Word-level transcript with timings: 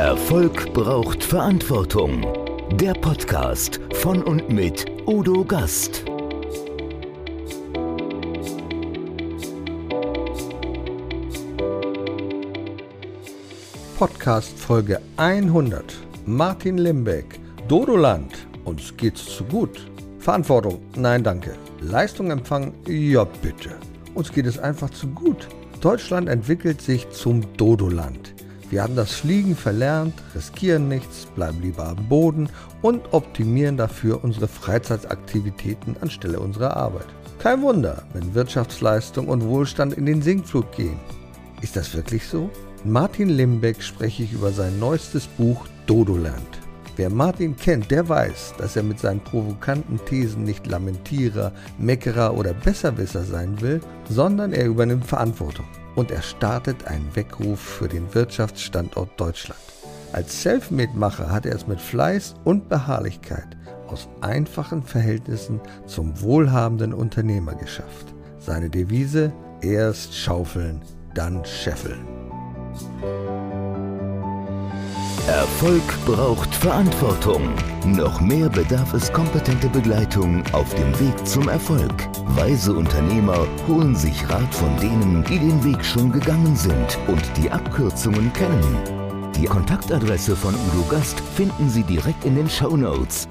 Erfolg 0.00 0.72
braucht 0.72 1.22
Verantwortung. 1.22 2.26
Der 2.72 2.94
Podcast 2.94 3.78
von 3.96 4.22
und 4.22 4.48
mit 4.48 4.86
Udo 5.06 5.44
Gast. 5.44 6.06
Podcast 13.98 14.58
Folge 14.58 15.02
100. 15.18 15.84
Martin 16.24 16.78
Limbeck, 16.78 17.38
Dodoland. 17.68 18.48
Uns 18.64 18.96
geht's 18.96 19.26
zu 19.26 19.44
gut. 19.44 19.86
Verantwortung? 20.18 20.80
Nein, 20.96 21.22
danke. 21.22 21.56
Leistung 21.82 22.30
empfangen? 22.30 22.72
Ja, 22.86 23.24
bitte. 23.24 23.76
Uns 24.14 24.32
geht 24.32 24.46
es 24.46 24.58
einfach 24.58 24.88
zu 24.88 25.08
gut. 25.08 25.46
Deutschland 25.82 26.30
entwickelt 26.30 26.80
sich 26.80 27.10
zum 27.10 27.42
Dodoland. 27.58 28.29
Wir 28.70 28.84
haben 28.84 28.94
das 28.94 29.10
Fliegen 29.10 29.56
verlernt, 29.56 30.14
riskieren 30.32 30.86
nichts, 30.86 31.26
bleiben 31.34 31.60
lieber 31.60 31.88
am 31.88 32.08
Boden 32.08 32.48
und 32.82 33.12
optimieren 33.12 33.76
dafür 33.76 34.22
unsere 34.22 34.46
Freizeitaktivitäten 34.46 35.96
anstelle 36.00 36.38
unserer 36.38 36.76
Arbeit. 36.76 37.06
Kein 37.40 37.62
Wunder, 37.62 38.04
wenn 38.12 38.32
Wirtschaftsleistung 38.32 39.26
und 39.26 39.44
Wohlstand 39.44 39.94
in 39.94 40.06
den 40.06 40.22
Sinkflug 40.22 40.70
gehen. 40.70 41.00
Ist 41.62 41.74
das 41.74 41.92
wirklich 41.96 42.24
so? 42.28 42.48
Martin 42.84 43.30
Limbeck 43.30 43.82
spreche 43.82 44.22
ich 44.22 44.32
über 44.32 44.52
sein 44.52 44.78
neuestes 44.78 45.26
Buch 45.26 45.66
Dodoland. 45.86 46.60
Wer 46.94 47.10
Martin 47.10 47.56
kennt, 47.56 47.90
der 47.90 48.08
weiß, 48.08 48.54
dass 48.56 48.76
er 48.76 48.84
mit 48.84 49.00
seinen 49.00 49.20
provokanten 49.20 49.98
Thesen 50.04 50.44
nicht 50.44 50.68
Lamentierer, 50.68 51.50
Meckerer 51.78 52.36
oder 52.36 52.54
Besserwisser 52.54 53.24
sein 53.24 53.60
will, 53.60 53.80
sondern 54.08 54.52
er 54.52 54.66
übernimmt 54.66 55.06
Verantwortung 55.06 55.66
und 56.00 56.10
er 56.10 56.22
startet 56.22 56.86
einen 56.86 57.14
Weckruf 57.14 57.60
für 57.60 57.86
den 57.86 58.14
Wirtschaftsstandort 58.14 59.20
Deutschland. 59.20 59.60
Als 60.14 60.42
Selfmade-Macher 60.42 61.30
hat 61.30 61.44
er 61.44 61.54
es 61.54 61.66
mit 61.66 61.78
Fleiß 61.78 62.36
und 62.42 62.70
Beharrlichkeit 62.70 63.58
aus 63.86 64.08
einfachen 64.22 64.82
Verhältnissen 64.82 65.60
zum 65.84 66.18
wohlhabenden 66.22 66.94
Unternehmer 66.94 67.54
geschafft. 67.54 68.14
Seine 68.38 68.70
Devise: 68.70 69.30
erst 69.60 70.16
schaufeln, 70.16 70.80
dann 71.12 71.44
scheffeln. 71.44 72.19
Erfolg 75.28 75.82
braucht 76.06 76.52
Verantwortung. 76.54 77.54
Noch 77.84 78.20
mehr 78.20 78.48
bedarf 78.48 78.94
es 78.94 79.12
kompetente 79.12 79.68
Begleitung 79.68 80.42
auf 80.52 80.74
dem 80.74 80.98
Weg 80.98 81.26
zum 81.26 81.48
Erfolg. 81.48 81.92
Weise 82.36 82.72
Unternehmer 82.72 83.46
holen 83.68 83.94
sich 83.94 84.28
Rat 84.28 84.52
von 84.54 84.76
denen, 84.78 85.22
die 85.24 85.38
den 85.38 85.62
Weg 85.62 85.84
schon 85.84 86.10
gegangen 86.10 86.56
sind 86.56 86.98
und 87.06 87.22
die 87.36 87.50
Abkürzungen 87.50 88.32
kennen. 88.32 89.32
Die 89.36 89.44
Kontaktadresse 89.44 90.34
von 90.34 90.54
Udo 90.54 90.84
Gast 90.88 91.20
finden 91.20 91.68
Sie 91.68 91.84
direkt 91.84 92.24
in 92.24 92.36
den 92.36 92.48
Show 92.48 92.76
Notes. 92.76 93.28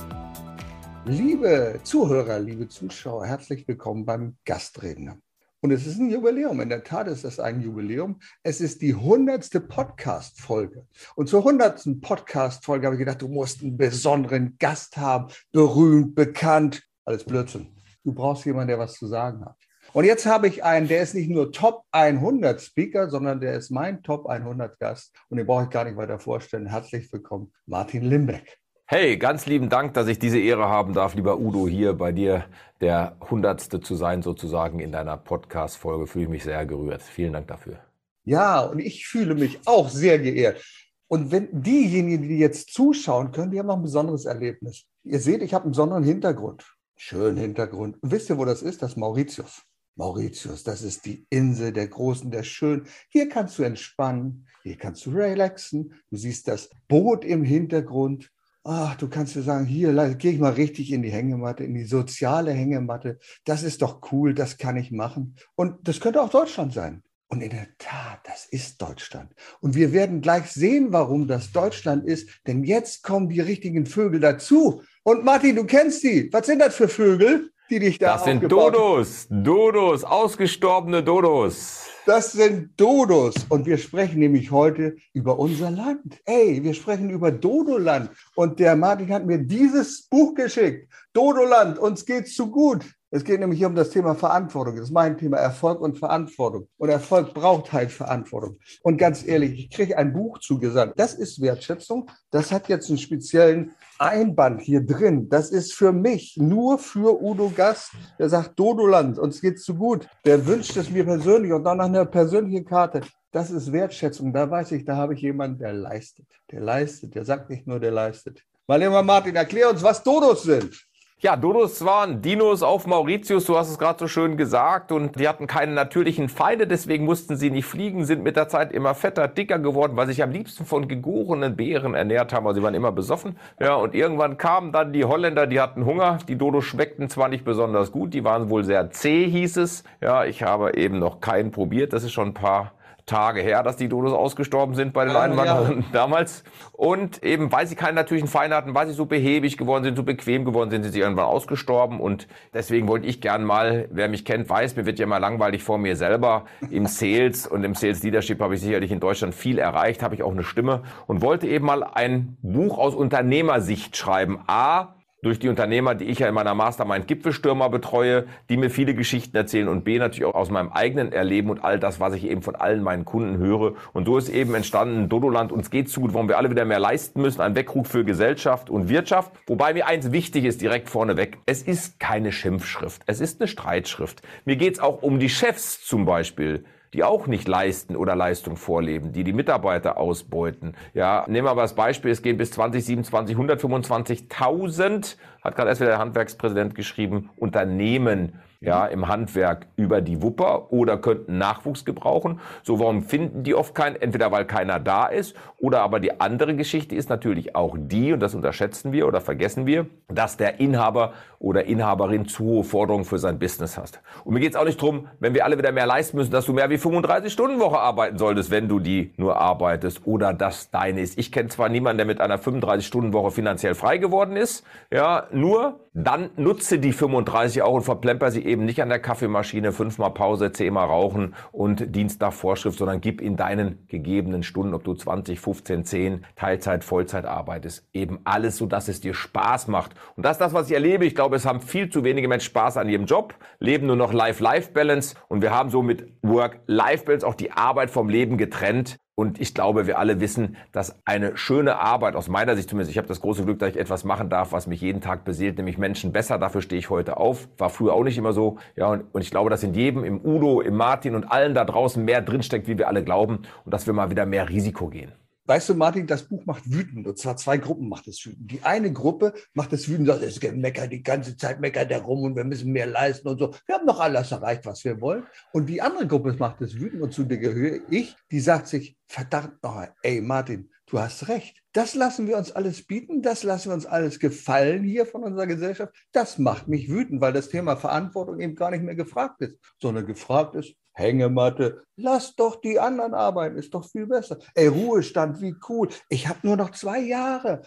Liebe 1.06 1.80
Zuhörer, 1.84 2.40
liebe 2.40 2.68
Zuschauer, 2.68 3.26
herzlich 3.26 3.68
willkommen 3.68 4.06
beim 4.06 4.38
Gastredner. 4.46 5.18
Und 5.62 5.72
es 5.72 5.86
ist 5.86 6.00
ein 6.00 6.10
Jubiläum. 6.10 6.62
In 6.62 6.70
der 6.70 6.86
Tat 6.86 7.08
ist 7.08 7.26
es 7.26 7.38
ein 7.38 7.62
Jubiläum. 7.62 8.22
Es 8.44 8.62
ist 8.62 8.82
die 8.82 8.96
hundertste 8.96 9.60
Podcast-Folge. 9.60 10.86
Und 11.16 11.28
zur 11.28 11.44
hundertsten 11.44 12.00
Podcast-Folge 12.00 12.86
habe 12.86 12.96
ich 12.96 13.00
gedacht, 13.00 13.22
du 13.22 13.28
musst 13.28 13.62
einen 13.62 13.76
besonderen 13.76 14.56
Gast 14.58 14.96
haben, 14.96 15.28
berühmt, 15.52 16.16
bekannt. 16.16 16.84
Alles 17.04 17.26
Blödsinn. 17.26 17.76
Du 18.06 18.14
brauchst 18.14 18.46
jemanden, 18.46 18.70
der 18.70 18.80
was 18.80 18.94
zu 18.94 19.08
sagen 19.08 19.44
hat. 19.44 19.58
Und 19.92 20.06
jetzt 20.06 20.26
habe 20.26 20.48
ich 20.48 20.64
einen, 20.64 20.88
der 20.88 21.02
ist 21.02 21.14
nicht 21.14 21.30
nur 21.30 21.52
Top 21.52 21.84
100 21.92 22.62
Speaker, 22.62 23.10
sondern 23.10 23.42
der 23.42 23.56
ist 23.56 23.70
mein 23.70 24.02
Top 24.02 24.28
100 24.28 24.80
Gast. 24.80 25.14
Und 25.28 25.38
den 25.38 25.46
brauche 25.46 25.64
ich 25.64 25.70
gar 25.72 25.84
nicht 25.84 25.98
weiter 25.98 26.20
vorstellen. 26.20 26.68
Herzlich 26.68 27.12
willkommen, 27.12 27.52
Martin 27.66 28.04
Limbeck. 28.04 28.60
Hey, 28.92 29.18
ganz 29.18 29.46
lieben 29.46 29.70
Dank, 29.70 29.94
dass 29.94 30.08
ich 30.08 30.18
diese 30.18 30.40
Ehre 30.40 30.68
haben 30.68 30.94
darf, 30.96 31.14
lieber 31.14 31.40
Udo, 31.40 31.68
hier 31.68 31.94
bei 31.94 32.12
dir 32.12 32.46
der 32.82 33.16
Hundertste 33.30 33.82
zu 33.82 33.94
sein, 33.94 34.24
sozusagen 34.24 34.80
in 34.80 34.92
deiner 34.92 35.16
Podcast-Folge. 35.16 36.08
Fühle 36.08 36.24
ich 36.24 36.32
mich 36.32 36.44
sehr 36.44 36.66
gerührt. 36.66 37.04
Vielen 37.04 37.34
Dank 37.34 37.48
dafür. 37.50 37.78
Ja, 38.24 38.62
und 38.62 38.80
ich 38.80 39.06
fühle 39.06 39.36
mich 39.36 39.60
auch 39.66 39.90
sehr 39.90 40.18
geehrt. 40.18 40.66
Und 41.08 41.32
wenn 41.32 41.50
diejenigen, 41.52 42.28
die 42.28 42.40
jetzt 42.40 42.74
zuschauen 42.74 43.32
können, 43.32 43.52
die 43.52 43.60
haben 43.60 43.68
noch 43.68 43.76
ein 43.76 43.84
besonderes 43.84 44.26
Erlebnis. 44.26 44.86
Ihr 45.04 45.20
seht, 45.20 45.44
ich 45.44 45.54
habe 45.54 45.66
einen 45.66 45.74
besonderen 45.74 46.04
Hintergrund. 46.04 46.66
Schönen 46.98 47.38
Hintergrund. 47.38 48.02
Und 48.02 48.12
wisst 48.12 48.32
ihr, 48.32 48.40
wo 48.40 48.46
das 48.46 48.64
ist? 48.64 48.82
Das 48.82 48.94
ist 48.94 48.98
Mauritius. 48.98 49.62
Mauritius, 49.98 50.64
das 50.64 50.82
ist 50.82 51.06
die 51.06 51.28
Insel 51.30 51.74
der 51.74 51.90
Großen, 51.90 52.32
der 52.32 52.42
Schönen. 52.42 52.88
Hier 53.10 53.30
kannst 53.30 53.60
du 53.60 53.64
entspannen, 53.64 54.48
hier 54.64 54.78
kannst 54.78 55.06
du 55.06 55.12
relaxen. 55.12 55.94
Du 56.10 56.18
siehst 56.18 56.48
das 56.48 56.72
Boot 56.88 57.24
im 57.24 57.44
Hintergrund 57.44 58.32
ach, 58.70 58.96
du 58.96 59.10
kannst 59.10 59.36
dir 59.36 59.42
sagen, 59.42 59.66
hier 59.66 59.94
gehe 60.16 60.32
ich 60.32 60.40
mal 60.40 60.54
richtig 60.54 60.92
in 60.92 61.02
die 61.02 61.12
Hängematte, 61.12 61.64
in 61.64 61.74
die 61.74 61.86
soziale 61.86 62.52
Hängematte. 62.52 63.18
Das 63.44 63.64
ist 63.64 63.82
doch 63.82 64.12
cool, 64.12 64.34
das 64.34 64.58
kann 64.58 64.78
ich 64.78 64.92
machen. 64.92 65.36
Und 65.56 65.88
das 65.88 66.00
könnte 66.00 66.22
auch 66.22 66.30
Deutschland 66.30 66.74
sein. 66.74 67.02
Und 67.32 67.42
in 67.42 67.50
der 67.50 67.68
Tat, 67.78 68.20
das 68.24 68.46
ist 68.46 68.82
Deutschland. 68.82 69.34
Und 69.60 69.76
wir 69.76 69.92
werden 69.92 70.22
gleich 70.22 70.52
sehen, 70.52 70.88
warum 70.92 71.28
das 71.28 71.52
Deutschland 71.52 72.06
ist, 72.06 72.30
denn 72.48 72.64
jetzt 72.64 73.04
kommen 73.04 73.30
die 73.30 73.40
richtigen 73.40 73.86
Vögel 73.86 74.20
dazu. 74.20 74.82
Und 75.04 75.24
Martin, 75.24 75.56
du 75.56 75.66
kennst 75.66 76.04
die. 76.04 76.30
Was 76.32 76.48
sind 76.48 76.60
das 76.60 76.76
für 76.76 76.88
Vögel, 76.88 77.52
die 77.70 77.80
dich 77.80 78.00
da 78.00 78.14
Das 78.14 78.24
sind 78.26 78.52
Dodos, 78.52 79.28
Dodos, 79.30 80.04
ausgestorbene 80.04 81.04
Dodos. 81.04 81.86
Das 82.06 82.32
sind 82.32 82.72
Dodos. 82.80 83.36
Und 83.50 83.66
wir 83.66 83.78
sprechen 83.78 84.20
nämlich 84.20 84.50
heute 84.50 84.96
über 85.14 85.38
unser 85.38 85.70
Land. 85.70 86.20
Ey, 86.26 86.64
wir 86.64 86.74
sprechen 86.74 87.10
über 87.10 87.32
Dodoland. 87.32 88.10
Und 88.36 88.60
der 88.60 88.76
Martin 88.76 89.14
hat 89.14 89.26
mir 89.26 89.38
dieses 89.38 90.08
Buch 90.08 90.34
geschickt. 90.34 90.92
Dodoland, 91.14 91.78
uns 91.78 92.06
geht's 92.06 92.34
zu 92.34 92.50
gut. 92.50 92.84
Es 93.12 93.24
geht 93.24 93.40
nämlich 93.40 93.58
hier 93.58 93.68
um 93.68 93.74
das 93.74 93.90
Thema 93.90 94.14
Verantwortung. 94.14 94.76
Das 94.76 94.86
ist 94.86 94.94
mein 94.94 95.18
Thema 95.18 95.38
Erfolg 95.38 95.82
und 95.82 95.98
Verantwortung. 95.98 96.68
Und 96.78 96.90
Erfolg 96.90 97.34
braucht 97.34 97.74
halt 97.74 97.92
Verantwortung. 97.92 98.60
Und 98.84 98.98
ganz 98.98 99.26
ehrlich, 99.26 99.60
ich 99.60 99.70
kriege 99.72 99.98
ein 99.98 100.14
Buch 100.14 100.38
zugesandt. 100.38 100.94
Das 100.96 101.16
ist 101.16 101.42
Wertschätzung. 101.42 102.12
Das 102.30 102.52
hat 102.52 102.70
jetzt 102.70 102.88
einen 102.88 103.00
speziellen 103.00 103.72
Einband 103.98 104.62
hier 104.62 104.86
drin. 104.86 105.28
Das 105.28 105.50
ist 105.50 105.74
für 105.74 105.92
mich, 105.92 106.38
nur 106.38 106.78
für 106.78 107.20
Udo 107.20 107.50
Gast, 107.50 107.94
der 108.20 108.30
sagt, 108.30 108.60
Dodoland, 108.60 109.18
uns 109.18 109.42
geht's 109.42 109.64
zu 109.64 109.74
gut. 109.74 110.08
Der 110.24 110.46
wünscht 110.46 110.78
es 110.78 110.92
mir 110.92 111.04
persönlich 111.04 111.52
und 111.52 111.64
dann 111.64 111.78
nach 111.78 111.86
einer 111.86 112.06
persönlichen 112.06 112.64
Karte. 112.64 113.02
Das 113.32 113.50
ist 113.50 113.72
Wertschätzung. 113.72 114.32
Da 114.34 114.52
weiß 114.52 114.72
ich, 114.74 114.86
da 114.86 114.96
habe 114.96 115.16
ich 115.16 115.22
jemanden, 115.22 115.58
der 115.58 115.74
leistet. 115.74 116.28
Der 116.52 116.62
leistet. 116.62 117.16
Der 117.16 117.26
sagt 117.26 117.50
nicht 117.50 117.66
nur, 117.66 117.80
der 117.80 117.92
leistet. 117.92 118.44
Mal 118.68 118.80
lieber 118.80 119.02
Martin, 119.02 119.36
erklär 119.36 119.72
uns, 119.72 119.82
was 119.82 120.04
Dodos 120.04 120.44
sind. 120.44 120.89
Ja, 121.22 121.36
Dodos 121.36 121.84
waren 121.84 122.22
Dinos 122.22 122.64
auf 122.64 122.88
Mauritius, 122.88 123.44
du 123.44 123.58
hast 123.58 123.70
es 123.70 123.78
gerade 123.78 124.00
so 124.00 124.08
schön 124.08 124.38
gesagt, 124.38 124.94
und 124.94 125.20
die 125.20 125.28
hatten 125.28 125.48
keine 125.48 125.74
natürlichen 125.74 126.30
Feinde, 126.30 126.66
deswegen 126.66 127.04
mussten 127.04 127.36
sie 127.36 127.52
nicht 127.52 127.66
fliegen, 127.66 128.06
sind 128.06 128.24
mit 128.24 128.38
der 128.38 128.48
Zeit 128.48 128.72
immer 128.72 128.96
fetter, 128.96 129.28
dicker 129.28 129.60
geworden, 129.60 129.98
weil 129.98 130.08
sie 130.08 130.14
sich 130.14 130.24
am 130.24 130.32
liebsten 130.32 130.64
von 130.64 130.88
gegorenen 130.88 131.58
Beeren 131.58 131.94
ernährt 131.94 132.32
haben, 132.32 132.48
also 132.48 132.62
sie 132.62 132.64
waren 132.64 132.74
immer 132.74 132.94
besoffen. 132.94 133.38
Ja, 133.60 133.76
und 133.76 133.96
irgendwann 133.96 134.38
kamen 134.38 134.72
dann 134.72 134.94
die 134.94 135.04
Holländer, 135.04 135.46
die 135.46 135.60
hatten 135.60 135.84
Hunger, 135.86 136.20
die 136.26 136.38
Dodos 136.38 136.64
schmeckten 136.64 137.10
zwar 137.10 137.28
nicht 137.28 137.44
besonders 137.44 137.92
gut, 137.92 138.14
die 138.14 138.24
waren 138.24 138.50
wohl 138.50 138.64
sehr 138.64 138.90
zäh, 138.90 139.30
hieß 139.30 139.58
es. 139.58 139.84
Ja, 140.00 140.24
ich 140.24 140.44
habe 140.44 140.78
eben 140.78 141.00
noch 141.00 141.20
keinen 141.20 141.52
probiert, 141.52 141.92
das 141.92 142.06
ist 142.06 142.14
schon 142.14 142.30
ein 142.30 142.34
paar 142.34 142.72
Tage 143.10 143.42
her, 143.42 143.64
dass 143.64 143.76
die 143.76 143.90
Dodos 143.90 144.14
ausgestorben 144.14 144.76
sind 144.76 144.94
bei 144.94 145.04
den 145.04 145.14
ja, 145.14 145.22
Einwanderern 145.22 145.80
ja. 145.80 145.86
damals. 145.92 146.44
Und 146.72 147.24
eben, 147.24 147.52
weil 147.52 147.68
sie 147.68 147.76
keine 147.76 147.94
natürlichen 147.94 148.30
Feinde 148.30 148.56
hatten, 148.56 148.76
weil 148.76 148.88
sie 148.88 148.94
so 148.94 149.06
behäbig 149.06 149.58
geworden 149.58 149.84
sind, 149.84 149.98
so 149.98 150.04
bequem 150.04 150.46
geworden 150.46 150.70
sind, 150.70 150.84
sind 150.84 150.92
sie 150.94 151.00
irgendwann 151.00 151.26
ausgestorben. 151.26 152.00
Und 152.00 152.28
deswegen 152.54 152.88
wollte 152.88 153.08
ich 153.08 153.20
gern 153.20 153.44
mal, 153.44 153.88
wer 153.92 154.08
mich 154.08 154.26
kennt, 154.26 154.50
weiß, 154.50 154.76
mir 154.76 154.86
wird 154.86 155.00
ja 155.00 155.08
mal 155.08 155.18
langweilig 155.18 155.64
vor 155.64 155.78
mir 155.78 155.96
selber. 155.96 156.46
Im 156.70 156.86
Sales 156.86 157.48
und 157.48 157.64
im 157.64 157.74
Sales 157.74 158.04
Leadership 158.04 158.40
habe 158.40 158.56
ich 158.56 158.62
sicherlich 158.62 158.92
in 158.92 159.00
Deutschland 159.00 159.34
viel 159.34 159.58
erreicht, 159.58 160.04
habe 160.04 160.14
ich 160.16 160.24
auch 160.24 160.32
eine 160.32 160.44
Stimme 160.44 160.84
und 161.08 161.22
wollte 161.22 161.48
eben 161.48 161.66
mal 161.66 161.84
ein 161.84 162.38
Buch 162.42 162.78
aus 162.78 162.94
Unternehmersicht 162.94 163.98
schreiben. 163.98 164.40
A, 164.48 164.99
durch 165.22 165.40
die 165.40 165.50
Unternehmer, 165.50 165.96
die 165.96 166.06
ich 166.06 166.20
ja 166.20 166.28
in 166.28 166.34
meiner 166.34 166.56
Mastermind 166.56 167.08
Gipfelstürmer 167.08 167.70
betreue, 167.70 168.26
die 168.50 168.58
mir 168.58 168.70
viele 168.70 168.94
Geschichten 168.94 169.36
erzählen 169.36 169.68
und 169.68 169.84
B 169.84 170.00
natürlich 170.00 170.26
auch 170.26 170.36
aus 170.36 170.50
meinem 170.50 170.70
eigenen 170.70 171.12
Erleben 171.12 171.50
und 171.50 171.64
all 171.64 171.80
das, 171.80 172.00
was 172.00 172.14
ich 172.14 172.26
eben 172.30 172.42
von 172.42 172.56
allen 172.56 172.84
meinen 172.84 173.06
Kunden 173.06 173.38
höre. 173.38 173.74
Und 173.94 174.06
so 174.06 174.18
ist 174.18 174.30
eben 174.30 174.54
entstanden 174.56 175.10
Dodoland, 175.10 175.52
uns 175.52 175.70
geht 175.70 175.90
zu 175.90 176.02
gut, 176.02 176.14
warum 176.14 176.28
wir 176.28 176.38
alle 176.38 176.50
wieder 176.50 176.66
mehr 176.66 176.80
leisten 176.80 177.22
müssen, 177.22 177.42
ein 177.42 177.56
Weckruf 177.56 177.88
für 177.88 178.06
Gesellschaft 178.06 178.70
und 178.70 178.90
Wirtschaft. 178.90 179.32
Wobei 179.48 179.74
mir 179.74 179.88
eins 179.88 180.12
wichtig 180.12 180.46
ist, 180.46 180.62
direkt 180.62 180.90
vorneweg, 180.90 181.38
es 181.46 181.64
ist 181.64 182.00
keine 182.00 182.32
Schimpfschrift, 182.32 183.02
es 183.06 183.20
ist 183.20 183.42
eine 183.42 183.48
Streitschrift. 183.48 184.22
Mir 184.46 184.56
geht's 184.56 184.80
auch 184.80 185.02
um 185.02 185.20
die 185.20 185.30
Chefs 185.30 185.86
zum 185.86 186.06
Beispiel 186.06 186.64
die 186.94 187.04
auch 187.04 187.28
nicht 187.28 187.48
leisten 187.48 187.96
oder 187.96 188.16
Leistung 188.16 188.56
vorleben, 188.56 189.12
die 189.12 189.24
die 189.24 189.34
Mitarbeiter 189.34 189.98
ausbeuten. 189.98 190.76
Ja, 190.94 191.26
nehmen 191.28 191.48
wir 191.48 191.56
mal 191.56 191.62
das 191.62 191.76
Beispiel, 191.76 192.12
es 192.12 192.22
gehen 192.22 192.38
bis 192.38 192.52
2027 192.52 193.36
125.000, 193.38 195.18
hat 195.44 195.56
gerade 195.56 195.70
erst 195.70 195.82
wieder 195.82 195.92
der 195.92 196.00
Handwerkspräsident 196.00 196.76
geschrieben, 196.76 197.30
Unternehmen 197.38 198.34
ja, 198.62 198.86
im 198.88 199.08
Handwerk 199.08 199.68
über 199.78 200.02
die 200.02 200.22
Wupper 200.22 200.74
oder 200.74 200.98
könnten 200.98 201.38
Nachwuchs 201.38 201.86
gebrauchen. 201.86 202.42
So, 202.62 202.80
warum 202.80 203.04
finden 203.04 203.44
die 203.44 203.56
oft 203.56 203.74
keinen? 203.74 203.96
Entweder 203.96 204.32
weil 204.32 204.46
keiner 204.46 204.80
da 204.80 205.06
ist 205.06 205.36
oder 205.58 205.82
aber 205.82 206.00
die 206.00 206.20
andere 206.20 206.56
Geschichte 206.56 206.96
ist 206.96 207.10
natürlich 207.10 207.56
auch 207.56 207.78
die, 207.80 208.12
und 208.12 208.20
das 208.20 208.36
unterschätzen 208.36 208.92
wir 208.92 209.08
oder 209.08 209.22
vergessen 209.22 209.66
wir, 209.66 209.86
dass 210.10 210.36
der 210.36 210.60
Inhaber 210.60 211.14
oder 211.40 211.66
Inhaberin 211.66 212.28
zu 212.28 212.44
hohe 212.44 212.64
Forderungen 212.66 213.06
für 213.06 213.18
sein 213.18 213.40
Business 213.40 213.78
hast. 213.78 214.02
Und 214.26 214.34
mir 214.34 214.42
geht 214.42 214.52
es 214.52 214.56
auch 214.58 214.66
nicht 214.66 214.82
drum, 214.82 215.08
wenn 215.20 215.34
wir 215.34 215.46
alle 215.46 215.58
wieder 215.58 215.72
mehr 215.72 215.86
leisten 215.86 216.18
müssen, 216.18 216.32
dass 216.32 216.46
du 216.46 216.52
mehr 216.52 216.70
wie 216.70 216.78
35 216.78 217.32
Stunden 217.32 217.62
Woche 217.62 217.80
arbeiten 217.80 218.18
solltest, 218.18 218.52
wenn 218.52 218.68
du 218.68 218.80
die 218.80 219.14
nur 219.16 219.38
arbeitest 219.38 220.06
oder 220.06 220.34
dass 220.34 220.70
deine 220.70 221.00
ist. 221.00 221.18
Ich 221.18 221.32
kenne 221.32 221.48
zwar 221.48 221.70
niemanden, 221.70 222.00
der 222.00 222.06
mit 222.06 222.20
einer 222.20 222.38
35 222.38 222.86
Stunden 222.86 223.14
Woche 223.14 223.32
finanziell 223.32 223.74
frei 223.74 223.98
geworden 223.98 224.36
ist, 224.36 224.66
ja, 224.92 225.28
nur 225.32 225.80
dann 226.04 226.30
nutze 226.38 226.80
die 226.80 226.94
35 226.94 227.62
auch 227.62 227.74
und 227.74 227.84
verplemper 227.84 228.32
sie 228.32 228.46
eben 228.46 228.66
nicht 228.66 228.82
an 228.82 228.90
der 228.90 229.00
Kaffeemaschine, 229.00 229.72
fünfmal 229.72 230.12
Pause, 230.12 230.52
zehnmal 230.52 230.88
rauchen 230.88 231.36
und 231.52 231.96
Dienst 231.96 232.22
nach 232.22 232.34
Vorschrift, 232.34 232.78
sondern 232.78 233.02
gib 233.02 233.22
in 233.22 233.36
deinen 233.36 233.86
gegebenen 233.88 234.44
Stunden, 234.44 234.74
ob 234.74 234.84
du 234.84 234.94
20, 234.94 235.40
15, 235.40 235.86
10, 235.86 236.26
Teilzeit, 236.36 236.84
Vollzeit 236.84 237.26
arbeitest, 237.26 237.88
eben 237.94 238.20
alles, 238.24 238.58
so 238.58 238.66
dass 238.66 238.88
es 238.88 239.02
dir 239.02 239.14
Spaß 239.14 239.68
macht. 239.68 239.92
Und 240.16 240.26
das 240.26 240.34
ist 240.34 240.42
das, 240.42 240.54
was 240.54 240.68
ich 240.68 240.74
erlebe. 240.74 241.06
Ich 241.06 241.16
glaube, 241.16 241.36
es 241.36 241.46
haben 241.46 241.62
viel 241.62 241.90
zu 241.90 242.04
wenige 242.04 242.28
Menschen 242.28 242.46
Spaß 242.46 242.78
an 242.78 242.90
ihrem 242.90 243.06
Job, 243.06 243.36
leben 243.60 243.88
nur 243.88 243.96
noch 243.96 244.14
Life-Life-Balance 244.14 245.16
und 245.28 245.42
wir 245.42 245.52
haben 245.52 245.70
so 245.70 245.82
mit 245.82 246.12
Work-Life-Balance 246.22 247.28
auch 247.28 247.36
die 247.36 247.52
Arbeit 247.52 247.90
vom 247.90 248.10
Leben 248.10 248.38
getrennt. 248.38 248.98
Und 249.20 249.42
ich 249.42 249.54
glaube, 249.54 249.86
wir 249.86 250.00
alle 250.00 250.22
wissen, 250.22 250.56
dass 250.72 250.98
eine 251.04 251.36
schöne 251.36 251.78
Arbeit, 251.78 252.16
aus 252.16 252.30
meiner 252.30 252.56
Sicht 252.56 252.70
zumindest, 252.70 252.92
ich 252.92 252.98
habe 252.98 253.10
das 253.10 253.20
große 253.20 253.44
Glück, 253.44 253.60
dass 253.60 253.72
ich 253.72 253.78
etwas 253.78 254.06
machen 254.06 254.30
darf, 254.30 254.54
was 254.54 254.66
mich 254.66 254.80
jeden 254.80 255.02
Tag 255.02 255.26
beseelt, 255.26 255.58
nämlich 255.58 255.78
Menschen 255.78 256.14
besser. 256.14 256.38
Dafür 256.38 256.62
stehe 256.62 256.80
ich 256.80 256.90
heute 256.90 257.18
auf. 257.18 257.50
War 257.58 257.70
früher 257.70 257.92
auch 257.96 258.06
nicht 258.06 258.18
immer 258.18 258.32
so. 258.32 258.60
Ja, 258.78 258.88
und, 258.88 259.04
und 259.12 259.22
ich 259.22 259.30
glaube, 259.30 259.50
dass 259.50 259.62
in 259.62 259.74
jedem, 259.74 260.06
im 260.06 260.24
Udo, 260.24 260.62
im 260.62 260.78
Martin 260.78 261.16
und 261.16 261.26
allen 261.26 261.54
da 261.54 261.66
draußen 261.66 262.02
mehr 262.06 262.22
drinsteckt, 262.22 262.70
wie 262.70 262.78
wir 262.78 262.88
alle 262.88 263.04
glauben. 263.04 263.40
Und 263.66 263.74
dass 263.74 263.88
wir 263.88 263.94
mal 263.94 264.10
wieder 264.10 264.26
mehr 264.26 264.48
Risiko 264.48 264.88
gehen. 264.88 265.12
Weißt 265.50 265.68
du, 265.68 265.74
Martin, 265.74 266.06
das 266.06 266.22
Buch 266.22 266.46
macht 266.46 266.72
wütend. 266.72 267.08
Und 267.08 267.18
zwar 267.18 267.36
zwei 267.36 267.58
Gruppen 267.58 267.90
macht 267.90 268.08
es 268.08 268.24
wütend. 268.24 268.52
Die 268.52 268.62
eine 268.62 268.94
Gruppe 268.94 269.34
macht 269.56 269.74
es 269.74 269.90
wütend, 269.90 270.06
sagt, 270.06 270.22
es 270.22 270.40
meckert 270.40 270.92
die 270.92 271.02
ganze 271.02 271.36
Zeit, 271.38 271.60
meckert 271.60 271.90
der 271.90 272.02
rum 272.02 272.22
und 272.22 272.36
wir 272.36 272.44
müssen 272.44 272.72
mehr 272.72 272.86
leisten 272.86 273.28
und 273.28 273.40
so. 273.40 273.56
Wir 273.66 273.74
haben 273.74 273.88
doch 273.88 274.00
alles 274.00 274.32
erreicht, 274.32 274.68
was 274.68 274.86
wir 274.86 275.02
wollen. 275.02 275.24
Und 275.52 275.66
die 275.66 275.82
andere 275.82 276.06
Gruppe 276.06 276.36
macht 276.38 276.62
es 276.62 276.80
wütend 276.80 277.02
und 277.02 277.16
zu 277.16 277.24
der 277.24 277.40
gehöre 277.40 277.80
ich, 277.90 278.16
die 278.30 278.40
sagt 278.42 278.68
sich, 278.68 278.96
verdammt 279.08 279.64
nochmal, 279.64 279.92
ey 280.04 280.22
Martin, 280.22 280.70
du 280.90 281.00
hast 281.00 281.28
recht. 281.28 281.58
Das 281.74 281.96
lassen 281.96 282.28
wir 282.28 282.38
uns 282.38 282.52
alles 282.52 282.86
bieten, 282.86 283.22
das 283.22 283.44
lassen 283.44 283.70
wir 283.70 283.76
uns 283.76 283.86
alles 283.86 284.20
gefallen 284.20 284.84
hier 284.84 285.06
von 285.06 285.24
unserer 285.24 285.48
Gesellschaft. 285.48 285.94
Das 286.12 286.38
macht 286.38 286.68
mich 286.68 286.90
wütend, 286.90 287.22
weil 287.22 287.34
das 287.34 287.50
Thema 287.50 287.76
Verantwortung 287.76 288.40
eben 288.40 288.56
gar 288.56 288.72
nicht 288.72 288.84
mehr 288.84 288.96
gefragt 288.96 289.42
ist, 289.42 289.56
sondern 289.80 290.06
gefragt 290.06 290.56
ist, 290.56 290.76
Hängematte, 291.00 291.84
lass 291.96 292.36
doch 292.36 292.60
die 292.60 292.78
anderen 292.78 293.14
arbeiten, 293.14 293.58
ist 293.58 293.74
doch 293.74 293.90
viel 293.90 294.06
besser. 294.06 294.38
Ey, 294.54 294.68
Ruhestand, 294.68 295.40
wie 295.40 295.56
cool. 295.70 295.88
Ich 296.10 296.28
habe 296.28 296.40
nur 296.44 296.58
noch 296.58 296.72
zwei 296.72 297.00
Jahre. 297.00 297.62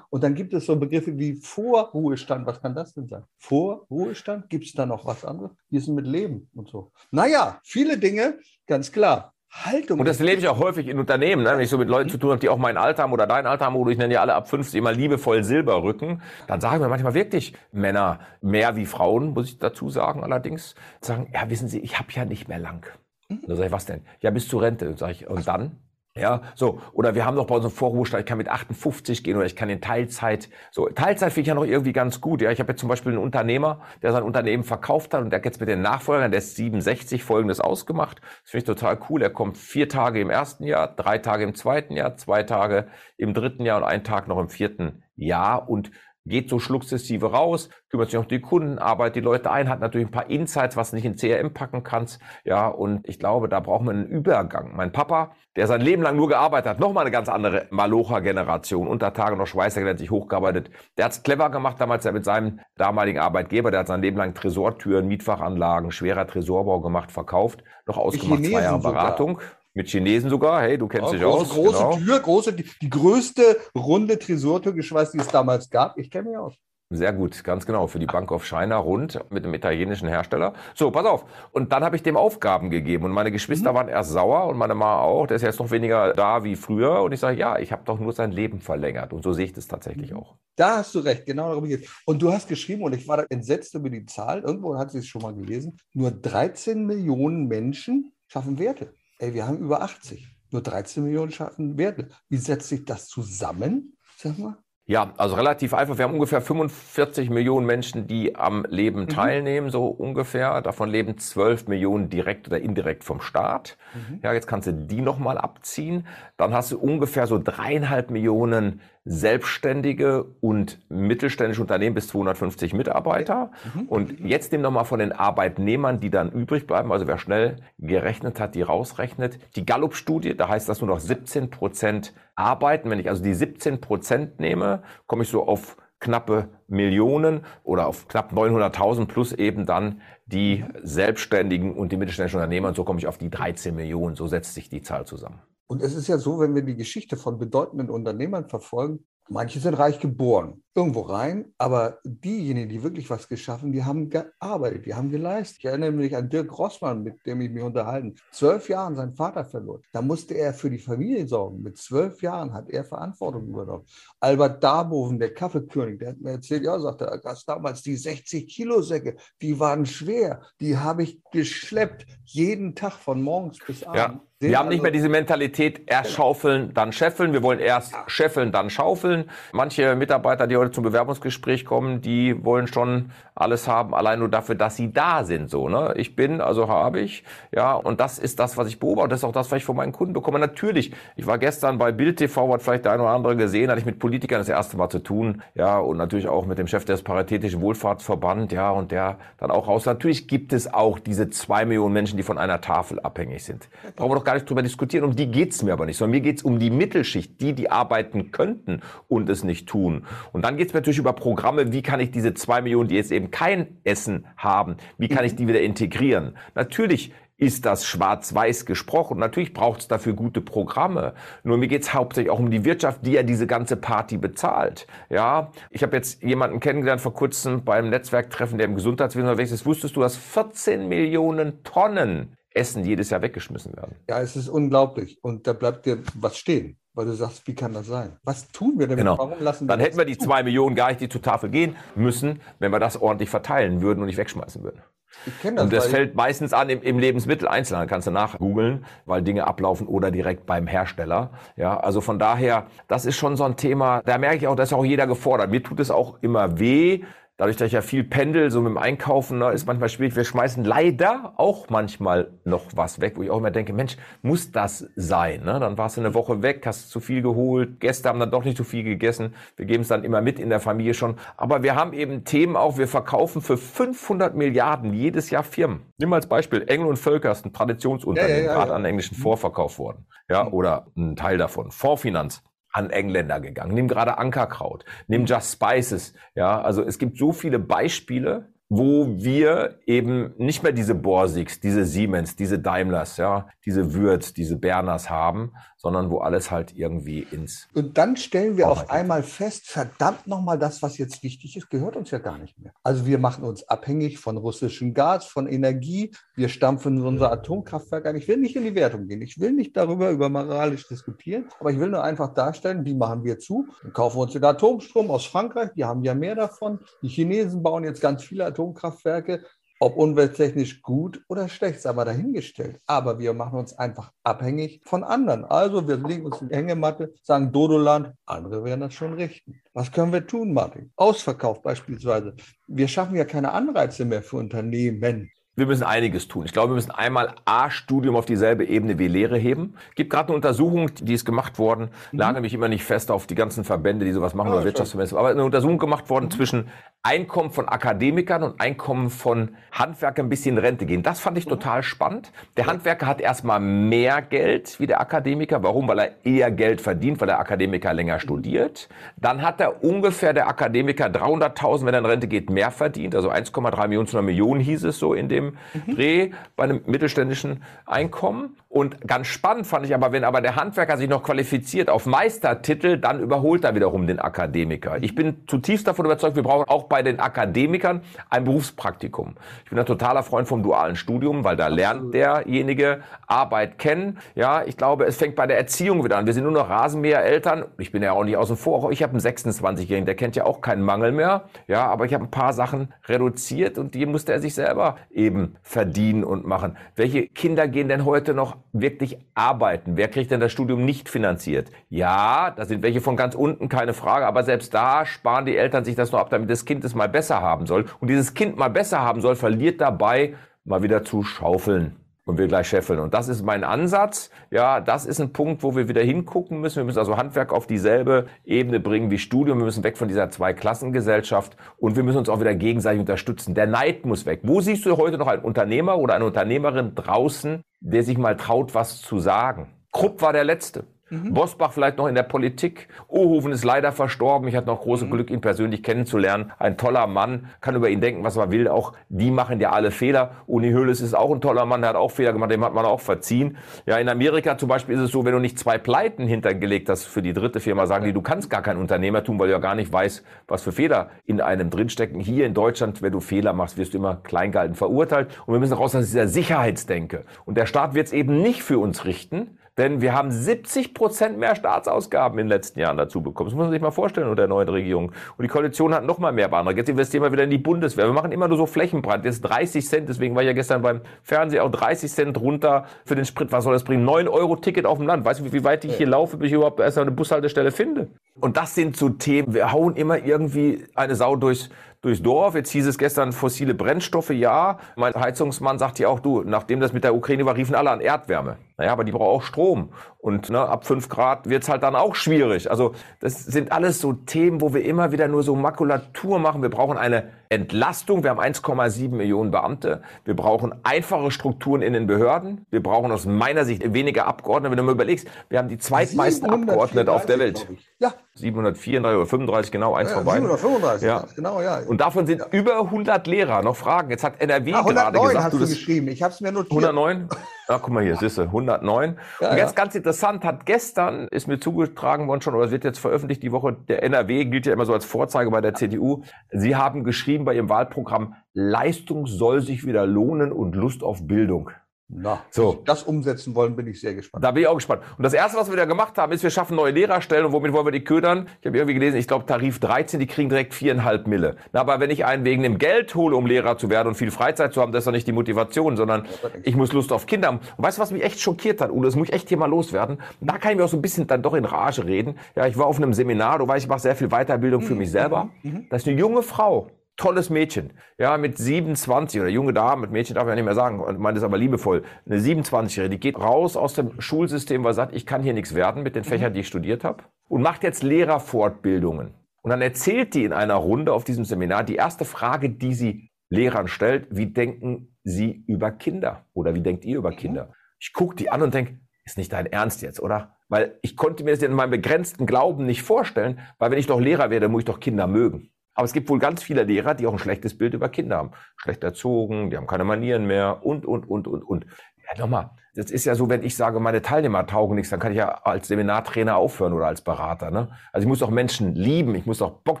Und 0.10 0.22
dann 0.22 0.36
gibt 0.36 0.54
es 0.54 0.66
so 0.66 0.76
Begriffe 0.76 1.18
wie 1.18 1.34
Vorruhestand. 1.34 2.46
Was 2.46 2.62
kann 2.62 2.74
das 2.76 2.94
denn 2.94 3.08
sein? 3.08 3.24
Vorruhestand? 3.38 4.48
Gibt 4.48 4.66
es 4.66 4.72
da 4.74 4.86
noch 4.86 5.04
was 5.04 5.24
anderes? 5.24 5.50
Ist 5.70 5.82
es 5.82 5.88
mit 5.88 6.06
Leben 6.06 6.48
und 6.54 6.68
so? 6.68 6.92
Naja, 7.10 7.58
viele 7.64 7.98
Dinge, 7.98 8.38
ganz 8.66 8.92
klar. 8.92 9.33
Haltung. 9.54 10.00
Und 10.00 10.08
das 10.08 10.18
erlebe 10.18 10.40
ich 10.40 10.48
auch 10.48 10.58
häufig 10.58 10.88
in 10.88 10.98
Unternehmen, 10.98 11.44
ne? 11.44 11.52
wenn 11.52 11.60
ich 11.60 11.70
so 11.70 11.78
mit 11.78 11.88
Leuten 11.88 12.10
zu 12.10 12.18
tun 12.18 12.30
habe, 12.30 12.40
die 12.40 12.48
auch 12.48 12.58
mein 12.58 12.76
Alter 12.76 13.04
haben 13.04 13.12
oder 13.12 13.26
dein 13.26 13.46
Alter 13.46 13.66
haben, 13.66 13.76
oder 13.76 13.92
ich 13.92 13.98
nenne 13.98 14.14
ja 14.14 14.20
alle 14.20 14.34
ab 14.34 14.48
50 14.48 14.76
immer 14.76 14.92
liebevoll 14.92 15.44
Silberrücken, 15.44 16.22
dann 16.48 16.60
sagen 16.60 16.80
wir 16.80 16.88
manchmal 16.88 17.14
wirklich 17.14 17.54
Männer, 17.70 18.18
mehr 18.40 18.74
wie 18.74 18.84
Frauen, 18.84 19.32
muss 19.32 19.46
ich 19.46 19.58
dazu 19.58 19.88
sagen 19.90 20.24
allerdings, 20.24 20.74
sagen, 21.00 21.28
ja, 21.32 21.48
wissen 21.48 21.68
Sie, 21.68 21.78
ich 21.78 21.98
habe 21.98 22.08
ja 22.12 22.24
nicht 22.24 22.48
mehr 22.48 22.58
lang. 22.58 22.86
Mhm. 23.28 23.42
Da 23.46 23.54
sage 23.54 23.66
ich, 23.66 23.72
was 23.72 23.86
denn? 23.86 24.02
Ja, 24.20 24.30
bis 24.30 24.48
zur 24.48 24.62
Rente. 24.62 24.94
Sag 24.96 25.12
ich, 25.12 25.28
und 25.28 25.46
dann? 25.46 25.78
Ja, 26.16 26.42
so. 26.54 26.80
Oder 26.92 27.16
wir 27.16 27.24
haben 27.24 27.34
noch 27.34 27.46
bei 27.48 27.56
unserem 27.56 27.74
Vorruhestand, 27.74 28.20
ich 28.20 28.26
kann 28.26 28.38
mit 28.38 28.48
58 28.48 29.24
gehen 29.24 29.36
oder 29.36 29.46
ich 29.46 29.56
kann 29.56 29.68
in 29.68 29.80
Teilzeit. 29.80 30.48
So, 30.70 30.86
Teilzeit 30.86 31.32
finde 31.32 31.40
ich 31.40 31.46
ja 31.48 31.54
noch 31.54 31.64
irgendwie 31.64 31.92
ganz 31.92 32.20
gut. 32.20 32.40
Ja, 32.40 32.52
ich 32.52 32.60
habe 32.60 32.70
jetzt 32.70 32.78
zum 32.78 32.88
Beispiel 32.88 33.10
einen 33.10 33.20
Unternehmer, 33.20 33.80
der 34.00 34.12
sein 34.12 34.22
Unternehmen 34.22 34.62
verkauft 34.62 35.12
hat 35.12 35.22
und 35.22 35.30
der 35.30 35.40
hat 35.40 35.44
jetzt 35.44 35.58
mit 35.58 35.68
den 35.68 35.82
Nachfolgern, 35.82 36.30
der 36.30 36.38
ist 36.38 36.54
67, 36.54 37.24
folgendes 37.24 37.58
ausgemacht. 37.58 38.20
Das 38.42 38.52
finde 38.52 38.58
ich 38.58 38.64
total 38.64 39.00
cool. 39.10 39.22
Er 39.22 39.30
kommt 39.30 39.58
vier 39.58 39.88
Tage 39.88 40.20
im 40.20 40.30
ersten 40.30 40.62
Jahr, 40.62 40.94
drei 40.94 41.18
Tage 41.18 41.42
im 41.42 41.56
zweiten 41.56 41.96
Jahr, 41.96 42.16
zwei 42.16 42.44
Tage 42.44 42.86
im 43.16 43.34
dritten 43.34 43.64
Jahr 43.64 43.78
und 43.78 43.84
einen 43.84 44.04
Tag 44.04 44.28
noch 44.28 44.38
im 44.38 44.48
vierten 44.48 45.02
Jahr 45.16 45.68
und 45.68 45.90
geht 46.26 46.48
so 46.48 46.58
schlucksessive 46.58 47.32
raus, 47.32 47.68
kümmert 47.90 48.10
sich 48.10 48.18
noch 48.18 48.26
die 48.26 48.40
Kunden, 48.40 48.78
arbeitet 48.78 49.16
die 49.16 49.20
Leute 49.20 49.50
ein, 49.50 49.68
hat 49.68 49.80
natürlich 49.80 50.08
ein 50.08 50.12
paar 50.12 50.30
Insights, 50.30 50.76
was 50.76 50.90
du 50.90 50.96
nicht 50.96 51.04
in 51.04 51.16
CRM 51.16 51.52
packen 51.52 51.82
kannst. 51.82 52.20
Ja, 52.44 52.68
und 52.68 53.06
ich 53.08 53.18
glaube, 53.18 53.48
da 53.48 53.60
brauchen 53.60 53.86
wir 53.86 53.92
einen 53.92 54.06
Übergang. 54.06 54.74
Mein 54.74 54.92
Papa, 54.92 55.32
der 55.56 55.66
sein 55.66 55.80
Leben 55.80 56.02
lang 56.02 56.16
nur 56.16 56.28
gearbeitet 56.28 56.70
hat, 56.70 56.80
nochmal 56.80 57.02
eine 57.02 57.10
ganz 57.10 57.28
andere 57.28 57.66
Malocha-Generation, 57.70 58.88
unter 58.88 59.12
Tage 59.12 59.36
noch 59.36 59.46
Schweißer 59.46 59.80
gelernt, 59.80 59.98
sich 59.98 60.10
hochgearbeitet. 60.10 60.70
Der 60.96 61.06
hat's 61.06 61.22
clever 61.22 61.50
gemacht 61.50 61.80
damals 61.80 62.04
ja 62.04 62.12
mit 62.12 62.24
seinem 62.24 62.60
damaligen 62.76 63.18
Arbeitgeber, 63.18 63.70
der 63.70 63.80
hat 63.80 63.88
sein 63.88 64.02
Leben 64.02 64.16
lang 64.16 64.34
Tresortüren, 64.34 65.06
Mietfachanlagen, 65.06 65.92
schwerer 65.92 66.26
Tresorbau 66.26 66.80
gemacht, 66.80 67.12
verkauft, 67.12 67.62
noch 67.86 67.98
ausgemacht, 67.98 68.44
zwei 68.44 68.62
Jahre 68.62 68.80
Beratung. 68.80 69.34
Sogar. 69.40 69.63
Mit 69.74 69.88
Chinesen 69.88 70.30
sogar, 70.30 70.62
hey, 70.62 70.78
du 70.78 70.86
kennst 70.86 71.12
ja, 71.12 71.18
dich 71.18 71.22
große, 71.22 71.40
aus. 71.40 71.50
Große 71.50 71.78
genau. 71.78 71.96
Tür, 71.96 72.20
große, 72.20 72.52
die, 72.52 72.64
die 72.80 72.90
größte 72.90 73.56
runde 73.76 74.18
Tresortür, 74.18 74.72
geschweißt, 74.72 75.14
die 75.14 75.18
es 75.18 75.28
damals 75.28 75.68
gab. 75.68 75.98
Ich 75.98 76.10
kenne 76.10 76.28
mich 76.30 76.38
aus. 76.38 76.54
Sehr 76.90 77.12
gut, 77.12 77.42
ganz 77.42 77.66
genau. 77.66 77.88
Für 77.88 77.98
die 77.98 78.06
Bank 78.06 78.30
of 78.30 78.44
China 78.44 78.76
rund 78.76 79.18
mit 79.30 79.44
einem 79.44 79.54
italienischen 79.54 80.06
Hersteller. 80.06 80.52
So, 80.74 80.92
pass 80.92 81.06
auf. 81.06 81.24
Und 81.50 81.72
dann 81.72 81.82
habe 81.82 81.96
ich 81.96 82.04
dem 82.04 82.16
Aufgaben 82.16 82.70
gegeben. 82.70 83.04
Und 83.04 83.10
meine 83.10 83.32
Geschwister 83.32 83.72
mhm. 83.72 83.76
waren 83.76 83.88
erst 83.88 84.10
sauer 84.10 84.46
und 84.46 84.56
meine 84.58 84.74
Mama 84.74 85.00
auch. 85.00 85.26
Der 85.26 85.36
ist 85.36 85.42
jetzt 85.42 85.58
noch 85.58 85.72
weniger 85.72 86.12
da 86.12 86.44
wie 86.44 86.54
früher. 86.54 87.02
Und 87.02 87.12
ich 87.12 87.18
sage, 87.18 87.36
ja, 87.36 87.58
ich 87.58 87.72
habe 87.72 87.82
doch 87.84 87.98
nur 87.98 88.12
sein 88.12 88.30
Leben 88.30 88.60
verlängert. 88.60 89.12
Und 89.12 89.24
so 89.24 89.32
sehe 89.32 89.46
ich 89.46 89.52
das 89.52 89.66
tatsächlich 89.66 90.12
mhm. 90.12 90.18
auch. 90.18 90.36
Da 90.56 90.76
hast 90.76 90.94
du 90.94 91.00
recht, 91.00 91.26
genau 91.26 91.48
darum 91.48 91.64
geht 91.64 91.88
Und 92.06 92.22
du 92.22 92.32
hast 92.32 92.48
geschrieben, 92.48 92.82
und 92.84 92.94
ich 92.94 93.08
war 93.08 93.24
entsetzt 93.28 93.74
über 93.74 93.90
die 93.90 94.06
Zahl, 94.06 94.42
irgendwo 94.42 94.78
hat 94.78 94.92
sie 94.92 94.98
es 94.98 95.06
schon 95.06 95.22
mal 95.22 95.34
gelesen, 95.34 95.78
nur 95.94 96.12
13 96.12 96.86
Millionen 96.86 97.48
Menschen 97.48 98.12
schaffen 98.28 98.58
Werte. 98.58 98.92
Ey, 99.18 99.34
wir 99.34 99.46
haben 99.46 99.58
über 99.58 99.82
80 99.82 100.26
nur 100.50 100.62
13 100.62 101.02
Millionen 101.04 101.32
schaffen 101.32 101.76
Werte. 101.76 102.08
Wie 102.28 102.36
setzt 102.36 102.68
sich 102.68 102.84
das 102.84 103.08
zusammen? 103.08 103.96
Sag 104.16 104.38
mal. 104.38 104.56
Ja, 104.86 105.14
also 105.16 105.34
relativ 105.34 105.72
einfach. 105.72 105.96
Wir 105.96 106.04
haben 106.04 106.12
ungefähr 106.12 106.42
45 106.42 107.30
Millionen 107.30 107.64
Menschen, 107.64 108.06
die 108.06 108.36
am 108.36 108.66
Leben 108.68 109.02
mhm. 109.02 109.08
teilnehmen, 109.08 109.70
so 109.70 109.86
ungefähr. 109.86 110.60
Davon 110.60 110.90
leben 110.90 111.16
12 111.16 111.68
Millionen 111.68 112.10
direkt 112.10 112.48
oder 112.48 112.60
indirekt 112.60 113.02
vom 113.02 113.22
Staat. 113.22 113.78
Mhm. 113.94 114.20
Ja, 114.22 114.34
jetzt 114.34 114.46
kannst 114.46 114.68
du 114.68 114.74
die 114.74 115.00
nochmal 115.00 115.38
abziehen. 115.38 116.06
Dann 116.36 116.52
hast 116.52 116.70
du 116.70 116.78
ungefähr 116.78 117.26
so 117.26 117.40
dreieinhalb 117.42 118.10
Millionen 118.10 118.82
selbstständige 119.04 120.24
und 120.40 120.80
mittelständische 120.88 121.60
Unternehmen 121.60 121.94
bis 121.94 122.08
250 122.08 122.72
Mitarbeiter. 122.72 123.50
Mhm. 123.74 123.82
Und 123.88 124.20
jetzt 124.20 124.50
nehmen 124.50 124.64
wir 124.64 124.70
mal 124.70 124.84
von 124.84 124.98
den 124.98 125.12
Arbeitnehmern, 125.12 126.00
die 126.00 126.10
dann 126.10 126.32
übrig 126.32 126.66
bleiben, 126.66 126.90
also 126.90 127.06
wer 127.06 127.18
schnell 127.18 127.56
gerechnet 127.78 128.40
hat, 128.40 128.54
die 128.54 128.62
rausrechnet. 128.62 129.38
Die 129.56 129.66
Gallup-Studie, 129.66 130.36
da 130.36 130.48
heißt 130.48 130.68
das 130.68 130.80
nur 130.80 130.88
noch 130.88 131.00
17 131.00 131.50
Prozent 131.50 132.14
arbeiten. 132.34 132.88
Wenn 132.88 132.98
ich 132.98 133.08
also 133.08 133.22
die 133.22 133.34
17 133.34 133.80
Prozent 133.80 134.40
nehme, 134.40 134.82
komme 135.06 135.24
ich 135.24 135.28
so 135.28 135.46
auf 135.46 135.76
knappe 136.00 136.48
Millionen 136.66 137.44
oder 137.62 137.86
auf 137.86 138.08
knapp 138.08 138.32
900.000 138.32 139.06
plus 139.06 139.32
eben 139.32 139.66
dann 139.66 140.00
die 140.26 140.64
Selbstständigen 140.82 141.74
und 141.74 141.92
die 141.92 141.96
mittelständischen 141.96 142.40
Unternehmer. 142.40 142.68
Und 142.68 142.76
so 142.76 142.84
komme 142.84 142.98
ich 142.98 143.06
auf 143.06 143.18
die 143.18 143.30
13 143.30 143.74
Millionen. 143.74 144.16
So 144.16 144.26
setzt 144.26 144.54
sich 144.54 144.68
die 144.70 144.82
Zahl 144.82 145.06
zusammen. 145.06 145.40
Und 145.66 145.82
es 145.82 145.94
ist 145.94 146.08
ja 146.08 146.18
so, 146.18 146.40
wenn 146.40 146.54
wir 146.54 146.62
die 146.62 146.76
Geschichte 146.76 147.16
von 147.16 147.38
bedeutenden 147.38 147.90
Unternehmern 147.90 148.48
verfolgen, 148.48 149.06
manche 149.28 149.60
sind 149.60 149.74
reich 149.74 150.00
geboren, 150.00 150.63
irgendwo 150.74 151.02
rein, 151.02 151.52
aber 151.56 152.00
diejenigen, 152.04 152.68
die 152.68 152.82
wirklich 152.82 153.08
was 153.08 153.28
geschaffen, 153.28 153.72
die 153.72 153.84
haben 153.84 154.10
gearbeitet, 154.10 154.86
die 154.86 154.94
haben 154.94 155.10
geleistet. 155.10 155.58
Ich 155.60 155.64
erinnere 155.66 155.92
mich 155.92 156.16
an 156.16 156.28
Dirk 156.28 156.58
Rossmann, 156.58 157.02
mit 157.02 157.24
dem 157.26 157.40
ich 157.40 157.50
mich 157.50 157.62
unterhalten. 157.62 158.16
Zwölf 158.32 158.68
Jahren 158.68 158.96
seinen 158.96 159.14
Vater 159.14 159.44
verloren. 159.44 159.82
Da 159.92 160.02
musste 160.02 160.34
er 160.34 160.52
für 160.52 160.70
die 160.70 160.78
Familie 160.78 161.28
sorgen. 161.28 161.62
Mit 161.62 161.78
zwölf 161.78 162.22
Jahren 162.22 162.52
hat 162.52 162.68
er 162.70 162.84
Verantwortung 162.84 163.48
übernommen. 163.48 163.86
Albert 164.18 164.64
Darboven, 164.64 165.18
der 165.18 165.32
Kaffeekönig, 165.32 165.98
der 166.00 166.10
hat 166.10 166.20
mir 166.20 166.32
erzählt, 166.32 166.64
ja, 166.64 166.78
sagte 166.80 167.04
er, 167.04 167.18
das 167.18 167.44
damals 167.44 167.82
die 167.82 167.96
60 167.96 168.48
Kilo 168.48 168.82
Säcke, 168.82 169.16
die 169.40 169.58
waren 169.60 169.86
schwer, 169.86 170.42
die 170.60 170.76
habe 170.76 171.04
ich 171.04 171.22
geschleppt, 171.30 172.06
jeden 172.24 172.74
Tag 172.74 172.94
von 172.94 173.22
morgens 173.22 173.58
bis 173.64 173.84
abends. 173.84 173.98
Ja. 173.98 174.20
Wir 174.40 174.58
haben 174.58 174.68
nicht 174.68 174.82
mehr 174.82 174.90
diese 174.90 175.08
Mentalität, 175.08 175.82
erst 175.86 176.12
schaufeln, 176.12 176.74
dann 176.74 176.92
scheffeln. 176.92 177.32
Wir 177.32 177.42
wollen 177.42 177.60
erst 177.60 177.94
scheffeln, 178.08 178.52
dann 178.52 178.68
schaufeln. 178.68 179.30
Manche 179.52 179.94
Mitarbeiter, 179.94 180.46
die 180.46 180.56
Leute 180.64 180.74
zum 180.74 180.84
Bewerbungsgespräch 180.84 181.64
kommen, 181.64 182.00
die 182.00 182.44
wollen 182.44 182.66
schon 182.66 183.10
alles 183.34 183.68
haben, 183.68 183.94
allein 183.94 184.20
nur 184.20 184.28
dafür, 184.28 184.54
dass 184.54 184.76
sie 184.76 184.92
da 184.92 185.24
sind. 185.24 185.50
So, 185.50 185.68
ne? 185.68 185.94
Ich 185.96 186.16
bin, 186.16 186.40
also 186.40 186.68
habe 186.68 187.00
ich, 187.00 187.24
ja, 187.52 187.74
und 187.74 188.00
das 188.00 188.18
ist 188.18 188.38
das, 188.38 188.56
was 188.56 188.68
ich 188.68 188.78
beobachte. 188.78 189.10
Das 189.10 189.20
ist 189.20 189.24
auch 189.24 189.32
das, 189.32 189.50
was 189.50 189.58
ich 189.58 189.64
von 189.64 189.76
meinen 189.76 189.92
Kunden 189.92 190.14
bekomme. 190.14 190.38
Natürlich, 190.38 190.92
ich 191.16 191.26
war 191.26 191.38
gestern 191.38 191.78
bei 191.78 191.92
Bild 191.92 192.18
TV, 192.18 192.52
hat 192.52 192.62
vielleicht 192.62 192.84
der 192.84 192.92
eine 192.92 193.02
oder 193.02 193.12
andere 193.12 193.36
gesehen, 193.36 193.70
hatte 193.70 193.80
ich 193.80 193.86
mit 193.86 193.98
Politikern 193.98 194.38
das 194.38 194.48
erste 194.48 194.76
Mal 194.76 194.88
zu 194.88 195.00
tun, 195.00 195.42
ja, 195.54 195.78
und 195.78 195.96
natürlich 195.96 196.28
auch 196.28 196.46
mit 196.46 196.58
dem 196.58 196.66
Chef 196.66 196.84
des 196.84 197.02
Paritätischen 197.02 197.60
Wohlfahrtsverband, 197.60 198.52
ja, 198.52 198.70
und 198.70 198.90
der 198.90 199.18
dann 199.38 199.50
auch 199.50 199.68
raus. 199.68 199.84
Natürlich 199.84 200.28
gibt 200.28 200.52
es 200.52 200.72
auch 200.72 200.98
diese 200.98 201.28
zwei 201.30 201.64
Millionen 201.64 201.92
Menschen, 201.92 202.16
die 202.16 202.22
von 202.22 202.38
einer 202.38 202.60
Tafel 202.60 203.00
abhängig 203.00 203.44
sind. 203.44 203.68
Brauchen 203.96 204.12
wir 204.12 204.16
doch 204.16 204.24
gar 204.24 204.34
nicht 204.34 204.48
drüber 204.48 204.62
diskutieren. 204.62 205.04
Um 205.04 205.16
die 205.16 205.26
geht's 205.26 205.62
mir 205.62 205.72
aber 205.72 205.86
nicht, 205.86 205.98
sondern 205.98 206.12
mir 206.12 206.20
geht's 206.20 206.42
um 206.42 206.58
die 206.58 206.70
Mittelschicht, 206.70 207.40
die, 207.40 207.52
die 207.52 207.70
arbeiten 207.70 208.30
könnten 208.30 208.80
und 209.08 209.28
es 209.28 209.44
nicht 209.44 209.68
tun. 209.68 210.06
Und 210.32 210.44
dann 210.44 210.53
geht's 210.56 210.72
mir 210.72 210.80
natürlich 210.80 210.98
über 210.98 211.12
Programme, 211.12 211.72
wie 211.72 211.82
kann 211.82 212.00
ich 212.00 212.10
diese 212.10 212.34
zwei 212.34 212.62
Millionen, 212.62 212.88
die 212.88 212.96
jetzt 212.96 213.12
eben 213.12 213.30
kein 213.30 213.78
Essen 213.84 214.26
haben, 214.36 214.76
wie 214.98 215.08
kann 215.08 215.24
ich 215.24 215.36
die 215.36 215.48
wieder 215.48 215.60
integrieren? 215.60 216.36
Natürlich 216.54 217.12
ist 217.36 217.66
das 217.66 217.84
schwarz-weiß 217.86 218.64
gesprochen. 218.64 219.18
Natürlich 219.18 219.52
braucht 219.52 219.80
es 219.80 219.88
dafür 219.88 220.12
gute 220.12 220.40
Programme. 220.40 221.14
Nur 221.42 221.58
mir 221.58 221.66
geht 221.66 221.82
es 221.82 221.92
hauptsächlich 221.92 222.30
auch 222.30 222.38
um 222.38 222.50
die 222.50 222.64
Wirtschaft, 222.64 223.04
die 223.04 223.12
ja 223.12 223.22
diese 223.22 223.46
ganze 223.46 223.76
Party 223.76 224.18
bezahlt. 224.18 224.86
Ja, 225.10 225.50
ich 225.70 225.82
habe 225.82 225.96
jetzt 225.96 226.22
jemanden 226.22 226.60
kennengelernt 226.60 227.00
vor 227.00 227.12
kurzem 227.12 227.64
beim 227.64 227.90
Netzwerktreffen, 227.90 228.58
der 228.58 228.68
im 228.68 228.76
Gesundheitswesen 228.76 229.28
unterwegs 229.28 229.50
ist. 229.50 229.66
Wusstest 229.66 229.96
du, 229.96 230.00
dass 230.00 230.16
14 230.16 230.88
Millionen 230.88 231.64
Tonnen 231.64 232.36
Essen 232.50 232.84
jedes 232.84 233.10
Jahr 233.10 233.20
weggeschmissen 233.20 233.76
werden? 233.76 233.96
Ja, 234.08 234.20
es 234.20 234.36
ist 234.36 234.48
unglaublich. 234.48 235.18
Und 235.22 235.48
da 235.48 235.54
bleibt 235.54 235.86
dir 235.86 235.98
was 236.14 236.38
stehen 236.38 236.78
weil 236.94 237.06
du 237.06 237.12
sagst, 237.12 237.46
wie 237.46 237.54
kann 237.54 237.72
das 237.72 237.86
sein? 237.86 238.16
Was 238.22 238.48
tun 238.48 238.78
wir 238.78 238.86
denn? 238.86 238.96
Genau. 238.96 239.18
Warum 239.18 239.40
lassen 239.40 239.64
wir 239.66 239.68
Dann 239.68 239.80
hätten 239.80 239.98
wir 239.98 240.04
die 240.04 240.16
zwei 240.16 240.42
Millionen 240.42 240.76
gar 240.76 240.88
nicht, 240.88 241.00
die 241.00 241.08
zur 241.08 241.22
Tafel 241.22 241.50
gehen 241.50 241.76
müssen, 241.94 242.40
wenn 242.60 242.72
wir 242.72 242.78
das 242.78 243.00
ordentlich 243.00 243.30
verteilen 243.30 243.82
würden 243.82 244.00
und 244.00 244.06
nicht 244.06 244.16
wegschmeißen 244.16 244.62
würden. 244.62 244.80
Ich 245.26 245.40
kenne 245.40 245.56
das. 245.56 245.64
Und 245.64 245.72
das 245.72 245.86
fällt 245.86 246.14
meistens 246.14 246.52
an 246.52 246.68
im, 246.70 246.82
im 246.82 246.98
Lebensmitteleinzelhandel, 246.98 247.88
kannst 247.88 248.06
du 248.06 248.10
nachgoogeln, 248.10 248.84
weil 249.06 249.22
Dinge 249.22 249.46
ablaufen 249.46 249.86
oder 249.86 250.10
direkt 250.10 250.46
beim 250.46 250.66
Hersteller. 250.66 251.30
Ja, 251.56 251.78
also 251.78 252.00
von 252.00 252.18
daher, 252.18 252.66
das 252.88 253.06
ist 253.06 253.16
schon 253.16 253.36
so 253.36 253.44
ein 253.44 253.56
Thema, 253.56 254.02
da 254.04 254.18
merke 254.18 254.36
ich 254.38 254.48
auch, 254.48 254.56
da 254.56 254.64
ist 254.64 254.72
auch 254.72 254.84
jeder 254.84 255.06
gefordert. 255.06 255.50
Mir 255.50 255.62
tut 255.62 255.80
es 255.80 255.90
auch 255.90 256.18
immer 256.20 256.58
weh, 256.58 257.04
Dadurch, 257.36 257.56
dass 257.56 257.66
ich 257.66 257.72
ja 257.72 257.82
viel 257.82 258.04
pendel, 258.04 258.52
so 258.52 258.60
mit 258.60 258.70
dem 258.70 258.78
Einkaufen, 258.78 259.38
ne, 259.38 259.50
ist 259.50 259.66
manchmal 259.66 259.88
schwierig. 259.88 260.14
Wir 260.14 260.24
schmeißen 260.24 260.62
leider 260.62 261.32
auch 261.36 261.68
manchmal 261.68 262.30
noch 262.44 262.66
was 262.76 263.00
weg, 263.00 263.14
wo 263.16 263.22
ich 263.22 263.30
auch 263.30 263.38
immer 263.38 263.50
denke, 263.50 263.72
Mensch, 263.72 263.96
muss 264.22 264.52
das 264.52 264.86
sein? 264.94 265.42
Ne? 265.42 265.58
Dann 265.58 265.76
warst 265.76 265.96
du 265.96 266.00
eine 266.00 266.14
Woche 266.14 266.42
weg, 266.42 266.64
hast 266.64 266.90
zu 266.90 267.00
viel 267.00 267.22
geholt, 267.22 267.80
Gäste 267.80 268.08
haben 268.08 268.20
dann 268.20 268.30
doch 268.30 268.44
nicht 268.44 268.56
so 268.56 268.62
viel 268.62 268.84
gegessen. 268.84 269.34
Wir 269.56 269.66
geben 269.66 269.82
es 269.82 269.88
dann 269.88 270.04
immer 270.04 270.20
mit 270.20 270.38
in 270.38 270.48
der 270.48 270.60
Familie 270.60 270.94
schon. 270.94 271.16
Aber 271.36 271.64
wir 271.64 271.74
haben 271.74 271.92
eben 271.92 272.24
Themen 272.24 272.54
auch, 272.54 272.78
wir 272.78 272.86
verkaufen 272.86 273.42
für 273.42 273.56
500 273.56 274.36
Milliarden 274.36 274.94
jedes 274.94 275.30
Jahr 275.30 275.42
Firmen. 275.42 275.82
Nimm 275.98 276.10
mal 276.10 276.16
als 276.16 276.28
Beispiel, 276.28 276.62
Engel 276.68 276.86
und 276.86 276.98
Völker 276.98 277.32
ist 277.32 277.44
ein 277.44 277.52
Traditionsunternehmen, 277.52 278.44
ja, 278.44 278.44
ja, 278.44 278.52
ja, 278.52 278.58
gerade 278.58 278.74
an 278.74 278.84
englischen 278.84 279.16
Vorverkauf 279.16 279.80
worden. 279.80 280.06
Ja, 280.30 280.46
oder 280.46 280.86
ein 280.96 281.16
Teil 281.16 281.36
davon. 281.36 281.72
Fondsfinanz 281.72 282.44
an 282.74 282.90
Engländer 282.90 283.40
gegangen. 283.40 283.72
Nimm 283.72 283.88
gerade 283.88 284.18
Ankerkraut, 284.18 284.84
nimm 285.06 285.26
Just 285.26 285.52
Spices. 285.52 286.12
Ja, 286.34 286.60
also 286.60 286.82
es 286.82 286.98
gibt 286.98 287.16
so 287.16 287.32
viele 287.32 287.58
Beispiele, 287.58 288.48
wo 288.68 289.16
wir 289.16 289.78
eben 289.86 290.34
nicht 290.38 290.62
mehr 290.62 290.72
diese 290.72 290.94
Borsigs, 290.96 291.60
diese 291.60 291.84
Siemens, 291.84 292.34
diese 292.34 292.58
Daimlers, 292.58 293.16
ja, 293.16 293.46
diese 293.64 293.94
Würz, 293.94 294.34
diese 294.34 294.56
Berners 294.58 295.08
haben, 295.08 295.52
sondern 295.84 296.10
wo 296.10 296.18
alles 296.18 296.50
halt 296.50 296.74
irgendwie 296.74 297.26
ins. 297.30 297.68
Und 297.74 297.98
dann 297.98 298.16
stellen 298.16 298.56
wir 298.56 298.70
auf 298.70 298.88
einmal 298.90 299.22
fest, 299.22 299.66
verdammt 299.66 300.26
nochmal, 300.26 300.58
das, 300.58 300.82
was 300.82 300.96
jetzt 300.96 301.22
wichtig 301.22 301.58
ist, 301.58 301.68
gehört 301.68 301.94
uns 301.94 302.10
ja 302.10 302.18
gar 302.18 302.38
nicht 302.38 302.58
mehr. 302.58 302.72
Also 302.82 303.04
wir 303.04 303.18
machen 303.18 303.44
uns 303.44 303.68
abhängig 303.68 304.18
von 304.18 304.38
russischem 304.38 304.94
Gas, 304.94 305.26
von 305.26 305.46
Energie, 305.46 306.10
wir 306.36 306.48
stampfen 306.48 307.02
unser 307.02 307.30
Atomkraftwerk 307.30 308.06
an. 308.06 308.16
Ich 308.16 308.26
will 308.26 308.38
nicht 308.38 308.56
in 308.56 308.64
die 308.64 308.74
Wertung 308.74 309.06
gehen, 309.08 309.20
ich 309.20 309.38
will 309.38 309.52
nicht 309.52 309.76
darüber 309.76 310.08
über 310.10 310.30
moralisch 310.30 310.88
diskutieren, 310.88 311.50
aber 311.60 311.70
ich 311.70 311.78
will 311.78 311.90
nur 311.90 312.02
einfach 312.02 312.32
darstellen, 312.32 312.86
wie 312.86 312.94
machen 312.94 313.22
wir 313.22 313.38
zu? 313.38 313.68
Dann 313.82 313.92
kaufen 313.92 314.16
wir 314.16 314.22
uns 314.22 314.32
den 314.32 314.44
Atomstrom 314.44 315.10
aus 315.10 315.26
Frankreich, 315.26 315.68
die 315.76 315.84
haben 315.84 316.02
ja 316.02 316.14
mehr 316.14 316.34
davon. 316.34 316.78
Die 317.02 317.08
Chinesen 317.08 317.62
bauen 317.62 317.84
jetzt 317.84 318.00
ganz 318.00 318.24
viele 318.24 318.46
Atomkraftwerke. 318.46 319.44
Ob 319.84 319.98
umwelttechnisch 319.98 320.80
gut 320.80 321.20
oder 321.28 321.46
schlecht, 321.46 321.76
ist 321.76 321.86
aber 321.86 322.06
dahingestellt. 322.06 322.80
Aber 322.86 323.18
wir 323.18 323.34
machen 323.34 323.58
uns 323.58 323.78
einfach 323.78 324.12
abhängig 324.22 324.80
von 324.86 325.04
anderen. 325.04 325.44
Also 325.44 325.86
wir 325.86 325.98
legen 325.98 326.24
uns 326.24 326.40
in 326.40 326.48
die 326.48 326.54
Hängematte, 326.54 327.12
sagen 327.22 327.52
Dodoland, 327.52 328.14
andere 328.24 328.64
werden 328.64 328.80
das 328.80 328.94
schon 328.94 329.12
richten. 329.12 329.60
Was 329.74 329.92
können 329.92 330.10
wir 330.10 330.26
tun, 330.26 330.54
Martin? 330.54 330.90
Ausverkauf 330.96 331.60
beispielsweise. 331.60 332.34
Wir 332.66 332.88
schaffen 332.88 333.14
ja 333.14 333.26
keine 333.26 333.52
Anreize 333.52 334.06
mehr 334.06 334.22
für 334.22 334.38
Unternehmen, 334.38 335.28
wir 335.56 335.66
müssen 335.66 335.84
einiges 335.84 336.26
tun. 336.26 336.44
Ich 336.46 336.52
glaube, 336.52 336.72
wir 336.72 336.74
müssen 336.74 336.90
einmal 336.90 337.36
A-Studium 337.44 338.16
auf 338.16 338.26
dieselbe 338.26 338.64
Ebene 338.64 338.98
wie 338.98 339.06
Lehre 339.06 339.38
heben. 339.38 339.74
Gibt 339.94 340.10
gerade 340.10 340.28
eine 340.28 340.36
Untersuchung, 340.36 340.90
die 340.96 341.14
ist 341.14 341.24
gemacht 341.24 341.60
worden, 341.60 341.90
mhm. 342.10 342.18
lage 342.18 342.40
mich 342.40 342.54
immer 342.54 342.68
nicht 342.68 342.82
fest 342.82 343.10
auf 343.10 343.28
die 343.28 343.36
ganzen 343.36 343.62
Verbände, 343.62 344.04
die 344.04 344.12
sowas 344.12 344.34
machen, 344.34 344.50
oh, 344.50 344.54
oder 344.54 344.64
Wirtschaftssemester, 344.64 345.16
aber 345.16 345.28
eine 345.28 345.44
Untersuchung 345.44 345.78
gemacht 345.78 346.10
worden 346.10 346.24
mhm. 346.24 346.30
zwischen 346.32 346.68
Einkommen 347.06 347.50
von 347.50 347.68
Akademikern 347.68 348.42
und 348.42 348.62
Einkommen 348.62 349.10
von 349.10 349.50
Handwerkern 349.72 350.30
bis 350.30 350.42
sie 350.42 350.48
in 350.48 350.56
Rente 350.56 350.86
gehen. 350.86 351.02
Das 351.02 351.20
fand 351.20 351.36
ich 351.36 351.44
mhm. 351.44 351.50
total 351.50 351.82
spannend. 351.82 352.32
Der 352.56 352.64
Handwerker 352.64 353.06
hat 353.06 353.20
erstmal 353.20 353.60
mehr 353.60 354.22
Geld 354.22 354.80
wie 354.80 354.86
der 354.86 355.02
Akademiker. 355.02 355.62
Warum? 355.62 355.86
Weil 355.86 355.98
er 355.98 356.10
eher 356.24 356.50
Geld 356.50 356.80
verdient, 356.80 357.20
weil 357.20 357.26
der 357.26 357.40
Akademiker 357.40 357.92
länger 357.92 358.20
studiert. 358.20 358.88
Dann 359.18 359.42
hat 359.42 359.60
er 359.60 359.84
ungefähr 359.84 360.32
der 360.32 360.48
Akademiker 360.48 361.08
300.000, 361.08 361.84
wenn 361.84 361.92
er 361.92 362.00
in 362.00 362.06
Rente 362.06 362.26
geht, 362.26 362.48
mehr 362.48 362.70
verdient. 362.70 363.14
Also 363.14 363.30
1,3 363.30 363.86
Millionen 363.86 364.06
zu 364.06 364.16
einer 364.16 364.24
Million 364.24 364.58
hieß 364.58 364.84
es 364.84 364.98
so 364.98 365.12
in 365.12 365.28
dem 365.28 365.58
mhm. 365.74 365.96
Dreh 365.96 366.30
bei 366.56 366.64
einem 366.64 366.80
mittelständischen 366.86 367.62
Einkommen. 367.84 368.56
Und 368.74 369.06
ganz 369.06 369.28
spannend 369.28 369.68
fand 369.68 369.86
ich 369.86 369.94
aber, 369.94 370.10
wenn 370.10 370.24
aber 370.24 370.40
der 370.40 370.56
Handwerker 370.56 370.96
sich 370.96 371.08
noch 371.08 371.22
qualifiziert 371.22 371.88
auf 371.88 372.06
Meistertitel, 372.06 372.96
dann 372.96 373.20
überholt 373.20 373.62
er 373.62 373.76
wiederum 373.76 374.08
den 374.08 374.18
Akademiker. 374.18 375.00
Ich 375.00 375.14
bin 375.14 375.46
zutiefst 375.46 375.86
davon 375.86 376.06
überzeugt, 376.06 376.34
wir 376.34 376.42
brauchen 376.42 376.68
auch 376.68 376.88
bei 376.94 377.02
den 377.02 377.18
Akademikern 377.18 378.02
ein 378.30 378.44
Berufspraktikum. 378.44 379.34
Ich 379.64 379.70
bin 379.70 379.80
ein 379.80 379.84
totaler 379.84 380.22
Freund 380.22 380.46
vom 380.46 380.62
dualen 380.62 380.94
Studium, 380.94 381.42
weil 381.42 381.56
da 381.56 381.66
lernt 381.66 382.14
derjenige 382.14 383.00
Arbeit 383.26 383.80
kennen. 383.80 384.18
Ja, 384.36 384.62
ich 384.64 384.76
glaube, 384.76 385.06
es 385.06 385.16
fängt 385.16 385.34
bei 385.34 385.48
der 385.48 385.58
Erziehung 385.58 386.04
wieder 386.04 386.18
an. 386.18 386.26
Wir 386.26 386.34
sind 386.34 386.44
nur 386.44 386.52
noch 386.52 386.70
Rasenmähereltern. 386.70 387.64
Ich 387.78 387.90
bin 387.90 388.00
ja 388.00 388.12
auch 388.12 388.22
nicht 388.22 388.36
außen 388.36 388.56
vor. 388.56 388.92
Ich 388.92 389.02
habe 389.02 389.10
einen 389.10 389.20
26-Jährigen, 389.20 390.06
der 390.06 390.14
kennt 390.14 390.36
ja 390.36 390.44
auch 390.44 390.60
keinen 390.60 390.82
Mangel 390.82 391.10
mehr. 391.10 391.48
Ja, 391.66 391.86
aber 391.86 392.04
ich 392.04 392.14
habe 392.14 392.22
ein 392.22 392.30
paar 392.30 392.52
Sachen 392.52 392.94
reduziert 393.06 393.76
und 393.76 393.96
die 393.96 394.06
musste 394.06 394.32
er 394.32 394.38
sich 394.38 394.54
selber 394.54 394.98
eben 395.10 395.56
verdienen 395.62 396.22
und 396.22 396.46
machen. 396.46 396.76
Welche 396.94 397.26
Kinder 397.26 397.66
gehen 397.66 397.88
denn 397.88 398.04
heute 398.04 398.34
noch 398.34 398.56
wirklich 398.72 399.18
arbeiten. 399.34 399.96
Wer 399.96 400.06
kriegt 400.06 400.30
denn 400.30 400.38
das 400.38 400.52
Studium 400.52 400.84
nicht 400.84 401.08
finanziert? 401.08 401.72
Ja, 401.90 402.52
da 402.54 402.66
sind 402.66 402.84
welche 402.84 403.00
von 403.00 403.16
ganz 403.16 403.34
unten, 403.34 403.68
keine 403.68 403.94
Frage, 403.94 404.26
aber 404.26 404.44
selbst 404.44 404.72
da 404.74 405.04
sparen 405.06 405.44
die 405.44 405.56
Eltern 405.56 405.84
sich 405.84 405.96
das 405.96 406.12
nur 406.12 406.20
ab, 406.20 406.30
damit 406.30 406.48
das 406.50 406.64
Kind 406.64 406.83
es 406.84 406.94
mal 406.94 407.08
besser 407.08 407.40
haben 407.40 407.66
soll. 407.66 407.86
Und 408.00 408.08
dieses 408.08 408.34
Kind 408.34 408.56
mal 408.56 408.70
besser 408.70 409.00
haben 409.00 409.20
soll, 409.20 409.36
verliert 409.36 409.80
dabei 409.80 410.34
mal 410.64 410.82
wieder 410.82 411.04
zu 411.04 411.22
schaufeln 411.22 411.96
und 412.26 412.38
will 412.38 412.48
gleich 412.48 412.68
scheffeln. 412.68 412.98
Und 412.98 413.12
das 413.14 413.28
ist 413.28 413.42
mein 413.42 413.64
Ansatz. 413.64 414.30
Ja, 414.50 414.80
das 414.80 415.04
ist 415.04 415.20
ein 415.20 415.32
Punkt, 415.32 415.62
wo 415.62 415.76
wir 415.76 415.88
wieder 415.88 416.02
hingucken 416.02 416.60
müssen. 416.60 416.76
Wir 416.76 416.84
müssen 416.84 416.98
also 416.98 417.16
Handwerk 417.16 417.52
auf 417.52 417.66
dieselbe 417.66 418.26
Ebene 418.44 418.80
bringen 418.80 419.10
wie 419.10 419.18
Studium. 419.18 419.58
Wir 419.58 419.66
müssen 419.66 419.84
weg 419.84 419.98
von 419.98 420.08
dieser 420.08 420.30
Zweiklassengesellschaft 420.30 421.56
und 421.76 421.96
wir 421.96 422.02
müssen 422.02 422.18
uns 422.18 422.28
auch 422.28 422.40
wieder 422.40 422.54
gegenseitig 422.54 423.00
unterstützen. 423.00 423.54
Der 423.54 423.66
Neid 423.66 424.06
muss 424.06 424.26
weg. 424.26 424.40
Wo 424.42 424.60
siehst 424.60 424.86
du 424.86 424.96
heute 424.96 425.18
noch 425.18 425.26
einen 425.26 425.42
Unternehmer 425.42 425.98
oder 425.98 426.14
eine 426.14 426.24
Unternehmerin 426.24 426.94
draußen, 426.94 427.62
der 427.80 428.02
sich 428.02 428.16
mal 428.16 428.36
traut, 428.36 428.74
was 428.74 429.02
zu 429.02 429.18
sagen? 429.18 429.68
Krupp 429.92 430.22
war 430.22 430.32
der 430.32 430.44
Letzte. 430.44 430.84
Mhm. 431.10 431.34
Bosbach 431.34 431.72
vielleicht 431.72 431.98
noch 431.98 432.06
in 432.06 432.14
der 432.14 432.22
Politik. 432.22 432.88
Ohoven 433.08 433.52
ist 433.52 433.64
leider 433.64 433.92
verstorben. 433.92 434.48
Ich 434.48 434.56
hatte 434.56 434.68
noch 434.68 434.80
große 434.80 435.04
mhm. 435.04 435.10
Glück, 435.10 435.30
ihn 435.30 435.40
persönlich 435.40 435.82
kennenzulernen. 435.82 436.52
Ein 436.58 436.76
toller 436.76 437.06
Mann, 437.06 437.46
kann 437.60 437.76
über 437.76 437.90
ihn 437.90 438.00
denken, 438.00 438.24
was 438.24 438.36
man 438.36 438.50
will. 438.50 438.68
Auch 438.68 438.94
die 439.08 439.30
machen 439.30 439.60
ja 439.60 439.70
alle 439.70 439.90
Fehler. 439.90 440.32
Uni 440.46 440.70
Höhles 440.70 441.00
ist 441.00 441.14
auch 441.14 441.30
ein 441.32 441.40
toller 441.40 441.66
Mann, 441.66 441.82
der 441.82 441.90
hat 441.90 441.96
auch 441.96 442.10
Fehler 442.10 442.32
gemacht, 442.32 442.50
dem 442.50 442.64
hat 442.64 442.74
man 442.74 442.84
auch 442.84 443.00
verziehen. 443.00 443.58
Ja, 443.86 443.98
in 443.98 444.08
Amerika 444.08 444.56
zum 444.56 444.68
Beispiel 444.68 444.96
ist 444.96 445.02
es 445.02 445.10
so, 445.10 445.24
wenn 445.24 445.32
du 445.32 445.38
nicht 445.38 445.58
zwei 445.58 445.78
Pleiten 445.78 446.26
hintergelegt 446.26 446.88
hast 446.88 447.04
für 447.04 447.22
die 447.22 447.32
dritte 447.32 447.60
Firma, 447.60 447.86
sagen 447.86 448.04
die, 448.04 448.12
du 448.12 448.22
kannst 448.22 448.48
gar 448.48 448.62
kein 448.62 448.78
Unternehmer 448.78 449.22
tun, 449.22 449.38
weil 449.38 449.48
du 449.48 449.52
ja 449.52 449.58
gar 449.58 449.74
nicht 449.74 449.92
weißt, 449.92 450.24
was 450.48 450.62
für 450.62 450.72
Fehler 450.72 451.10
in 451.26 451.40
einem 451.40 451.70
drinstecken. 451.70 452.20
Hier 452.20 452.46
in 452.46 452.54
Deutschland, 452.54 453.02
wenn 453.02 453.12
du 453.12 453.20
Fehler 453.20 453.52
machst, 453.52 453.76
wirst 453.76 453.94
du 453.94 453.98
immer 453.98 454.16
klein 454.16 454.52
gehalten, 454.52 454.74
verurteilt. 454.74 455.28
Und 455.46 455.54
wir 455.54 455.60
müssen 455.60 455.74
raus 455.74 455.94
aus 455.94 456.06
dieser 456.06 456.28
Sicherheitsdenke. 456.28 457.24
Und 457.44 457.56
der 457.56 457.66
Staat 457.66 457.94
wird 457.94 458.06
es 458.06 458.12
eben 458.12 458.40
nicht 458.40 458.62
für 458.62 458.78
uns 458.78 459.04
richten, 459.04 459.58
denn 459.76 460.00
wir 460.00 460.14
haben 460.14 460.30
70 460.30 460.94
Prozent 460.94 461.38
mehr 461.38 461.56
Staatsausgaben 461.56 462.38
in 462.38 462.46
den 462.46 462.50
letzten 462.50 462.78
Jahren 462.78 462.96
dazu 462.96 463.22
bekommen. 463.22 463.50
Das 463.50 463.56
muss 463.56 463.64
man 463.64 463.72
sich 463.72 463.80
mal 463.80 463.90
vorstellen 463.90 464.28
unter 464.28 464.42
der 464.42 464.48
neuen 464.48 464.68
Regierung. 464.68 465.12
Und 465.36 465.42
die 465.42 465.48
Koalition 465.48 465.92
hat 465.92 466.04
noch 466.04 466.18
mal 466.18 466.32
mehr 466.32 466.48
beantragt. 466.48 466.78
Jetzt 466.78 466.88
investieren 466.88 467.22
wir 467.24 467.32
wieder 467.32 467.44
in 467.44 467.50
die 467.50 467.58
Bundeswehr. 467.58 468.06
Wir 468.06 468.12
machen 468.12 468.30
immer 468.30 468.46
nur 468.46 468.56
so 468.56 468.66
Flächenbrand. 468.66 469.24
Jetzt 469.24 469.40
30 469.40 469.86
Cent. 469.86 470.08
Deswegen 470.08 470.34
war 470.34 470.42
ich 470.42 470.46
ja 470.46 470.52
gestern 470.52 470.82
beim 470.82 471.00
Fernsehen 471.22 471.62
auch 471.62 471.70
30 471.70 472.10
Cent 472.10 472.40
runter 472.40 472.84
für 473.04 473.16
den 473.16 473.24
Sprit. 473.24 473.50
Was 473.50 473.64
soll 473.64 473.72
das 473.72 473.84
bringen? 473.84 474.04
9 474.04 474.28
Euro 474.28 474.56
Ticket 474.56 474.86
auf 474.86 474.98
dem 474.98 475.06
Land. 475.06 475.24
Weißt 475.24 475.40
du, 475.40 475.52
wie 475.52 475.64
weit 475.64 475.84
ich 475.84 475.96
hier 475.96 476.06
laufe, 476.06 476.36
bis 476.36 476.48
ich 476.48 476.54
überhaupt 476.54 476.78
erst 476.78 476.98
eine 476.98 477.10
Bushaltestelle 477.10 477.72
finde? 477.72 478.08
Und 478.40 478.56
das 478.56 478.74
sind 478.74 478.96
so 478.96 479.10
Themen, 479.10 479.54
wir 479.54 479.70
hauen 479.72 479.94
immer 479.94 480.18
irgendwie 480.18 480.84
eine 480.96 481.14
Sau 481.14 481.36
durchs, 481.36 481.70
durchs 482.02 482.20
Dorf. 482.20 482.56
Jetzt 482.56 482.70
hieß 482.70 482.86
es 482.86 482.98
gestern 482.98 483.32
fossile 483.32 483.74
Brennstoffe, 483.74 484.30
ja. 484.30 484.78
Mein 484.96 485.14
Heizungsmann 485.14 485.78
sagt 485.78 486.00
ja 486.00 486.08
auch, 486.08 486.18
du, 486.18 486.42
nachdem 486.42 486.80
das 486.80 486.92
mit 486.92 487.04
der 487.04 487.14
Ukraine 487.14 487.46
war, 487.46 487.56
riefen 487.56 487.76
alle 487.76 487.90
an 487.90 488.00
Erdwärme. 488.00 488.56
Naja, 488.76 488.92
aber 488.92 489.04
die 489.04 489.12
braucht 489.12 489.28
auch 489.28 489.42
Strom. 489.42 489.90
Und 490.18 490.50
ne, 490.50 490.58
ab 490.58 490.84
fünf 490.84 491.08
Grad 491.08 491.48
wird's 491.48 491.68
halt 491.68 491.82
dann 491.84 491.94
auch 491.94 492.16
schwierig. 492.16 492.70
Also 492.70 492.94
das 493.20 493.44
sind 493.44 493.70
alles 493.70 494.00
so 494.00 494.14
Themen, 494.14 494.60
wo 494.60 494.74
wir 494.74 494.84
immer 494.84 495.12
wieder 495.12 495.28
nur 495.28 495.44
so 495.44 495.54
Makulatur 495.54 496.40
machen. 496.40 496.60
Wir 496.62 496.70
brauchen 496.70 496.96
eine 496.96 497.28
Entlastung. 497.50 498.24
Wir 498.24 498.30
haben 498.30 498.40
1,7 498.40 499.10
Millionen 499.10 499.52
Beamte. 499.52 500.02
Wir 500.24 500.34
brauchen 500.34 500.74
einfache 500.82 501.30
Strukturen 501.30 501.82
in 501.82 501.92
den 501.92 502.08
Behörden. 502.08 502.66
Wir 502.70 502.82
brauchen 502.82 503.12
aus 503.12 503.26
meiner 503.26 503.64
Sicht 503.64 503.92
weniger 503.92 504.26
Abgeordnete. 504.26 504.72
Wenn 504.72 504.78
du 504.78 504.82
mal 504.82 504.92
überlegst, 504.92 505.28
wir 505.50 505.58
haben 505.58 505.68
die 505.68 505.78
zweitmeisten 505.78 506.50
Abgeordnete 506.50 507.12
auf 507.12 507.26
der 507.26 507.38
Welt. 507.38 507.68
Ja. 508.00 508.14
734 508.34 509.16
oder 509.16 509.26
35, 509.26 509.70
genau, 509.70 509.94
eins 509.94 510.10
ja, 510.10 510.16
vorbei. 510.16 510.40
735, 510.40 511.06
ja. 511.06 511.24
genau, 511.36 511.62
ja. 511.62 511.80
Und 511.86 512.00
davon 512.00 512.26
sind 512.26 512.42
über 512.50 512.80
100 512.80 513.26
Lehrer. 513.28 513.62
Noch 513.62 513.76
Fragen. 513.76 514.10
Jetzt 514.10 514.24
hat 514.24 514.40
NRW 514.40 514.70
ja, 514.70 514.82
gerade 514.82 515.18
gesagt, 515.20 515.44
hast 515.44 515.52
du 515.52 515.58
das 515.58 515.70
geschrieben. 515.70 516.08
Ich 516.08 516.22
habe 516.22 516.34
es 516.34 516.40
mir 516.40 516.50
notiert. 516.50 516.72
109? 516.72 517.28
Ach, 517.66 517.80
guck 517.80 517.94
mal 517.94 518.02
hier, 518.02 518.16
siehst 518.16 518.36
du, 518.36 518.42
109. 518.42 519.18
Ja, 519.40 519.50
und 519.50 519.56
jetzt 519.56 519.76
ja. 519.76 519.82
ganz 519.82 519.94
interessant, 519.94 520.44
hat 520.44 520.66
gestern, 520.66 521.28
ist 521.28 521.48
mir 521.48 521.58
zugetragen 521.58 522.28
worden 522.28 522.42
schon, 522.42 522.54
oder 522.54 522.66
es 522.66 522.70
wird 522.70 522.84
jetzt 522.84 522.98
veröffentlicht 522.98 523.42
die 523.42 523.52
Woche, 523.52 523.72
der 523.72 524.02
NRW 524.02 524.44
gilt 524.44 524.66
ja 524.66 524.72
immer 524.72 524.84
so 524.84 524.92
als 524.92 525.04
Vorzeige 525.04 525.50
bei 525.50 525.60
der 525.60 525.74
CDU. 525.74 526.22
Sie 526.50 526.76
haben 526.76 527.04
geschrieben 527.04 527.44
bei 527.44 527.54
ihrem 527.54 527.68
Wahlprogramm, 527.68 528.34
Leistung 528.52 529.26
soll 529.26 529.60
sich 529.62 529.86
wieder 529.86 530.06
lohnen 530.06 530.52
und 530.52 530.74
Lust 530.74 531.02
auf 531.02 531.26
Bildung. 531.26 531.70
Na, 532.08 532.42
so. 532.50 532.82
das 532.84 533.02
umsetzen 533.02 533.54
wollen, 533.54 533.76
bin 533.76 533.86
ich 533.86 534.00
sehr 534.00 534.14
gespannt. 534.14 534.44
Da 534.44 534.50
bin 534.50 534.62
ich 534.62 534.68
auch 534.68 534.74
gespannt. 534.74 535.02
Und 535.16 535.24
das 535.24 535.32
Erste, 535.32 535.56
was 535.56 535.70
wir 535.70 535.76
da 535.76 535.86
gemacht 535.86 536.18
haben, 536.18 536.32
ist, 536.32 536.42
wir 536.42 536.50
schaffen 536.50 536.76
neue 536.76 536.92
Lehrerstellen. 536.92 537.46
Und 537.46 537.52
womit 537.52 537.72
wollen 537.72 537.86
wir 537.86 537.92
die 537.92 538.04
ködern? 538.04 538.46
Ich 538.60 538.66
habe 538.66 538.76
irgendwie 538.76 538.94
gelesen, 538.94 539.16
ich 539.16 539.26
glaube 539.26 539.46
Tarif 539.46 539.80
13, 539.80 540.20
die 540.20 540.26
kriegen 540.26 540.50
direkt 540.50 540.74
viereinhalb 540.74 541.26
Mille. 541.26 541.56
Na, 541.72 541.80
aber 541.80 542.00
wenn 542.00 542.10
ich 542.10 542.26
einen 542.26 542.44
wegen 542.44 542.62
dem 542.62 542.78
Geld 542.78 543.14
hole, 543.14 543.34
um 543.34 543.46
Lehrer 543.46 543.78
zu 543.78 543.88
werden 543.88 544.08
und 544.08 544.14
viel 544.16 544.30
Freizeit 544.30 544.74
zu 544.74 544.82
haben, 544.82 544.92
das 544.92 545.00
ist 545.00 545.06
doch 545.06 545.12
nicht 545.12 545.26
die 545.26 545.32
Motivation, 545.32 545.96
sondern 545.96 546.26
ich 546.62 546.76
muss 546.76 546.92
Lust 546.92 547.10
auf 547.10 547.26
Kinder 547.26 547.48
haben. 547.48 547.60
Und 547.76 547.84
weißt 547.84 547.96
du, 547.96 548.02
was 548.02 548.10
mich 548.10 548.22
echt 548.22 548.38
schockiert 548.38 548.82
hat? 548.82 548.90
Udo, 548.90 549.04
das 549.04 549.16
muss 549.16 549.28
ich 549.28 549.34
echt 549.34 549.48
hier 549.48 549.58
mal 549.58 549.70
loswerden. 549.70 550.18
Da 550.40 550.58
kann 550.58 550.72
ich 550.72 550.76
mir 550.76 550.84
auch 550.84 550.88
so 550.88 550.98
ein 550.98 551.02
bisschen 551.02 551.26
dann 551.26 551.42
doch 551.42 551.54
in 551.54 551.64
Rage 551.64 552.04
reden. 552.04 552.36
Ja, 552.54 552.66
ich 552.66 552.76
war 552.76 552.86
auf 552.86 552.98
einem 552.98 553.14
Seminar, 553.14 553.58
du 553.58 553.66
weißt, 553.66 553.86
ich 553.86 553.88
mache 553.88 554.00
sehr 554.00 554.14
viel 554.14 554.28
Weiterbildung 554.28 554.82
für 554.82 554.92
mhm. 554.92 554.98
mich 554.98 555.10
selber. 555.10 555.48
Mhm. 555.62 555.72
mhm. 555.72 555.86
Das 555.88 556.02
ist 556.02 556.08
eine 556.08 556.18
junge 556.18 556.42
Frau, 556.42 556.88
tolles 557.16 557.50
Mädchen, 557.50 557.92
ja, 558.18 558.36
mit 558.36 558.58
27 558.58 559.40
oder 559.40 559.50
junge 559.50 559.72
Dame, 559.72 560.02
mit 560.02 560.10
Mädchen 560.10 560.34
darf 560.34 560.44
ich 560.44 560.50
ja 560.50 560.54
nicht 560.54 560.64
mehr 560.64 560.74
sagen, 560.74 561.00
und 561.00 561.18
meine 561.18 561.36
das 561.36 561.44
aber 561.44 561.58
liebevoll, 561.58 562.02
eine 562.26 562.38
27-Jährige, 562.38 563.10
die 563.10 563.20
geht 563.20 563.38
raus 563.38 563.76
aus 563.76 563.94
dem 563.94 564.20
Schulsystem, 564.20 564.82
weil 564.84 564.92
sie 564.92 564.96
sagt, 564.96 565.14
ich 565.14 565.26
kann 565.26 565.42
hier 565.42 565.52
nichts 565.52 565.74
werden 565.74 566.02
mit 566.02 566.16
den 566.16 566.24
Fächern, 566.24 566.52
die 566.52 566.60
ich 566.60 566.68
studiert 566.68 567.04
habe 567.04 567.24
und 567.48 567.62
macht 567.62 567.82
jetzt 567.82 568.02
Lehrerfortbildungen. 568.02 569.34
Und 569.62 569.70
dann 569.70 569.80
erzählt 569.80 570.34
die 570.34 570.44
in 570.44 570.52
einer 570.52 570.74
Runde 570.74 571.12
auf 571.12 571.24
diesem 571.24 571.44
Seminar 571.44 571.84
die 571.84 571.96
erste 571.96 572.24
Frage, 572.24 572.70
die 572.70 572.94
sie 572.94 573.30
Lehrern 573.48 573.88
stellt, 573.88 574.26
wie 574.30 574.46
denken 574.46 575.16
sie 575.22 575.64
über 575.66 575.90
Kinder 575.90 576.44
oder 576.52 576.74
wie 576.74 576.82
denkt 576.82 577.04
ihr 577.04 577.18
über 577.18 577.30
mhm. 577.30 577.36
Kinder? 577.36 577.72
Ich 577.98 578.12
gucke 578.12 578.36
die 578.36 578.50
an 578.50 578.62
und 578.62 578.74
denke, 578.74 578.98
ist 579.24 579.38
nicht 579.38 579.52
dein 579.52 579.66
Ernst 579.66 580.02
jetzt, 580.02 580.20
oder? 580.20 580.56
Weil 580.68 580.98
ich 581.02 581.16
konnte 581.16 581.44
mir 581.44 581.52
das 581.52 581.62
in 581.62 581.72
meinem 581.72 581.90
begrenzten 581.90 582.46
Glauben 582.46 582.84
nicht 582.84 583.02
vorstellen, 583.02 583.60
weil 583.78 583.90
wenn 583.90 583.98
ich 583.98 584.06
doch 584.06 584.20
Lehrer 584.20 584.50
werde, 584.50 584.68
muss 584.68 584.80
ich 584.80 584.86
doch 584.86 585.00
Kinder 585.00 585.26
mögen. 585.26 585.70
Aber 585.94 586.04
es 586.04 586.12
gibt 586.12 586.28
wohl 586.28 586.38
ganz 586.38 586.62
viele 586.62 586.82
Lehrer, 586.82 587.14
die 587.14 587.26
auch 587.26 587.32
ein 587.32 587.38
schlechtes 587.38 587.78
Bild 587.78 587.94
über 587.94 588.08
Kinder 588.08 588.36
haben. 588.36 588.50
Schlecht 588.76 589.04
erzogen, 589.04 589.70
die 589.70 589.76
haben 589.76 589.86
keine 589.86 590.04
Manieren 590.04 590.46
mehr 590.46 590.84
und, 590.84 591.06
und, 591.06 591.28
und, 591.28 591.46
und, 591.46 591.62
und. 591.62 591.86
Ja, 592.26 592.38
nochmal, 592.38 592.70
das 592.94 593.10
ist 593.10 593.24
ja 593.24 593.34
so, 593.34 593.48
wenn 593.48 593.62
ich 593.62 593.76
sage, 593.76 593.98
meine 594.00 594.22
Teilnehmer 594.22 594.66
taugen 594.66 594.94
nichts, 594.94 595.10
dann 595.10 595.20
kann 595.20 595.32
ich 595.32 595.38
ja 595.38 595.48
als 595.64 595.88
Seminartrainer 595.88 596.56
aufhören 596.56 596.92
oder 596.92 597.06
als 597.06 597.22
Berater. 597.22 597.70
Ne? 597.70 597.90
Also 598.12 598.24
ich 598.24 598.28
muss 598.28 598.42
auch 598.42 598.50
Menschen 598.50 598.94
lieben, 598.94 599.34
ich 599.34 599.46
muss 599.46 599.60
auch 599.62 599.82
Bock 599.82 600.00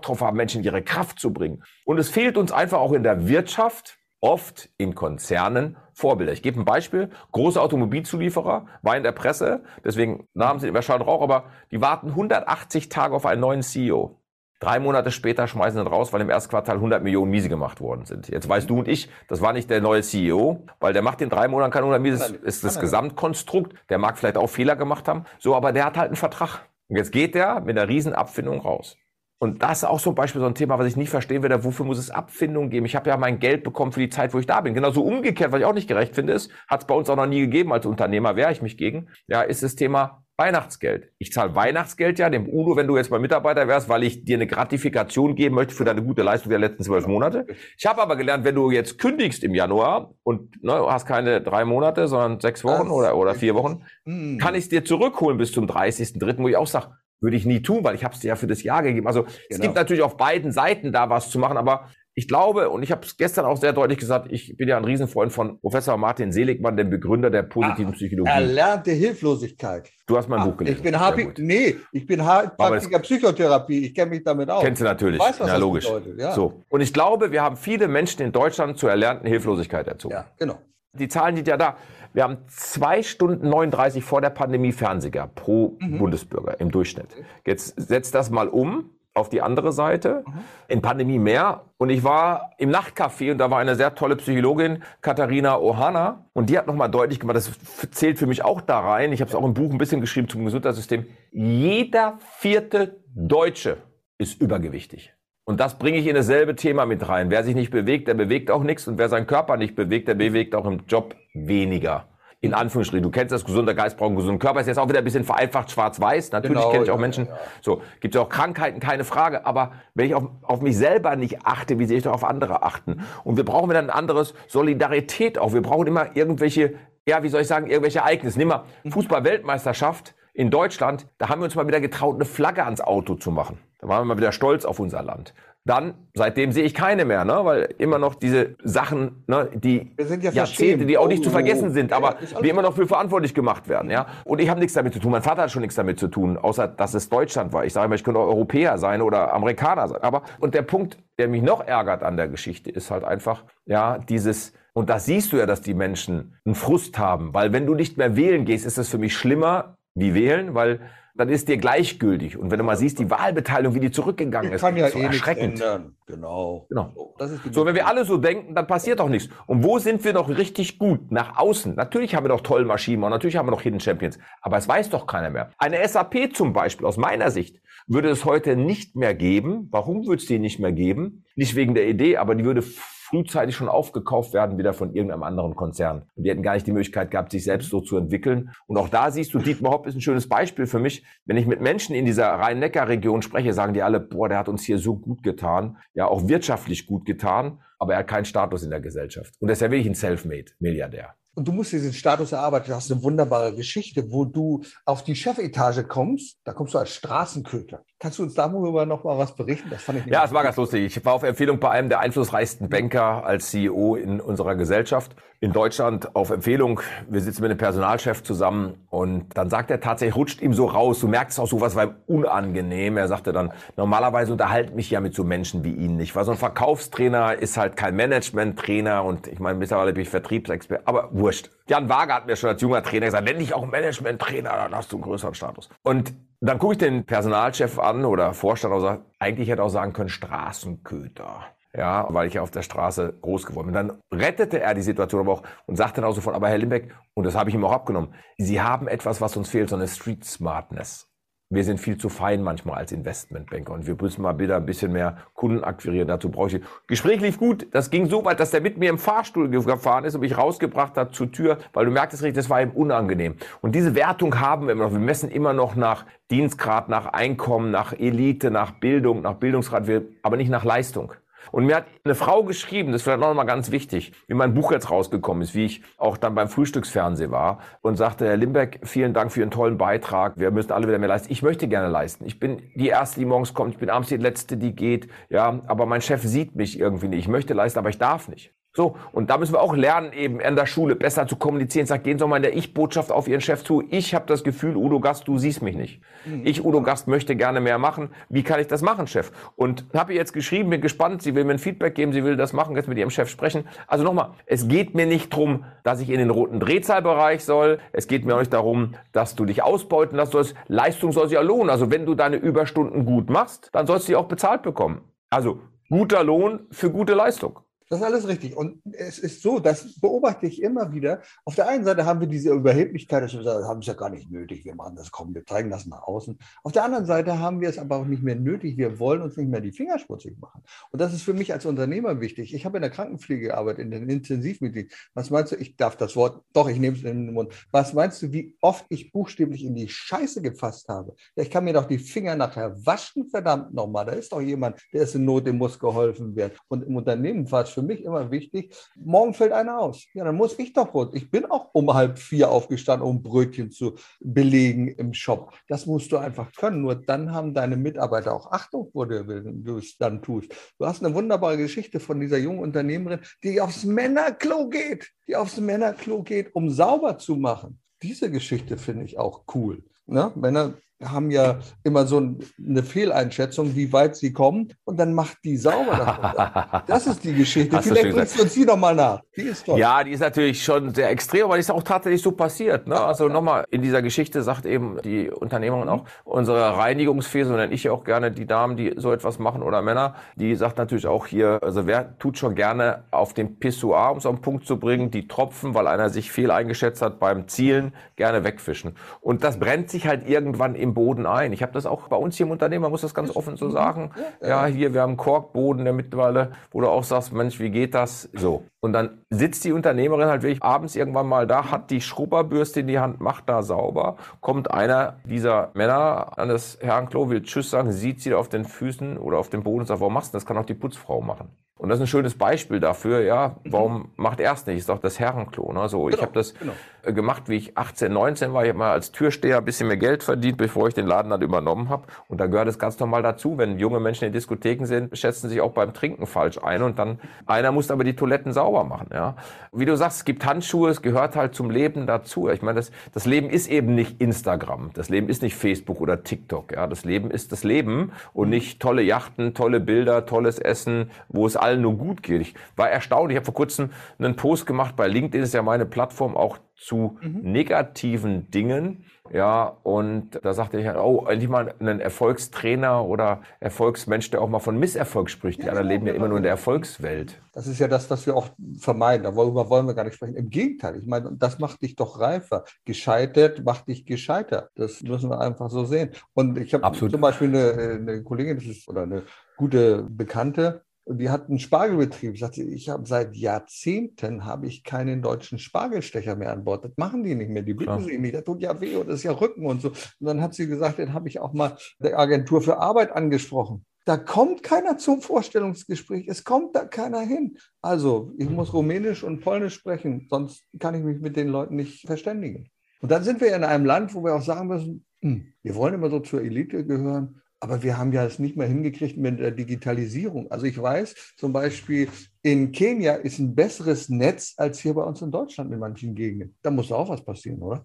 drauf 0.02 0.20
haben, 0.20 0.36
Menschen 0.36 0.60
in 0.60 0.64
ihre 0.64 0.82
Kraft 0.82 1.18
zu 1.18 1.32
bringen. 1.32 1.64
Und 1.84 1.98
es 1.98 2.08
fehlt 2.08 2.36
uns 2.36 2.52
einfach 2.52 2.78
auch 2.78 2.92
in 2.92 3.02
der 3.02 3.28
Wirtschaft, 3.28 3.98
oft 4.20 4.70
in 4.78 4.94
Konzernen, 4.94 5.76
Vorbilder. 5.92 6.32
Ich 6.32 6.42
gebe 6.42 6.58
ein 6.58 6.64
Beispiel. 6.64 7.10
Große 7.32 7.60
Automobilzulieferer, 7.60 8.66
war 8.82 8.96
in 8.96 9.02
der 9.02 9.12
Presse, 9.12 9.64
deswegen 9.84 10.28
Namen 10.32 10.60
sind 10.60 10.70
immer 10.70 10.82
Schall 10.82 11.00
und 11.00 11.06
Rauch, 11.06 11.20
aber 11.20 11.50
die 11.70 11.80
warten 11.80 12.08
180 12.08 12.88
Tage 12.88 13.14
auf 13.14 13.26
einen 13.26 13.40
neuen 13.40 13.62
CEO. 13.62 14.18
Drei 14.60 14.78
Monate 14.78 15.10
später 15.10 15.46
schmeißen 15.46 15.78
sie 15.78 15.84
ihn 15.84 15.92
raus, 15.92 16.12
weil 16.12 16.20
im 16.20 16.30
ersten 16.30 16.50
Quartal 16.50 16.76
100 16.76 17.02
Millionen 17.02 17.30
Miese 17.30 17.48
gemacht 17.48 17.80
worden 17.80 18.06
sind. 18.06 18.28
Jetzt 18.28 18.48
weißt 18.48 18.70
du 18.70 18.78
und 18.78 18.88
ich, 18.88 19.10
das 19.28 19.40
war 19.40 19.52
nicht 19.52 19.68
der 19.68 19.80
neue 19.80 20.02
CEO, 20.02 20.64
weil 20.80 20.92
der 20.92 21.02
macht 21.02 21.20
in 21.20 21.28
drei 21.28 21.48
Monaten 21.48 21.72
keine 21.72 21.86
100 21.86 22.00
Miese. 22.00 22.18
Das 22.18 22.30
ist 22.30 22.64
das 22.64 22.80
Gesamtkonstrukt. 22.80 23.74
Der 23.90 23.98
mag 23.98 24.16
vielleicht 24.16 24.36
auch 24.36 24.48
Fehler 24.48 24.76
gemacht 24.76 25.08
haben. 25.08 25.24
So, 25.38 25.54
aber 25.54 25.72
der 25.72 25.84
hat 25.84 25.96
halt 25.96 26.08
einen 26.08 26.16
Vertrag. 26.16 26.60
Und 26.88 26.96
jetzt 26.96 27.12
geht 27.12 27.34
der 27.34 27.60
mit 27.60 27.76
einer 27.76 27.88
riesen 27.88 28.14
Abfindung 28.14 28.60
raus. 28.60 28.96
Und 29.38 29.62
das 29.62 29.78
ist 29.78 29.84
auch 29.84 30.00
zum 30.00 30.14
Beispiel 30.14 30.40
so 30.40 30.46
ein 30.46 30.54
Thema, 30.54 30.78
was 30.78 30.86
ich 30.86 30.96
nicht 30.96 31.10
verstehen 31.10 31.42
werde. 31.42 31.64
Wofür 31.64 31.84
muss 31.84 31.98
es 31.98 32.10
Abfindungen 32.10 32.70
geben? 32.70 32.86
Ich 32.86 32.96
habe 32.96 33.10
ja 33.10 33.16
mein 33.18 33.40
Geld 33.40 33.62
bekommen 33.62 33.92
für 33.92 34.00
die 34.00 34.08
Zeit, 34.08 34.32
wo 34.32 34.38
ich 34.38 34.46
da 34.46 34.60
bin. 34.62 34.72
Genauso 34.72 35.02
umgekehrt, 35.02 35.52
was 35.52 35.60
ich 35.60 35.66
auch 35.66 35.74
nicht 35.74 35.88
gerecht 35.88 36.14
finde, 36.14 36.32
ist, 36.32 36.50
hat 36.68 36.80
es 36.80 36.86
bei 36.86 36.94
uns 36.94 37.10
auch 37.10 37.16
noch 37.16 37.26
nie 37.26 37.40
gegeben 37.40 37.72
als 37.72 37.84
Unternehmer, 37.84 38.36
wehre 38.36 38.52
ich 38.52 38.62
mich 38.62 38.78
gegen, 38.78 39.08
ja, 39.26 39.42
ist 39.42 39.62
das 39.62 39.74
Thema 39.74 40.23
Weihnachtsgeld. 40.36 41.12
Ich 41.18 41.32
zahle 41.32 41.54
Weihnachtsgeld 41.54 42.18
ja 42.18 42.28
dem 42.28 42.48
Udo, 42.48 42.76
wenn 42.76 42.88
du 42.88 42.96
jetzt 42.96 43.10
mal 43.10 43.20
Mitarbeiter 43.20 43.68
wärst, 43.68 43.88
weil 43.88 44.02
ich 44.02 44.24
dir 44.24 44.36
eine 44.36 44.48
Gratifikation 44.48 45.36
geben 45.36 45.54
möchte 45.54 45.74
für 45.74 45.84
deine 45.84 46.02
gute 46.02 46.22
Leistung 46.22 46.50
der 46.50 46.58
letzten 46.58 46.82
zwölf 46.82 47.06
Monate. 47.06 47.46
Ich 47.78 47.86
habe 47.86 48.02
aber 48.02 48.16
gelernt, 48.16 48.44
wenn 48.44 48.56
du 48.56 48.70
jetzt 48.72 48.98
kündigst 48.98 49.44
im 49.44 49.54
Januar 49.54 50.14
und 50.24 50.62
ne, 50.64 50.72
hast 50.72 51.06
keine 51.06 51.40
drei 51.40 51.64
Monate, 51.64 52.08
sondern 52.08 52.40
sechs 52.40 52.64
Wochen 52.64 52.88
oder, 52.88 53.16
oder 53.16 53.34
vier 53.34 53.54
Wochen, 53.54 53.84
hm. 54.04 54.38
kann 54.38 54.56
ich 54.56 54.64
es 54.64 54.68
dir 54.68 54.84
zurückholen 54.84 55.38
bis 55.38 55.52
zum 55.52 55.66
30.3., 55.66 56.38
wo 56.38 56.48
ich 56.48 56.56
auch 56.56 56.66
sage, 56.66 56.96
würde 57.20 57.36
ich 57.36 57.46
nie 57.46 57.62
tun, 57.62 57.84
weil 57.84 57.94
ich 57.94 58.04
habe 58.04 58.14
es 58.14 58.20
dir 58.20 58.28
ja 58.28 58.36
für 58.36 58.48
das 58.48 58.62
Jahr 58.64 58.82
gegeben. 58.82 59.06
Also 59.06 59.22
genau. 59.22 59.36
es 59.48 59.60
gibt 59.60 59.74
natürlich 59.76 60.02
auf 60.02 60.16
beiden 60.16 60.52
Seiten 60.52 60.92
da 60.92 61.10
was 61.10 61.30
zu 61.30 61.38
machen, 61.38 61.56
aber 61.56 61.88
ich 62.16 62.28
glaube, 62.28 62.70
und 62.70 62.84
ich 62.84 62.92
habe 62.92 63.04
es 63.04 63.16
gestern 63.16 63.44
auch 63.44 63.56
sehr 63.56 63.72
deutlich 63.72 63.98
gesagt, 63.98 64.30
ich 64.30 64.56
bin 64.56 64.68
ja 64.68 64.76
ein 64.76 64.84
Riesenfreund 64.84 65.32
von 65.32 65.60
Professor 65.60 65.96
Martin 65.96 66.30
Seligmann, 66.30 66.76
dem 66.76 66.88
Begründer 66.88 67.28
der 67.28 67.42
positiven 67.42 67.92
Ach, 67.92 67.96
Psychologie. 67.96 68.30
Erlernte 68.30 68.92
Hilflosigkeit. 68.92 69.90
Du 70.06 70.16
hast 70.16 70.28
mein 70.28 70.40
Ach, 70.40 70.46
Buch 70.46 70.56
gelesen. 70.56 70.76
Ich 70.76 70.82
bin 70.82 71.04
Happy, 71.04 71.28
nee, 71.38 71.76
ich 71.90 72.06
bin 72.06 72.20
Praktiker 72.20 73.00
Psychotherapie. 73.00 73.86
Ich 73.86 73.94
kenne 73.94 74.10
mich 74.10 74.22
damit 74.22 74.48
aus. 74.48 74.62
Kennst 74.62 74.80
du 74.80 74.84
natürlich. 74.84 75.20
Weiß, 75.20 75.40
was 75.40 75.48
ja, 75.48 75.56
logisch. 75.56 75.88
Ja. 76.16 76.32
So. 76.32 76.62
Und 76.68 76.82
ich 76.82 76.92
glaube, 76.92 77.32
wir 77.32 77.42
haben 77.42 77.56
viele 77.56 77.88
Menschen 77.88 78.22
in 78.22 78.30
Deutschland 78.30 78.78
zur 78.78 78.90
erlernten 78.90 79.26
Hilflosigkeit 79.26 79.88
erzogen. 79.88 80.14
Ja, 80.14 80.26
genau. 80.38 80.58
Die 80.92 81.08
Zahlen 81.08 81.34
sind 81.34 81.48
ja 81.48 81.56
da. 81.56 81.76
Wir 82.12 82.22
haben 82.22 82.38
zwei 82.46 83.02
Stunden 83.02 83.48
39 83.48 84.04
vor 84.04 84.20
der 84.20 84.30
Pandemie 84.30 84.70
Fernseher 84.70 85.28
pro 85.34 85.76
mhm. 85.80 85.98
Bundesbürger 85.98 86.60
im 86.60 86.70
Durchschnitt. 86.70 87.08
Jetzt 87.44 87.74
setzt 87.76 88.14
das 88.14 88.30
mal 88.30 88.46
um 88.46 88.90
auf 89.14 89.28
die 89.28 89.40
andere 89.40 89.72
Seite, 89.72 90.24
mhm. 90.26 90.32
in 90.68 90.82
Pandemie 90.82 91.18
mehr. 91.18 91.66
Und 91.78 91.90
ich 91.90 92.02
war 92.02 92.50
im 92.58 92.70
Nachtcafé 92.70 93.30
und 93.30 93.38
da 93.38 93.50
war 93.50 93.58
eine 93.58 93.76
sehr 93.76 93.94
tolle 93.94 94.16
Psychologin, 94.16 94.82
Katharina 95.00 95.58
Ohana, 95.58 96.26
und 96.32 96.50
die 96.50 96.58
hat 96.58 96.66
nochmal 96.66 96.90
deutlich 96.90 97.20
gemacht, 97.20 97.36
das 97.36 97.52
zählt 97.92 98.18
für 98.18 98.26
mich 98.26 98.44
auch 98.44 98.60
da 98.60 98.80
rein, 98.80 99.12
ich 99.12 99.20
habe 99.20 99.28
es 99.28 99.34
auch 99.34 99.44
im 99.44 99.54
Buch 99.54 99.70
ein 99.70 99.78
bisschen 99.78 100.00
geschrieben 100.00 100.28
zum 100.28 100.44
Gesundheitssystem, 100.44 101.06
jeder 101.30 102.18
vierte 102.38 103.00
Deutsche 103.14 103.78
ist 104.18 104.40
übergewichtig. 104.40 105.14
Und 105.44 105.60
das 105.60 105.78
bringe 105.78 105.98
ich 105.98 106.06
in 106.06 106.14
dasselbe 106.14 106.56
Thema 106.56 106.86
mit 106.86 107.06
rein. 107.06 107.30
Wer 107.30 107.44
sich 107.44 107.54
nicht 107.54 107.70
bewegt, 107.70 108.08
der 108.08 108.14
bewegt 108.14 108.50
auch 108.50 108.62
nichts. 108.62 108.88
Und 108.88 108.96
wer 108.96 109.10
seinen 109.10 109.26
Körper 109.26 109.58
nicht 109.58 109.74
bewegt, 109.74 110.08
der 110.08 110.14
bewegt 110.14 110.54
auch 110.54 110.64
im 110.64 110.86
Job 110.86 111.14
weniger 111.34 112.08
in 112.44 112.52
Anführungsstrichen, 112.52 113.02
du 113.02 113.10
kennst 113.10 113.32
das, 113.32 113.44
gesunder 113.44 113.72
Geist 113.72 113.96
braucht 113.96 114.08
einen 114.08 114.16
gesunden 114.16 114.38
Körper, 114.38 114.60
ist 114.60 114.66
jetzt 114.66 114.78
auch 114.78 114.88
wieder 114.88 114.98
ein 114.98 115.04
bisschen 115.04 115.24
vereinfacht 115.24 115.70
schwarz-weiß. 115.70 116.30
Natürlich 116.32 116.58
genau, 116.58 116.70
kenne 116.70 116.84
ich 116.84 116.90
auch 116.90 116.98
Menschen, 116.98 117.24
ja, 117.24 117.32
ja. 117.32 117.40
so, 117.62 117.80
gibt 118.00 118.14
es 118.14 118.20
auch 118.20 118.28
Krankheiten, 118.28 118.80
keine 118.80 119.04
Frage, 119.04 119.46
aber 119.46 119.72
wenn 119.94 120.06
ich 120.06 120.14
auf, 120.14 120.28
auf 120.42 120.60
mich 120.60 120.76
selber 120.76 121.16
nicht 121.16 121.46
achte, 121.46 121.78
wie 121.78 121.86
sehe 121.86 121.96
ich 121.96 122.04
doch 122.04 122.12
auf 122.12 122.22
andere 122.22 122.62
achten? 122.62 123.02
Und 123.24 123.38
wir 123.38 123.46
brauchen 123.46 123.70
wieder 123.70 123.78
ein 123.78 123.88
anderes 123.88 124.34
Solidarität 124.46 125.38
auch. 125.38 125.54
Wir 125.54 125.62
brauchen 125.62 125.86
immer 125.86 126.14
irgendwelche, 126.14 126.74
ja, 127.06 127.22
wie 127.22 127.30
soll 127.30 127.40
ich 127.40 127.48
sagen, 127.48 127.66
irgendwelche 127.66 128.00
Ereignisse. 128.00 128.38
Nimm 128.38 128.48
mal 128.48 128.64
Fußball-Weltmeisterschaft 128.86 130.14
in 130.34 130.50
Deutschland, 130.50 131.06
da 131.16 131.30
haben 131.30 131.40
wir 131.40 131.44
uns 131.44 131.54
mal 131.54 131.66
wieder 131.66 131.80
getraut, 131.80 132.16
eine 132.16 132.26
Flagge 132.26 132.64
ans 132.64 132.82
Auto 132.82 133.14
zu 133.14 133.30
machen. 133.30 133.58
Da 133.78 133.88
waren 133.88 134.02
wir 134.02 134.14
mal 134.14 134.18
wieder 134.18 134.32
stolz 134.32 134.66
auf 134.66 134.80
unser 134.80 135.02
Land 135.02 135.32
dann 135.66 135.94
seitdem 136.12 136.52
sehe 136.52 136.64
ich 136.64 136.74
keine 136.74 137.06
mehr, 137.06 137.24
ne? 137.24 137.40
weil 137.42 137.74
immer 137.78 137.98
noch 137.98 138.14
diese 138.14 138.54
Sachen, 138.62 139.24
ne, 139.26 139.48
die 139.54 139.92
ja 139.98 140.30
Jahrzehnte, 140.30 140.84
die 140.84 140.98
auch 140.98 141.08
nicht 141.08 141.20
oh, 141.20 141.24
zu 141.24 141.30
vergessen 141.30 141.72
sind, 141.72 141.92
aber 141.92 142.16
ja, 142.20 142.40
die 142.42 142.50
immer 142.50 142.60
noch 142.60 142.74
für 142.74 142.86
verantwortlich 142.86 143.34
gemacht 143.34 143.68
werden. 143.68 143.90
Ja? 143.90 144.06
Und 144.24 144.42
ich 144.42 144.50
habe 144.50 144.60
nichts 144.60 144.74
damit 144.74 144.92
zu 144.92 145.00
tun. 145.00 145.10
Mein 145.10 145.22
Vater 145.22 145.42
hat 145.42 145.50
schon 145.50 145.62
nichts 145.62 145.76
damit 145.76 145.98
zu 145.98 146.08
tun, 146.08 146.36
außer 146.36 146.68
dass 146.68 146.92
es 146.92 147.08
Deutschland 147.08 147.54
war. 147.54 147.64
Ich 147.64 147.72
sage 147.72 147.86
immer, 147.86 147.94
ich 147.94 148.04
könnte 148.04 148.20
auch 148.20 148.26
Europäer 148.26 148.76
sein 148.76 149.00
oder 149.00 149.32
Amerikaner 149.32 149.88
sein. 149.88 150.02
Aber 150.02 150.22
und 150.38 150.54
der 150.54 150.62
Punkt, 150.62 150.98
der 151.18 151.28
mich 151.28 151.42
noch 151.42 151.66
ärgert 151.66 152.02
an 152.02 152.18
der 152.18 152.28
Geschichte, 152.28 152.70
ist 152.70 152.90
halt 152.90 153.04
einfach, 153.04 153.44
ja, 153.64 153.98
dieses 153.98 154.52
und 154.74 154.90
da 154.90 154.98
siehst 154.98 155.32
du 155.32 155.36
ja, 155.36 155.46
dass 155.46 155.60
die 155.62 155.72
Menschen 155.72 156.36
einen 156.44 156.56
Frust 156.56 156.98
haben, 156.98 157.32
weil 157.32 157.52
wenn 157.52 157.64
du 157.64 157.74
nicht 157.74 157.96
mehr 157.96 158.16
wählen 158.16 158.44
gehst, 158.44 158.66
ist 158.66 158.76
es 158.76 158.88
für 158.88 158.98
mich 158.98 159.16
schlimmer, 159.16 159.76
wie 159.94 160.14
wählen, 160.14 160.54
weil 160.54 160.80
dann 161.16 161.28
ist 161.28 161.48
dir 161.48 161.56
gleichgültig. 161.58 162.36
Und 162.36 162.50
wenn 162.50 162.58
du 162.58 162.64
mal 162.64 162.76
siehst, 162.76 162.98
die 162.98 163.08
Wahlbeteiligung, 163.08 163.74
wie 163.74 163.80
die 163.80 163.90
zurückgegangen 163.92 164.48
Ich 164.50 164.56
ist, 164.56 164.60
kann 164.62 164.76
ja 164.76 164.88
so 164.88 164.98
eh 164.98 165.04
erschreckend. 165.04 165.54
ändern. 165.60 165.94
Genau. 166.06 166.66
Genau. 166.68 166.92
So, 166.94 167.14
das 167.18 167.30
ist 167.30 167.44
die 167.44 167.52
So, 167.52 167.64
wenn 167.64 167.74
wir 167.74 167.86
alle 167.86 168.04
so 168.04 168.16
denken, 168.16 168.54
dann 168.54 168.66
passiert 168.66 168.98
doch 168.98 169.08
nichts. 169.08 169.28
Und 169.46 169.62
wo 169.62 169.78
sind 169.78 170.04
wir 170.04 170.12
noch 170.12 170.28
richtig 170.28 170.78
gut? 170.78 171.12
Nach 171.12 171.38
außen. 171.38 171.76
Natürlich 171.76 172.14
haben 172.16 172.24
wir 172.24 172.28
doch 172.30 172.40
tolle 172.40 172.64
Maschinen 172.64 173.04
und 173.04 173.10
natürlich 173.10 173.36
haben 173.36 173.46
wir 173.46 173.52
noch 173.52 173.62
Hidden 173.62 173.80
Champions. 173.80 174.18
Aber 174.42 174.56
es 174.58 174.66
weiß 174.66 174.90
doch 174.90 175.06
keiner 175.06 175.30
mehr. 175.30 175.50
Eine 175.58 175.86
SAP 175.86 176.34
zum 176.34 176.52
Beispiel, 176.52 176.86
aus 176.86 176.96
meiner 176.96 177.30
Sicht, 177.30 177.60
würde 177.86 178.08
es 178.08 178.24
heute 178.24 178.56
nicht 178.56 178.96
mehr 178.96 179.14
geben. 179.14 179.68
Warum 179.70 180.06
würde 180.06 180.16
es 180.16 180.26
die 180.26 180.38
nicht 180.38 180.58
mehr 180.58 180.72
geben? 180.72 181.24
Nicht 181.36 181.54
wegen 181.54 181.74
der 181.74 181.86
Idee, 181.88 182.16
aber 182.16 182.34
die 182.34 182.44
würde 182.44 182.62
frühzeitig 183.04 183.54
schon 183.54 183.68
aufgekauft 183.68 184.32
werden, 184.32 184.56
wieder 184.56 184.72
von 184.72 184.94
irgendeinem 184.94 185.22
anderen 185.22 185.54
Konzern. 185.54 186.06
Und 186.14 186.24
die 186.24 186.30
hätten 186.30 186.42
gar 186.42 186.54
nicht 186.54 186.66
die 186.66 186.72
Möglichkeit 186.72 187.10
gehabt, 187.10 187.32
sich 187.32 187.44
selbst 187.44 187.68
so 187.68 187.80
zu 187.80 187.98
entwickeln. 187.98 188.50
Und 188.66 188.78
auch 188.78 188.88
da 188.88 189.10
siehst 189.10 189.34
du, 189.34 189.38
Dietmar 189.38 189.72
Hopp 189.72 189.86
ist 189.86 189.94
ein 189.94 190.00
schönes 190.00 190.28
Beispiel 190.28 190.66
für 190.66 190.78
mich. 190.78 191.04
Wenn 191.26 191.36
ich 191.36 191.46
mit 191.46 191.60
Menschen 191.60 191.94
in 191.94 192.06
dieser 192.06 192.28
Rhein-Neckar-Region 192.28 193.20
spreche, 193.20 193.52
sagen 193.52 193.74
die 193.74 193.82
alle, 193.82 194.00
boah, 194.00 194.28
der 194.28 194.38
hat 194.38 194.48
uns 194.48 194.64
hier 194.64 194.78
so 194.78 194.96
gut 194.96 195.22
getan, 195.22 195.76
ja, 195.92 196.06
auch 196.06 196.28
wirtschaftlich 196.28 196.86
gut 196.86 197.04
getan, 197.04 197.60
aber 197.78 197.92
er 197.92 197.98
hat 198.00 198.08
keinen 198.08 198.24
Status 198.24 198.62
in 198.62 198.70
der 198.70 198.80
Gesellschaft. 198.80 199.34
Und 199.38 199.50
ist 199.50 199.60
ja 199.60 199.70
wirklich 199.70 199.86
ein 199.86 199.94
Selfmade-Milliardär. 199.94 201.14
Und 201.34 201.48
du 201.48 201.52
musst 201.52 201.72
diesen 201.72 201.92
Status 201.92 202.32
erarbeiten. 202.32 202.68
Du 202.68 202.74
hast 202.74 202.90
eine 202.90 203.02
wunderbare 203.02 203.54
Geschichte, 203.54 204.10
wo 204.12 204.24
du 204.24 204.62
auf 204.84 205.02
die 205.02 205.16
Chefetage 205.16 205.84
kommst. 205.84 206.38
Da 206.44 206.52
kommst 206.52 206.74
du 206.74 206.78
als 206.78 206.90
Straßenköter. 206.90 207.84
Kannst 208.00 208.18
du 208.18 208.24
uns 208.24 208.34
darüber 208.34 208.84
noch 208.86 209.04
mal 209.04 209.16
was 209.16 209.34
berichten? 209.34 209.70
Das 209.70 209.82
fand 209.82 210.00
ich 210.00 210.12
Ja, 210.12 210.24
es 210.24 210.32
war 210.32 210.42
ganz 210.42 210.56
lustig. 210.56 210.96
Ich 210.96 211.04
war 211.04 211.14
auf 211.14 211.22
Empfehlung 211.22 211.58
bei 211.58 211.70
einem 211.70 211.88
der 211.88 212.00
einflussreichsten 212.00 212.68
Banker 212.68 213.24
als 213.24 213.50
CEO 213.50 213.94
in 213.96 214.20
unserer 214.20 214.56
Gesellschaft 214.56 215.16
in 215.40 215.52
Deutschland 215.52 216.16
auf 216.16 216.30
Empfehlung. 216.30 216.80
Wir 217.08 217.20
sitzen 217.20 217.42
mit 217.42 217.50
dem 217.50 217.58
Personalchef 217.58 218.22
zusammen 218.22 218.86
und 218.90 219.26
dann 219.36 219.48
sagt 219.48 219.70
er 219.70 219.80
tatsächlich, 219.80 220.16
rutscht 220.16 220.40
ihm 220.42 220.54
so 220.54 220.66
raus. 220.66 221.00
Du 221.00 221.08
merkst 221.08 221.38
auch 221.38 221.46
sowas 221.46 221.76
war 221.76 221.84
ihm 221.84 221.94
unangenehm. 222.06 222.96
Er 222.96 223.08
sagte 223.08 223.32
dann, 223.32 223.52
normalerweise 223.76 224.32
unterhalte 224.32 224.72
mich 224.74 224.90
ja 224.90 225.00
mit 225.00 225.14
so 225.14 225.22
Menschen 225.22 225.62
wie 225.62 225.72
Ihnen 225.72 225.96
nicht, 225.96 226.16
weil 226.16 226.24
so 226.24 226.32
ein 226.32 226.38
Verkaufstrainer 226.38 227.38
ist 227.38 227.56
halt 227.56 227.76
kein 227.76 227.94
Management-Trainer 227.94 229.04
und 229.04 229.26
ich 229.28 229.38
meine, 229.38 229.58
mittlerweile 229.58 229.92
bin 229.92 230.02
ich 230.02 230.08
Vertriebsexperte, 230.08 230.86
aber 230.86 231.10
wurscht. 231.12 231.50
Jan 231.66 231.88
Wager 231.88 232.14
hat 232.14 232.26
mir 232.26 232.36
schon 232.36 232.50
als 232.50 232.60
junger 232.60 232.82
Trainer 232.82 233.06
gesagt, 233.06 233.24
nenn 233.24 233.38
dich 233.38 233.54
auch 233.54 233.64
Management-Trainer, 233.66 234.50
dann 234.50 234.74
hast 234.74 234.92
du 234.92 234.96
einen 234.96 235.04
größeren 235.04 235.34
Status. 235.34 235.70
Und 235.82 236.12
dann 236.40 236.58
gucke 236.58 236.74
ich 236.74 236.78
den 236.78 237.06
Personalchef 237.06 237.78
an 237.78 238.04
oder 238.04 238.34
Vorstand 238.34 238.74
und 238.74 238.82
sage, 238.82 239.04
eigentlich 239.18 239.48
hätte 239.48 239.62
er 239.62 239.64
auch 239.64 239.70
sagen 239.70 239.94
können, 239.94 240.10
Straßenköter. 240.10 241.46
Ja, 241.76 242.06
weil 242.10 242.28
ich 242.28 242.34
ja 242.34 242.42
auf 242.42 242.50
der 242.50 242.62
Straße 242.62 243.18
groß 243.20 243.46
geworden 243.46 243.72
bin. 243.72 243.74
Dann 243.74 243.98
rettete 244.12 244.60
er 244.60 244.74
die 244.74 244.82
Situation 244.82 245.22
aber 245.22 245.32
auch 245.32 245.42
und 245.66 245.76
sagte 245.76 246.00
dann 246.00 246.10
auch 246.10 246.14
sofort, 246.14 246.36
aber 246.36 246.48
Herr 246.48 246.58
Limbeck, 246.58 246.94
und 247.14 247.24
das 247.24 247.34
habe 247.34 247.48
ich 247.48 247.56
ihm 247.56 247.64
auch 247.64 247.72
abgenommen, 247.72 248.14
Sie 248.36 248.60
haben 248.60 248.86
etwas, 248.86 249.20
was 249.20 249.36
uns 249.36 249.48
fehlt, 249.48 249.70
so 249.70 249.76
eine 249.76 249.88
Street 249.88 250.24
Smartness. 250.24 251.13
Wir 251.54 251.62
sind 251.64 251.78
viel 251.78 251.96
zu 251.98 252.08
fein 252.08 252.42
manchmal 252.42 252.78
als 252.78 252.90
Investmentbanker 252.90 253.72
und 253.72 253.86
wir 253.86 253.96
müssen 254.00 254.22
mal 254.22 254.38
wieder 254.38 254.56
ein 254.56 254.66
bisschen 254.66 254.92
mehr 254.92 255.18
Kunden 255.34 255.62
akquirieren. 255.62 256.08
Dazu 256.08 256.28
brauche 256.28 256.56
ich. 256.56 256.62
Gespräch 256.86 257.20
lief 257.20 257.38
gut. 257.38 257.66
Das 257.72 257.90
ging 257.90 258.06
so 258.06 258.24
weit, 258.24 258.40
dass 258.40 258.50
der 258.50 258.60
mit 258.60 258.76
mir 258.76 258.90
im 258.90 258.98
Fahrstuhl 258.98 259.48
gefahren 259.48 260.04
ist 260.04 260.14
und 260.14 260.22
mich 260.22 260.36
rausgebracht 260.36 260.96
hat 260.96 261.14
zur 261.14 261.30
Tür, 261.30 261.58
weil 261.72 261.84
du 261.84 261.92
merktest 261.92 262.22
richtig, 262.22 262.36
das 262.36 262.50
war 262.50 262.60
ihm 262.60 262.70
unangenehm. 262.70 263.36
Und 263.60 263.74
diese 263.74 263.94
Wertung 263.94 264.40
haben 264.40 264.66
wir 264.66 264.72
immer 264.72 264.84
noch. 264.84 264.92
Wir 264.92 264.98
messen 264.98 265.30
immer 265.30 265.52
noch 265.52 265.76
nach 265.76 266.06
Dienstgrad, 266.30 266.88
nach 266.88 267.06
Einkommen, 267.06 267.70
nach 267.70 267.92
Elite, 267.92 268.50
nach 268.50 268.72
Bildung, 268.72 269.22
nach 269.22 269.34
Bildungsgrad, 269.34 269.88
aber 270.22 270.36
nicht 270.36 270.50
nach 270.50 270.64
Leistung. 270.64 271.12
Und 271.52 271.66
mir 271.66 271.76
hat 271.76 271.86
eine 272.04 272.14
Frau 272.14 272.44
geschrieben, 272.44 272.92
das 272.92 273.00
ist 273.00 273.04
vielleicht 273.04 273.20
noch 273.20 273.32
mal 273.34 273.44
ganz 273.44 273.70
wichtig, 273.70 274.12
wie 274.26 274.34
mein 274.34 274.54
Buch 274.54 274.72
jetzt 274.72 274.90
rausgekommen 274.90 275.42
ist, 275.42 275.54
wie 275.54 275.64
ich 275.64 275.82
auch 275.98 276.16
dann 276.16 276.34
beim 276.34 276.48
Frühstücksfernsehen 276.48 277.30
war 277.30 277.58
und 277.82 277.96
sagte, 277.96 278.26
Herr 278.26 278.36
Limbeck, 278.36 278.80
vielen 278.84 279.12
Dank 279.14 279.32
für 279.32 279.40
Ihren 279.40 279.50
tollen 279.50 279.78
Beitrag. 279.78 280.34
Wir 280.36 280.50
müssen 280.50 280.72
alle 280.72 280.86
wieder 280.86 280.98
mehr 280.98 281.08
leisten. 281.08 281.32
Ich 281.32 281.42
möchte 281.42 281.68
gerne 281.68 281.88
leisten. 281.88 282.24
Ich 282.26 282.38
bin 282.38 282.62
die 282.74 282.88
Erste, 282.88 283.20
die 283.20 283.26
morgens 283.26 283.54
kommt. 283.54 283.74
Ich 283.74 283.78
bin 283.78 283.90
abends 283.90 284.08
die 284.08 284.16
Letzte, 284.16 284.56
die 284.56 284.74
geht. 284.74 285.08
Ja, 285.28 285.62
aber 285.66 285.86
mein 285.86 286.00
Chef 286.00 286.22
sieht 286.22 286.54
mich 286.54 286.78
irgendwie 286.78 287.08
nicht. 287.08 287.20
Ich 287.20 287.28
möchte 287.28 287.54
leisten, 287.54 287.78
aber 287.78 287.90
ich 287.90 287.98
darf 287.98 288.28
nicht. 288.28 288.52
So, 288.76 288.96
und 289.12 289.30
da 289.30 289.38
müssen 289.38 289.52
wir 289.52 289.62
auch 289.62 289.76
lernen, 289.76 290.12
eben 290.12 290.40
in 290.40 290.56
der 290.56 290.66
Schule 290.66 290.96
besser 290.96 291.28
zu 291.28 291.36
kommunizieren. 291.36 291.86
Sag, 291.86 292.02
gehen 292.02 292.18
Sie 292.18 292.26
mal 292.26 292.38
in 292.38 292.42
der 292.42 292.56
Ich-Botschaft 292.56 293.12
auf 293.12 293.28
Ihren 293.28 293.40
Chef 293.40 293.62
zu. 293.62 293.84
Ich 293.88 294.16
habe 294.16 294.26
das 294.26 294.42
Gefühl, 294.42 294.76
Udo 294.76 294.98
Gast, 294.98 295.28
du 295.28 295.38
siehst 295.38 295.62
mich 295.62 295.76
nicht. 295.76 296.00
Ich, 296.42 296.64
Udo 296.64 296.82
Gast, 296.82 297.06
möchte 297.06 297.36
gerne 297.36 297.60
mehr 297.60 297.78
machen. 297.78 298.10
Wie 298.28 298.42
kann 298.42 298.58
ich 298.58 298.66
das 298.66 298.82
machen, 298.82 299.06
Chef? 299.06 299.30
Und 299.54 299.84
habe 299.94 300.12
ihr 300.12 300.18
jetzt 300.18 300.32
geschrieben, 300.32 300.70
bin 300.70 300.80
gespannt. 300.80 301.22
Sie 301.22 301.36
will 301.36 301.44
mir 301.44 301.52
ein 301.52 301.58
Feedback 301.60 301.94
geben, 301.94 302.12
sie 302.12 302.24
will 302.24 302.36
das 302.36 302.52
machen, 302.52 302.74
jetzt 302.74 302.88
mit 302.88 302.98
ihrem 302.98 303.10
Chef 303.10 303.28
sprechen. 303.28 303.68
Also 303.86 304.02
nochmal, 304.02 304.30
es 304.44 304.66
geht 304.66 304.96
mir 304.96 305.06
nicht 305.06 305.32
drum, 305.32 305.64
dass 305.84 306.00
ich 306.00 306.10
in 306.10 306.18
den 306.18 306.30
roten 306.30 306.58
Drehzahlbereich 306.58 307.44
soll. 307.44 307.78
Es 307.92 308.08
geht 308.08 308.24
mir 308.24 308.34
auch 308.34 308.40
nicht 308.40 308.52
darum, 308.52 308.94
dass 309.12 309.36
du 309.36 309.44
dich 309.44 309.62
ausbeuten 309.62 310.16
lassen 310.16 310.32
sollst. 310.32 310.56
Leistung 310.66 311.12
soll 311.12 311.28
sich 311.28 311.36
ja 311.36 311.42
lohnen. 311.42 311.70
Also 311.70 311.92
wenn 311.92 312.06
du 312.06 312.16
deine 312.16 312.36
Überstunden 312.36 313.04
gut 313.04 313.30
machst, 313.30 313.68
dann 313.70 313.86
sollst 313.86 314.08
du 314.08 314.12
die 314.12 314.16
auch 314.16 314.26
bezahlt 314.26 314.62
bekommen. 314.62 315.02
Also 315.30 315.60
guter 315.88 316.24
Lohn 316.24 316.66
für 316.72 316.90
gute 316.90 317.14
Leistung. 317.14 317.60
Das 317.90 318.00
ist 318.00 318.04
alles 318.04 318.26
richtig. 318.26 318.56
Und 318.56 318.80
es 318.92 319.18
ist 319.18 319.42
so, 319.42 319.58
das 319.58 320.00
beobachte 320.00 320.46
ich 320.46 320.62
immer 320.62 320.92
wieder. 320.92 321.20
Auf 321.44 321.54
der 321.54 321.68
einen 321.68 321.84
Seite 321.84 322.06
haben 322.06 322.20
wir 322.20 322.26
diese 322.26 322.50
Überheblichkeit, 322.50 323.22
dass 323.22 323.34
wir 323.34 323.42
sagen, 323.42 323.60
wir 323.60 323.68
haben 323.68 323.80
es 323.80 323.86
ja 323.86 323.94
gar 323.94 324.08
nicht 324.08 324.30
nötig, 324.30 324.64
wir 324.64 324.74
machen 324.74 324.96
das 324.96 325.10
kaum, 325.10 325.34
wir 325.34 325.44
zeigen 325.44 325.70
das 325.70 325.84
nach 325.86 326.02
außen. 326.02 326.38
Auf 326.62 326.72
der 326.72 326.84
anderen 326.84 327.04
Seite 327.04 327.38
haben 327.38 327.60
wir 327.60 327.68
es 327.68 327.78
aber 327.78 327.96
auch 327.96 328.06
nicht 328.06 328.22
mehr 328.22 328.36
nötig, 328.36 328.78
wir 328.78 328.98
wollen 328.98 329.20
uns 329.20 329.36
nicht 329.36 329.50
mehr 329.50 329.60
die 329.60 329.72
Finger 329.72 329.98
schmutzig 329.98 330.40
machen. 330.40 330.62
Und 330.92 331.00
das 331.00 331.12
ist 331.12 331.22
für 331.22 331.34
mich 331.34 331.52
als 331.52 331.66
Unternehmer 331.66 332.20
wichtig. 332.20 332.54
Ich 332.54 332.64
habe 332.64 332.78
in 332.78 332.82
der 332.82 332.90
Krankenpflege 332.90 333.48
gearbeitet, 333.48 333.84
in 333.84 333.90
den 333.90 334.08
Intensivmedizin. 334.08 334.88
Was 335.12 335.30
meinst 335.30 335.52
du, 335.52 335.56
ich 335.56 335.76
darf 335.76 335.96
das 335.96 336.16
Wort, 336.16 336.42
doch, 336.54 336.68
ich 336.68 336.78
nehme 336.78 336.96
es 336.96 337.02
in 337.02 337.26
den 337.26 337.34
Mund. 337.34 337.52
Was 337.70 337.92
meinst 337.92 338.22
du, 338.22 338.32
wie 338.32 338.56
oft 338.62 338.86
ich 338.88 339.12
buchstäblich 339.12 339.62
in 339.62 339.74
die 339.74 339.88
Scheiße 339.88 340.40
gefasst 340.40 340.88
habe? 340.88 341.14
Ja, 341.36 341.42
ich 341.42 341.50
kann 341.50 341.64
mir 341.64 341.74
doch 341.74 341.84
die 341.84 341.98
Finger 341.98 342.34
nachher 342.34 342.74
waschen, 342.86 343.28
verdammt 343.28 343.74
nochmal. 343.74 344.06
Da 344.06 344.12
ist 344.12 344.32
doch 344.32 344.40
jemand, 344.40 344.80
der 344.92 345.02
ist 345.02 345.14
in 345.14 345.26
Not, 345.26 345.46
dem 345.46 345.58
muss 345.58 345.78
geholfen 345.78 346.34
werden. 346.34 346.54
Und 346.68 346.82
im 346.84 346.96
Unternehmen 346.96 347.44
es 347.44 347.73
für 347.74 347.82
mich 347.82 348.04
immer 348.04 348.30
wichtig, 348.30 348.74
morgen 348.96 349.34
fällt 349.34 349.52
einer 349.52 349.78
aus. 349.78 350.06
Ja, 350.14 350.24
dann 350.24 350.36
muss 350.36 350.58
ich 350.58 350.72
doch 350.72 350.94
rund. 350.94 351.14
Ich 351.14 351.30
bin 351.30 351.44
auch 351.46 351.70
um 351.72 351.92
halb 351.92 352.18
vier 352.18 352.50
aufgestanden, 352.50 353.06
um 353.06 353.22
Brötchen 353.22 353.70
zu 353.70 353.96
belegen 354.20 354.88
im 354.88 355.12
Shop. 355.12 355.52
Das 355.68 355.86
musst 355.86 356.12
du 356.12 356.16
einfach 356.16 356.52
können. 356.52 356.82
Nur 356.82 356.94
dann 356.94 357.32
haben 357.32 357.54
deine 357.54 357.76
Mitarbeiter 357.76 358.32
auch 358.32 358.50
Achtung 358.50 358.90
vor 358.90 359.08
dir, 359.08 359.26
wenn 359.26 359.64
du 359.64 359.78
es 359.78 359.98
dann 359.98 360.22
tust. 360.22 360.54
Du 360.78 360.86
hast 360.86 361.04
eine 361.04 361.14
wunderbare 361.14 361.56
Geschichte 361.56 362.00
von 362.00 362.20
dieser 362.20 362.38
jungen 362.38 362.60
Unternehmerin, 362.60 363.20
die 363.42 363.60
aufs 363.60 363.84
Männerklo 363.84 364.68
geht, 364.68 365.10
die 365.26 365.36
aufs 365.36 365.58
Männerklo 365.58 366.22
geht, 366.22 366.54
um 366.54 366.70
sauber 366.70 367.18
zu 367.18 367.36
machen. 367.36 367.80
Diese 368.02 368.30
Geschichte 368.30 368.76
finde 368.76 369.04
ich 369.04 369.18
auch 369.18 369.44
cool. 369.54 369.82
Ne? 370.06 370.32
Männer 370.34 370.74
haben 371.10 371.30
ja 371.30 371.58
immer 371.82 372.06
so 372.06 372.18
eine 372.18 372.82
Fehleinschätzung, 372.82 373.74
wie 373.76 373.92
weit 373.92 374.16
sie 374.16 374.32
kommen, 374.32 374.72
und 374.84 374.98
dann 374.98 375.14
macht 375.14 375.38
die 375.44 375.56
sauber. 375.56 376.82
Das 376.86 377.06
ist 377.06 377.24
die 377.24 377.34
Geschichte. 377.34 377.76
Hast 377.76 377.88
Vielleicht 377.88 378.14
bringst 378.14 378.38
du 378.38 378.42
uns 378.42 378.52
die 378.52 378.64
nochmal 378.64 378.94
nach. 378.94 379.20
Die 379.36 379.42
ist 379.42 379.66
toll. 379.66 379.78
Ja, 379.78 380.04
die 380.04 380.12
ist 380.12 380.20
natürlich 380.20 380.62
schon 380.62 380.94
sehr 380.94 381.10
extrem, 381.10 381.44
aber 381.44 381.54
die 381.54 381.60
ist 381.60 381.70
auch 381.70 381.82
tatsächlich 381.82 382.22
so 382.22 382.32
passiert. 382.32 382.86
Ne? 382.86 383.00
Also 383.00 383.28
nochmal, 383.28 383.64
in 383.70 383.82
dieser 383.82 384.02
Geschichte 384.02 384.42
sagt 384.42 384.66
eben 384.66 384.98
die 385.02 385.30
Unternehmerin 385.30 385.88
auch, 385.88 386.04
unsere 386.24 386.76
Reinigungsfee, 386.76 387.44
so 387.44 387.54
nenne 387.54 387.72
ich 387.72 387.84
ja 387.84 387.92
auch 387.92 388.04
gerne 388.04 388.30
die 388.30 388.46
Damen, 388.46 388.76
die 388.76 388.94
so 388.96 389.12
etwas 389.12 389.38
machen 389.38 389.62
oder 389.62 389.82
Männer, 389.82 390.14
die 390.36 390.54
sagt 390.54 390.78
natürlich 390.78 391.06
auch 391.06 391.26
hier, 391.26 391.58
also 391.62 391.86
wer 391.86 392.18
tut 392.18 392.38
schon 392.38 392.54
gerne 392.54 393.04
auf 393.10 393.34
dem 393.34 393.58
Pissoir, 393.58 394.12
um 394.12 394.18
es 394.18 394.26
auf 394.26 394.36
den 394.36 394.42
Punkt 394.42 394.66
zu 394.66 394.78
bringen, 394.78 395.10
die 395.10 395.28
Tropfen, 395.28 395.74
weil 395.74 395.86
einer 395.86 396.10
sich 396.10 396.30
fehl 396.30 396.50
eingeschätzt 396.50 397.02
hat 397.02 397.18
beim 397.20 397.48
Zielen, 397.48 397.92
gerne 398.16 398.44
wegfischen. 398.44 398.96
Und 399.20 399.44
das 399.44 399.58
brennt 399.58 399.90
sich 399.90 400.06
halt 400.06 400.28
irgendwann 400.28 400.74
im 400.74 400.93
Boden 400.94 401.26
ein. 401.26 401.52
Ich 401.52 401.62
habe 401.62 401.72
das 401.72 401.86
auch 401.86 402.08
bei 402.08 402.16
uns 402.16 402.36
hier 402.36 402.46
im 402.46 402.52
Unternehmen, 402.52 402.82
man 402.82 402.90
muss 402.90 403.02
das 403.02 403.14
ganz 403.14 403.34
offen 403.34 403.56
so 403.56 403.70
sagen. 403.70 404.10
Ja, 404.40 404.66
hier, 404.66 404.94
wir 404.94 405.02
haben 405.02 405.10
einen 405.10 405.16
Korkboden, 405.16 405.84
der 405.84 405.92
mittlerweile, 405.92 406.52
wo 406.70 406.80
du 406.80 406.88
auch 406.88 407.04
sagst, 407.04 407.32
Mensch, 407.32 407.60
wie 407.60 407.70
geht 407.70 407.94
das? 407.94 408.28
So. 408.32 408.64
Und 408.80 408.92
dann 408.92 409.22
sitzt 409.30 409.64
die 409.64 409.72
Unternehmerin 409.72 410.28
halt 410.28 410.42
wirklich 410.42 410.62
abends 410.62 410.94
irgendwann 410.94 411.26
mal 411.26 411.46
da, 411.46 411.70
hat 411.70 411.90
die 411.90 412.00
Schrubberbürste 412.00 412.80
in 412.80 412.86
die 412.86 412.98
Hand, 412.98 413.20
macht 413.20 413.48
da 413.48 413.62
sauber, 413.62 414.16
kommt 414.40 414.70
einer 414.70 415.16
dieser 415.24 415.70
Männer 415.74 416.38
an 416.38 416.48
das 416.48 416.78
Herrenklo, 416.80 417.30
will 417.30 417.42
Tschüss 417.42 417.70
sagen, 417.70 417.92
sieht 417.92 418.20
sie 418.20 418.34
auf 418.34 418.48
den 418.48 418.64
Füßen 418.64 419.16
oder 419.16 419.38
auf 419.38 419.48
dem 419.48 419.62
Boden 419.62 419.80
und 419.80 419.86
sagt, 419.86 420.00
warum 420.00 420.14
machst 420.14 420.32
du 420.32 420.36
das? 420.36 420.44
Das 420.44 420.48
kann 420.48 420.58
auch 420.58 420.66
die 420.66 420.74
Putzfrau 420.74 421.20
machen. 421.20 421.48
Und 421.76 421.88
das 421.88 421.98
ist 421.98 422.04
ein 422.04 422.06
schönes 422.06 422.38
Beispiel 422.38 422.78
dafür, 422.78 423.20
ja, 423.20 423.56
warum 423.64 424.10
macht 424.16 424.38
er 424.38 424.52
es 424.52 424.64
nicht? 424.64 424.78
Ist 424.78 424.88
doch 424.88 425.00
das 425.00 425.18
Herrenklo. 425.18 425.72
Ne? 425.72 425.88
So, 425.88 426.08
ich 426.08 426.14
Genau, 426.14 426.22
habe 426.26 426.32
das 426.34 426.54
genau. 426.54 426.72
äh, 427.02 427.12
gemacht, 427.12 427.48
wie 427.48 427.56
ich 427.56 427.76
18, 427.76 428.12
19 428.12 428.52
war. 428.52 428.62
Ich 428.62 428.68
habe 428.68 428.78
mal 428.78 428.92
als 428.92 429.10
Türsteher 429.10 429.58
ein 429.58 429.64
bisschen 429.64 429.88
mehr 429.88 429.96
Geld 429.96 430.22
verdient, 430.22 430.56
bevor 430.56 430.86
ich 430.86 430.94
den 430.94 431.06
Laden 431.08 431.30
dann 431.30 431.42
übernommen 431.42 431.88
habe. 431.88 432.04
Und 432.28 432.38
da 432.40 432.46
gehört 432.46 432.68
es 432.68 432.78
ganz 432.78 432.98
normal 433.00 433.22
dazu, 433.22 433.58
wenn 433.58 433.80
junge 433.80 433.98
Menschen 433.98 434.24
in 434.24 434.32
Diskotheken 434.32 434.86
sind, 434.86 435.18
schätzen 435.18 435.48
sich 435.50 435.60
auch 435.60 435.72
beim 435.72 435.92
Trinken 435.92 436.26
falsch 436.26 436.58
ein 436.62 436.80
und 436.82 436.98
dann 437.00 437.18
einer 437.46 437.72
muss 437.72 437.90
aber 437.90 438.04
die 438.04 438.14
Toiletten 438.14 438.52
sauber 438.52 438.84
machen. 438.84 439.08
Ja, 439.12 439.34
wie 439.72 439.84
du 439.84 439.96
sagst, 439.96 440.18
es 440.18 440.24
gibt 440.24 440.46
Handschuhe, 440.46 440.90
es 440.90 441.02
gehört 441.02 441.34
halt 441.34 441.56
zum 441.56 441.70
Leben 441.70 442.06
dazu. 442.06 442.48
Ich 442.48 442.62
meine, 442.62 442.76
das, 442.76 442.92
das 443.12 443.26
Leben 443.26 443.50
ist 443.50 443.66
eben 443.66 443.96
nicht 443.96 444.20
Instagram, 444.20 444.90
das 444.94 445.08
Leben 445.08 445.28
ist 445.28 445.42
nicht 445.42 445.56
Facebook 445.56 446.00
oder 446.00 446.22
TikTok. 446.22 446.70
Ja, 446.72 446.86
das 446.86 447.04
Leben 447.04 447.32
ist 447.32 447.50
das 447.50 447.64
Leben 447.64 448.12
und 448.32 448.48
nicht 448.48 448.80
tolle 448.80 449.02
Yachten, 449.02 449.54
tolle 449.54 449.80
Bilder, 449.80 450.24
tolles 450.24 450.60
Essen, 450.60 451.10
wo 451.28 451.46
es 451.46 451.56
allen 451.64 451.80
nur 451.82 451.96
gut 451.96 452.22
geht. 452.22 452.40
Ich 452.40 452.54
war 452.76 452.90
erstaunt. 452.90 453.30
Ich 453.32 453.36
habe 453.36 453.44
vor 453.44 453.54
kurzem 453.54 453.90
einen 454.18 454.36
Post 454.36 454.66
gemacht 454.66 454.94
bei 454.96 455.08
LinkedIn, 455.08 455.42
ist 455.42 455.54
ja 455.54 455.62
meine 455.62 455.86
Plattform 455.86 456.36
auch 456.36 456.58
zu 456.76 457.18
negativen 457.22 458.50
Dingen. 458.50 459.04
Ja, 459.32 459.78
und 459.84 460.38
da 460.42 460.52
sagte 460.52 460.78
ich, 460.78 460.86
oh, 460.86 461.26
endlich 461.26 461.48
mal 461.48 461.74
einen 461.78 461.98
Erfolgstrainer 461.98 463.04
oder 463.06 463.40
Erfolgsmensch, 463.58 464.30
der 464.30 464.42
auch 464.42 464.50
mal 464.50 464.58
von 464.58 464.78
Misserfolg 464.78 465.30
spricht. 465.30 465.60
Die 465.60 465.66
ja, 465.66 465.70
anderen 465.70 465.88
leben 465.88 466.06
ja 466.06 466.12
immer 466.12 466.28
nur 466.28 466.36
in 466.36 466.42
der 466.42 466.52
Erfolgswelt. 466.52 467.40
Das 467.52 467.66
ist 467.66 467.78
ja 467.78 467.88
das, 467.88 468.10
was 468.10 468.26
wir 468.26 468.36
auch 468.36 468.48
vermeiden. 468.78 469.24
Darüber 469.24 469.70
wollen 469.70 469.86
wir 469.86 469.94
gar 469.94 470.04
nicht 470.04 470.16
sprechen. 470.16 470.36
Im 470.36 470.50
Gegenteil, 470.50 470.98
ich 470.98 471.06
meine, 471.06 471.32
das 471.32 471.58
macht 471.58 471.80
dich 471.80 471.96
doch 471.96 472.20
reifer. 472.20 472.64
Gescheitert 472.84 473.64
macht 473.64 473.88
dich 473.88 474.04
gescheiter. 474.04 474.68
Das 474.74 475.00
müssen 475.02 475.30
wir 475.30 475.40
einfach 475.40 475.70
so 475.70 475.84
sehen. 475.84 476.10
Und 476.34 476.58
ich 476.58 476.74
habe 476.74 476.94
zum 476.96 477.20
Beispiel 477.20 477.48
eine, 477.48 477.94
eine 477.94 478.22
Kollegin, 478.22 478.56
das 478.56 478.66
ist, 478.66 478.88
oder 478.88 479.04
eine 479.04 479.22
gute 479.56 480.02
Bekannte, 480.02 480.82
und 481.04 481.18
die 481.18 481.28
hat 481.28 481.48
einen 481.48 481.58
Spargelbetrieb. 481.58 482.38
Sagte, 482.38 482.62
ich 482.62 482.88
habe 482.88 483.06
seit 483.06 483.36
Jahrzehnten 483.36 484.44
habe 484.44 484.66
ich 484.66 484.84
keinen 484.84 485.20
deutschen 485.20 485.58
Spargelstecher 485.58 486.34
mehr 486.34 486.52
an 486.52 486.64
Bord. 486.64 486.84
Das 486.84 486.92
machen 486.96 487.24
die 487.24 487.34
nicht 487.34 487.50
mehr. 487.50 487.62
Die 487.62 487.74
blicken 487.74 488.02
sie 488.02 488.18
nicht. 488.18 488.34
Das 488.34 488.44
tut 488.44 488.62
ja 488.62 488.80
weh 488.80 488.96
und 488.96 489.08
das 489.08 489.16
ist 489.16 489.24
ja 489.24 489.32
Rücken 489.32 489.66
und 489.66 489.82
so. 489.82 489.88
Und 489.88 490.26
dann 490.26 490.40
hat 490.40 490.54
sie 490.54 490.66
gesagt, 490.66 490.98
dann 490.98 491.12
habe 491.12 491.28
ich 491.28 491.40
auch 491.40 491.52
mal 491.52 491.76
der 491.98 492.18
Agentur 492.18 492.62
für 492.62 492.78
Arbeit 492.78 493.12
angesprochen. 493.12 493.84
Da 494.06 494.16
kommt 494.16 494.62
keiner 494.62 494.98
zum 494.98 495.22
Vorstellungsgespräch. 495.22 496.26
Es 496.28 496.44
kommt 496.44 496.76
da 496.76 496.84
keiner 496.84 497.20
hin. 497.20 497.56
Also, 497.80 498.32
ich 498.36 498.50
muss 498.50 498.72
Rumänisch 498.74 499.24
und 499.24 499.40
Polnisch 499.40 499.74
sprechen, 499.74 500.26
sonst 500.28 500.62
kann 500.78 500.94
ich 500.94 501.02
mich 501.02 501.20
mit 501.20 501.36
den 501.36 501.48
Leuten 501.48 501.76
nicht 501.76 502.06
verständigen. 502.06 502.70
Und 503.00 503.10
dann 503.10 503.24
sind 503.24 503.40
wir 503.40 503.54
in 503.54 503.64
einem 503.64 503.86
Land, 503.86 504.14
wo 504.14 504.22
wir 504.22 504.34
auch 504.34 504.42
sagen 504.42 504.68
müssen, 504.68 505.06
hm, 505.22 505.52
wir 505.62 505.74
wollen 505.74 505.94
immer 505.94 506.10
so 506.10 506.20
zur 506.20 506.42
Elite 506.42 506.84
gehören. 506.84 507.40
Aber 507.64 507.82
wir 507.82 507.96
haben 507.96 508.12
ja 508.12 508.26
es 508.26 508.38
nicht 508.38 508.58
mehr 508.58 508.68
hingekriegt 508.68 509.16
mit 509.16 509.40
der 509.40 509.50
Digitalisierung. 509.50 510.50
Also 510.50 510.66
ich 510.66 510.76
weiß 510.76 511.14
zum 511.38 511.54
Beispiel, 511.54 512.10
in 512.42 512.72
Kenia 512.72 513.14
ist 513.14 513.38
ein 513.38 513.54
besseres 513.54 514.10
Netz 514.10 514.52
als 514.58 514.80
hier 514.80 514.92
bei 514.92 515.02
uns 515.02 515.22
in 515.22 515.30
Deutschland 515.30 515.72
in 515.72 515.78
manchen 515.78 516.14
Gegenden. 516.14 516.54
Da 516.60 516.70
muss 516.70 516.92
auch 516.92 517.08
was 517.08 517.24
passieren, 517.24 517.62
oder? 517.62 517.82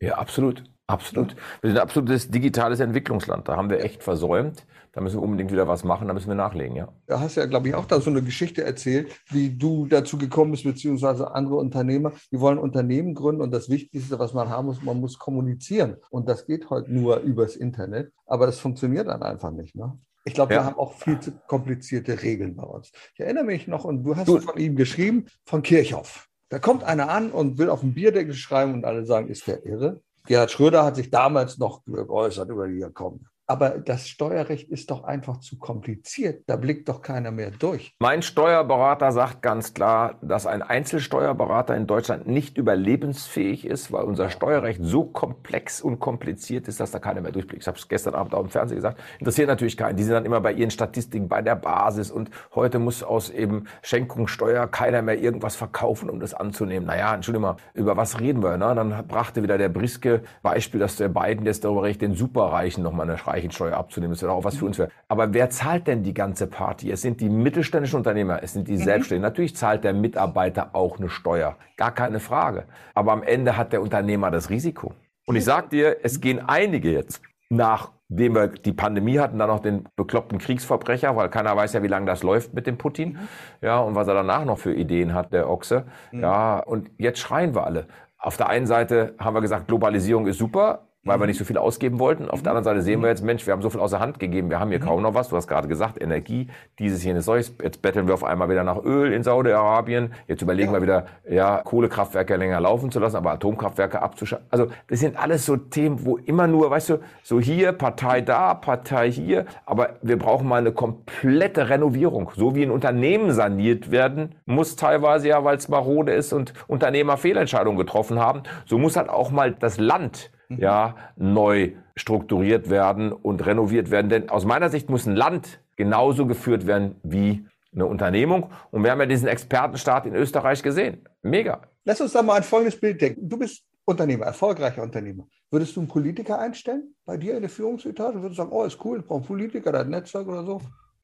Ja, 0.00 0.14
absolut. 0.16 0.64
Absolut. 0.90 1.36
Wir 1.60 1.70
sind 1.70 1.78
ein 1.78 1.82
absolutes 1.82 2.30
digitales 2.30 2.80
Entwicklungsland. 2.80 3.48
Da 3.48 3.56
haben 3.56 3.70
wir 3.70 3.78
echt 3.80 4.02
versäumt. 4.02 4.66
Da 4.90 5.00
müssen 5.00 5.18
wir 5.18 5.22
unbedingt 5.22 5.52
wieder 5.52 5.68
was 5.68 5.84
machen. 5.84 6.08
Da 6.08 6.14
müssen 6.14 6.26
wir 6.26 6.34
nachlegen, 6.34 6.74
ja. 6.74 6.88
Da 7.06 7.20
hast 7.20 7.36
du 7.36 7.40
ja, 7.40 7.46
glaube 7.46 7.68
ich, 7.68 7.76
auch 7.76 7.84
da 7.84 8.00
so 8.00 8.10
eine 8.10 8.22
Geschichte 8.22 8.64
erzählt, 8.64 9.12
wie 9.30 9.56
du 9.56 9.86
dazu 9.86 10.18
gekommen 10.18 10.50
bist, 10.50 10.64
beziehungsweise 10.64 11.32
andere 11.32 11.56
Unternehmer. 11.56 12.10
Die 12.32 12.40
wollen 12.40 12.58
Unternehmen 12.58 13.14
gründen 13.14 13.40
und 13.40 13.52
das 13.52 13.68
Wichtigste, 13.68 14.18
was 14.18 14.34
man 14.34 14.48
haben 14.48 14.66
muss, 14.66 14.82
man 14.82 14.98
muss 14.98 15.16
kommunizieren. 15.16 15.96
Und 16.10 16.28
das 16.28 16.44
geht 16.44 16.70
heute 16.70 16.92
nur 16.92 17.18
übers 17.20 17.54
Internet. 17.54 18.12
Aber 18.26 18.46
das 18.46 18.58
funktioniert 18.58 19.06
dann 19.06 19.22
einfach 19.22 19.52
nicht, 19.52 19.76
ne? 19.76 19.96
Ich 20.24 20.34
glaube, 20.34 20.52
ja. 20.52 20.60
wir 20.60 20.64
haben 20.66 20.76
auch 20.76 20.94
viel 20.94 21.18
zu 21.20 21.32
komplizierte 21.46 22.20
Regeln 22.22 22.56
bei 22.56 22.64
uns. 22.64 22.92
Ich 23.14 23.20
erinnere 23.20 23.44
mich 23.44 23.68
noch, 23.68 23.84
und 23.84 24.02
du 24.02 24.16
hast 24.16 24.28
du. 24.28 24.38
von 24.40 24.58
ihm 24.58 24.76
geschrieben, 24.76 25.26
von 25.46 25.62
Kirchhoff. 25.62 26.29
Da 26.50 26.58
kommt 26.58 26.82
einer 26.82 27.08
an 27.08 27.30
und 27.30 27.58
will 27.58 27.70
auf 27.70 27.80
den 27.80 27.94
Bierdeckel 27.94 28.34
schreiben 28.34 28.74
und 28.74 28.84
alle 28.84 29.06
sagen, 29.06 29.28
ist 29.28 29.46
der 29.46 29.64
irre? 29.64 30.02
Gerhard 30.26 30.50
Schröder 30.50 30.84
hat 30.84 30.96
sich 30.96 31.10
damals 31.10 31.58
noch 31.58 31.84
geäußert 31.84 32.50
über 32.50 32.66
die 32.68 32.84
Komm. 32.92 33.26
Aber 33.50 33.70
das 33.70 34.08
Steuerrecht 34.08 34.70
ist 34.70 34.92
doch 34.92 35.02
einfach 35.02 35.38
zu 35.38 35.58
kompliziert. 35.58 36.44
Da 36.46 36.54
blickt 36.54 36.88
doch 36.88 37.02
keiner 37.02 37.32
mehr 37.32 37.50
durch. 37.50 37.96
Mein 37.98 38.22
Steuerberater 38.22 39.10
sagt 39.10 39.42
ganz 39.42 39.74
klar, 39.74 40.20
dass 40.22 40.46
ein 40.46 40.62
Einzelsteuerberater 40.62 41.74
in 41.74 41.88
Deutschland 41.88 42.28
nicht 42.28 42.58
überlebensfähig 42.58 43.66
ist, 43.66 43.90
weil 43.90 44.04
unser 44.04 44.30
Steuerrecht 44.30 44.78
so 44.84 45.02
komplex 45.02 45.80
und 45.80 45.98
kompliziert 45.98 46.68
ist, 46.68 46.78
dass 46.78 46.92
da 46.92 47.00
keiner 47.00 47.22
mehr 47.22 47.32
durchblickt. 47.32 47.64
Ich 47.64 47.66
habe 47.66 47.76
es 47.76 47.88
gestern 47.88 48.14
Abend 48.14 48.36
auch 48.36 48.44
im 48.44 48.50
Fernsehen 48.50 48.76
gesagt. 48.76 49.00
Interessiert 49.18 49.48
natürlich 49.48 49.76
keinen. 49.76 49.96
Die 49.96 50.04
sind 50.04 50.12
dann 50.12 50.26
immer 50.26 50.40
bei 50.40 50.52
ihren 50.52 50.70
Statistiken 50.70 51.28
bei 51.28 51.42
der 51.42 51.56
Basis 51.56 52.12
und 52.12 52.30
heute 52.54 52.78
muss 52.78 53.02
aus 53.02 53.30
eben 53.30 53.64
Schenkungssteuer 53.82 54.68
keiner 54.68 55.02
mehr 55.02 55.18
irgendwas 55.18 55.56
verkaufen, 55.56 56.08
um 56.08 56.20
das 56.20 56.34
anzunehmen. 56.34 56.86
Naja, 56.86 57.16
Entschuldigung 57.16 57.50
mal, 57.50 57.56
über 57.74 57.96
was 57.96 58.20
reden 58.20 58.44
wir? 58.44 58.56
Ne? 58.58 58.76
Dann 58.76 59.08
brachte 59.08 59.42
wieder 59.42 59.58
der 59.58 59.70
Briske 59.70 60.22
Beispiel, 60.40 60.78
dass 60.78 60.94
der 60.94 61.08
Biden 61.08 61.44
jetzt 61.46 61.64
darüber 61.64 61.82
recht, 61.82 62.00
den 62.00 62.14
Superreichen 62.14 62.84
nochmal 62.84 63.08
eine 63.08 63.18
Schreibe 63.18 63.39
Reichensteuer 63.40 63.76
abzunehmen. 63.76 64.12
Das 64.12 64.22
wäre 64.22 64.32
auch 64.32 64.44
was 64.44 64.56
für 64.56 64.66
uns 64.66 64.78
wäre. 64.78 64.90
Aber 65.08 65.34
wer 65.34 65.50
zahlt 65.50 65.86
denn 65.86 66.02
die 66.02 66.14
ganze 66.14 66.46
Party? 66.46 66.90
Es 66.90 67.02
sind 67.02 67.20
die 67.20 67.28
mittelständischen 67.28 67.96
Unternehmer, 67.98 68.42
es 68.42 68.52
sind 68.52 68.68
die 68.68 68.76
mhm. 68.76 68.84
Selbstständigen. 68.84 69.22
Natürlich 69.22 69.56
zahlt 69.56 69.84
der 69.84 69.92
Mitarbeiter 69.92 70.70
auch 70.74 70.98
eine 70.98 71.08
Steuer. 71.08 71.56
Gar 71.76 71.92
keine 71.92 72.20
Frage. 72.20 72.64
Aber 72.94 73.12
am 73.12 73.22
Ende 73.22 73.56
hat 73.56 73.72
der 73.72 73.82
Unternehmer 73.82 74.30
das 74.30 74.50
Risiko. 74.50 74.94
Und 75.26 75.36
ich 75.36 75.44
sag 75.44 75.70
dir, 75.70 75.98
es 76.02 76.20
gehen 76.20 76.40
einige 76.40 76.90
jetzt 76.90 77.22
nachdem 77.50 78.34
wir 78.34 78.48
die 78.48 78.72
Pandemie 78.72 79.18
hatten, 79.18 79.38
dann 79.38 79.48
noch 79.48 79.60
den 79.60 79.88
bekloppten 79.96 80.38
Kriegsverbrecher, 80.38 81.14
weil 81.16 81.28
keiner 81.28 81.56
weiß 81.56 81.72
ja, 81.74 81.82
wie 81.82 81.88
lange 81.88 82.06
das 82.06 82.22
läuft 82.22 82.54
mit 82.54 82.66
dem 82.66 82.78
Putin. 82.78 83.12
Mhm. 83.12 83.28
Ja, 83.60 83.80
und 83.80 83.94
was 83.94 84.08
er 84.08 84.14
danach 84.14 84.44
noch 84.44 84.58
für 84.58 84.72
Ideen 84.72 85.12
hat, 85.12 85.32
der 85.32 85.50
Ochse. 85.50 85.84
Mhm. 86.12 86.20
Ja, 86.20 86.60
und 86.60 86.90
jetzt 86.96 87.18
schreien 87.18 87.54
wir 87.54 87.66
alle. 87.66 87.86
Auf 88.18 88.36
der 88.36 88.48
einen 88.48 88.66
Seite 88.66 89.14
haben 89.18 89.34
wir 89.34 89.40
gesagt, 89.40 89.66
Globalisierung 89.66 90.26
ist 90.26 90.38
super, 90.38 90.86
weil 91.02 91.18
wir 91.18 91.24
mhm. 91.24 91.28
nicht 91.28 91.38
so 91.38 91.44
viel 91.44 91.56
ausgeben 91.56 91.98
wollten. 91.98 92.28
Auf 92.28 92.42
der 92.42 92.52
anderen 92.52 92.64
Seite 92.64 92.82
sehen 92.82 93.00
wir 93.00 93.08
jetzt, 93.08 93.24
Mensch, 93.24 93.46
wir 93.46 93.52
haben 93.52 93.62
so 93.62 93.70
viel 93.70 93.80
außer 93.80 94.00
Hand 94.00 94.18
gegeben, 94.18 94.50
wir 94.50 94.60
haben 94.60 94.70
hier 94.70 94.80
mhm. 94.80 94.84
kaum 94.84 95.02
noch 95.02 95.14
was. 95.14 95.28
Du 95.28 95.36
hast 95.36 95.48
gerade 95.48 95.66
gesagt, 95.66 96.00
Energie, 96.00 96.48
dieses, 96.78 97.02
jenes, 97.02 97.24
solches. 97.24 97.54
Jetzt 97.62 97.80
betteln 97.80 98.06
wir 98.06 98.14
auf 98.14 98.24
einmal 98.24 98.50
wieder 98.50 98.64
nach 98.64 98.82
Öl 98.84 99.12
in 99.12 99.22
Saudi-Arabien. 99.22 100.12
Jetzt 100.28 100.42
überlegen 100.42 100.72
ja. 100.72 100.76
wir 100.78 100.82
wieder, 100.82 101.06
ja, 101.28 101.62
Kohlekraftwerke 101.62 102.36
länger 102.36 102.60
laufen 102.60 102.90
zu 102.90 103.00
lassen, 103.00 103.16
aber 103.16 103.32
Atomkraftwerke 103.32 104.02
abzuschalten. 104.02 104.46
Also, 104.50 104.66
das 104.88 105.00
sind 105.00 105.16
alles 105.16 105.46
so 105.46 105.56
Themen, 105.56 106.04
wo 106.04 106.18
immer 106.18 106.46
nur, 106.46 106.70
weißt 106.70 106.90
du, 106.90 106.98
so 107.22 107.40
hier, 107.40 107.72
Partei 107.72 108.20
da, 108.20 108.52
Partei 108.52 109.10
hier. 109.10 109.46
Aber 109.64 109.96
wir 110.02 110.18
brauchen 110.18 110.46
mal 110.46 110.58
eine 110.58 110.72
komplette 110.72 111.70
Renovierung. 111.70 112.30
So 112.36 112.54
wie 112.54 112.62
ein 112.62 112.70
Unternehmen 112.70 113.32
saniert 113.32 113.90
werden 113.90 114.34
muss 114.44 114.76
teilweise 114.76 115.28
ja, 115.28 115.44
weil 115.44 115.56
es 115.56 115.68
marode 115.68 116.12
ist 116.12 116.32
und 116.32 116.52
Unternehmer 116.66 117.16
Fehlentscheidungen 117.16 117.78
getroffen 117.78 118.18
haben. 118.18 118.42
So 118.66 118.78
muss 118.78 118.96
halt 118.96 119.08
auch 119.08 119.30
mal 119.30 119.52
das 119.52 119.78
Land 119.78 120.30
Mhm. 120.50 120.58
ja, 120.58 120.96
neu 121.16 121.72
strukturiert 121.96 122.70
werden 122.70 123.12
und 123.12 123.46
renoviert 123.46 123.90
werden. 123.90 124.08
Denn 124.08 124.28
aus 124.28 124.44
meiner 124.44 124.68
Sicht 124.68 124.90
muss 124.90 125.06
ein 125.06 125.16
Land 125.16 125.60
genauso 125.76 126.26
geführt 126.26 126.66
werden 126.66 126.96
wie 127.02 127.46
eine 127.72 127.86
Unternehmung. 127.86 128.50
Und 128.70 128.82
wir 128.82 128.90
haben 128.90 129.00
ja 129.00 129.06
diesen 129.06 129.28
Expertenstaat 129.28 130.06
in 130.06 130.14
Österreich 130.14 130.62
gesehen. 130.62 131.08
Mega. 131.22 131.60
Lass 131.84 132.00
uns 132.00 132.12
da 132.12 132.22
mal 132.22 132.34
ein 132.34 132.42
folgendes 132.42 132.78
Bild 132.78 133.00
denken. 133.00 133.28
Du 133.28 133.38
bist 133.38 133.64
Unternehmer, 133.84 134.26
erfolgreicher 134.26 134.82
Unternehmer. 134.82 135.26
Würdest 135.50 135.76
du 135.76 135.80
einen 135.80 135.88
Politiker 135.88 136.38
einstellen 136.38 136.94
bei 137.04 137.16
dir 137.16 137.34
in 137.34 137.40
der 137.40 137.50
Führungsetage? 137.50 138.22
Würdest 138.22 138.38
du 138.38 138.42
sagen, 138.42 138.52
oh, 138.52 138.64
ist 138.64 138.84
cool, 138.84 139.00
ich 139.00 139.06
brauche 139.06 139.18
einen 139.18 139.26
Politiker, 139.26 139.72
der 139.72 139.80
hat 139.80 139.86
ein 139.86 139.90
Netzwerk 139.90 140.26
oder 140.28 140.44
so? 140.44 140.60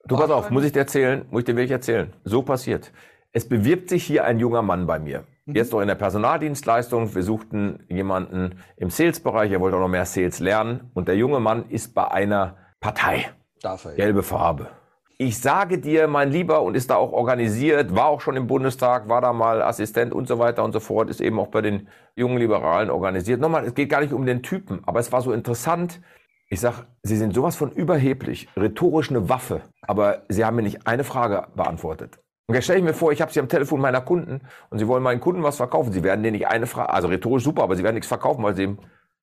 Du 0.07 0.17
pass 0.17 0.31
auf, 0.31 0.51
muss 0.51 0.65
ich 0.65 0.73
dir 0.73 0.81
erzählen, 0.81 1.25
muss 1.31 1.41
ich 1.41 1.47
dir 1.47 1.57
wirklich 1.57 1.73
erzählen. 1.73 2.13
So 2.25 2.43
passiert. 2.43 2.93
Es 3.33 3.49
bewirbt 3.49 3.89
sich 3.89 4.05
hier 4.05 4.25
ein 4.25 4.39
junger 4.39 4.63
Mann 4.63 4.87
bei 4.87 5.01
mir. 5.01 5.25
Mhm. 5.47 5.55
Jetzt 5.55 5.73
noch 5.73 5.81
in 5.81 5.89
der 5.89 5.95
Personaldienstleistung. 5.95 7.15
Wir 7.15 7.23
suchten 7.23 7.85
jemanden 7.89 8.61
im 8.77 8.91
Sales-Bereich. 8.91 9.53
Er 9.53 9.61
wollte 9.61 9.77
auch 9.77 9.81
noch 9.81 9.89
mehr 9.89 10.05
Sales 10.05 10.41
lernen. 10.41 10.91
Und 10.95 11.09
der 11.09 11.17
junge 11.17 11.41
Mann 11.41 11.69
ist 11.71 11.95
bei 11.95 12.09
einer 12.11 12.57
Partei. 12.81 13.31
Darf 13.63 13.85
ja. 13.85 13.93
Gelbe 13.93 14.23
Farbe. 14.23 14.69
Ich 15.19 15.41
sage 15.41 15.79
dir, 15.79 16.09
mein 16.09 16.31
Lieber, 16.31 16.61
und 16.61 16.75
ist 16.75 16.91
da 16.91 16.97
auch 16.97 17.13
organisiert, 17.13 17.97
war 17.97 18.07
auch 18.07 18.21
schon 18.21 18.37
im 18.37 18.47
Bundestag, 18.47 19.09
war 19.09 19.23
da 19.23 19.33
mal 19.33 19.63
Assistent 19.63 20.13
und 20.13 20.29
so 20.29 20.39
weiter 20.39 20.63
und 20.63 20.73
so 20.73 20.81
fort, 20.81 21.09
ist 21.09 21.23
eben 21.23 21.39
auch 21.41 21.47
bei 21.47 21.63
den 21.63 21.89
jungen 22.17 22.37
Liberalen 22.37 22.91
organisiert. 22.91 23.41
Nochmal, 23.41 23.65
es 23.65 23.75
geht 23.75 23.89
gar 23.89 24.03
nicht 24.03 24.13
um 24.13 24.27
den 24.27 24.43
Typen, 24.43 24.83
aber 24.85 25.01
es 25.01 25.13
war 25.13 25.23
so 25.23 25.33
interessant. 25.33 26.03
Ich 26.51 26.61
sag, 26.61 26.85
Sie 27.03 27.17
sind 27.17 27.35
sowas 27.35 27.57
von 27.57 27.73
überheblich, 27.73 28.49
rhetorisch 28.59 29.09
eine 29.09 29.31
Waffe, 29.31 29.63
aber 29.81 30.25
Sie 30.29 30.45
haben 30.45 30.57
mir 30.57 30.63
nicht 30.63 30.87
eine 30.87 31.03
Frage 31.03 31.47
beantwortet. 31.57 32.19
Und 32.49 32.55
jetzt 32.55 32.65
stelle 32.65 32.79
ich 32.79 32.85
mir 32.85 32.95
vor, 32.95 33.11
ich 33.11 33.21
habe 33.21 33.33
sie 33.33 33.41
am 33.41 33.49
Telefon 33.49 33.81
meiner 33.81 34.01
Kunden 34.01 34.41
und 34.71 34.79
sie 34.79 34.87
wollen 34.87 35.03
meinen 35.03 35.21
Kunden 35.21 35.43
was 35.43 35.57
verkaufen. 35.57 35.93
Sie 35.93 36.05
werden 36.05 36.23
denen 36.23 36.37
nicht 36.37 36.47
eine 36.47 36.67
Frage, 36.67 36.91
also 36.91 37.09
rhetorisch 37.09 37.43
super, 37.43 37.65
aber 37.65 37.75
sie 37.75 37.83
werden 37.83 37.95
nichts 37.95 38.07
verkaufen, 38.07 38.45
weil 38.45 38.55
sie 38.55 38.63
eben 38.65 38.79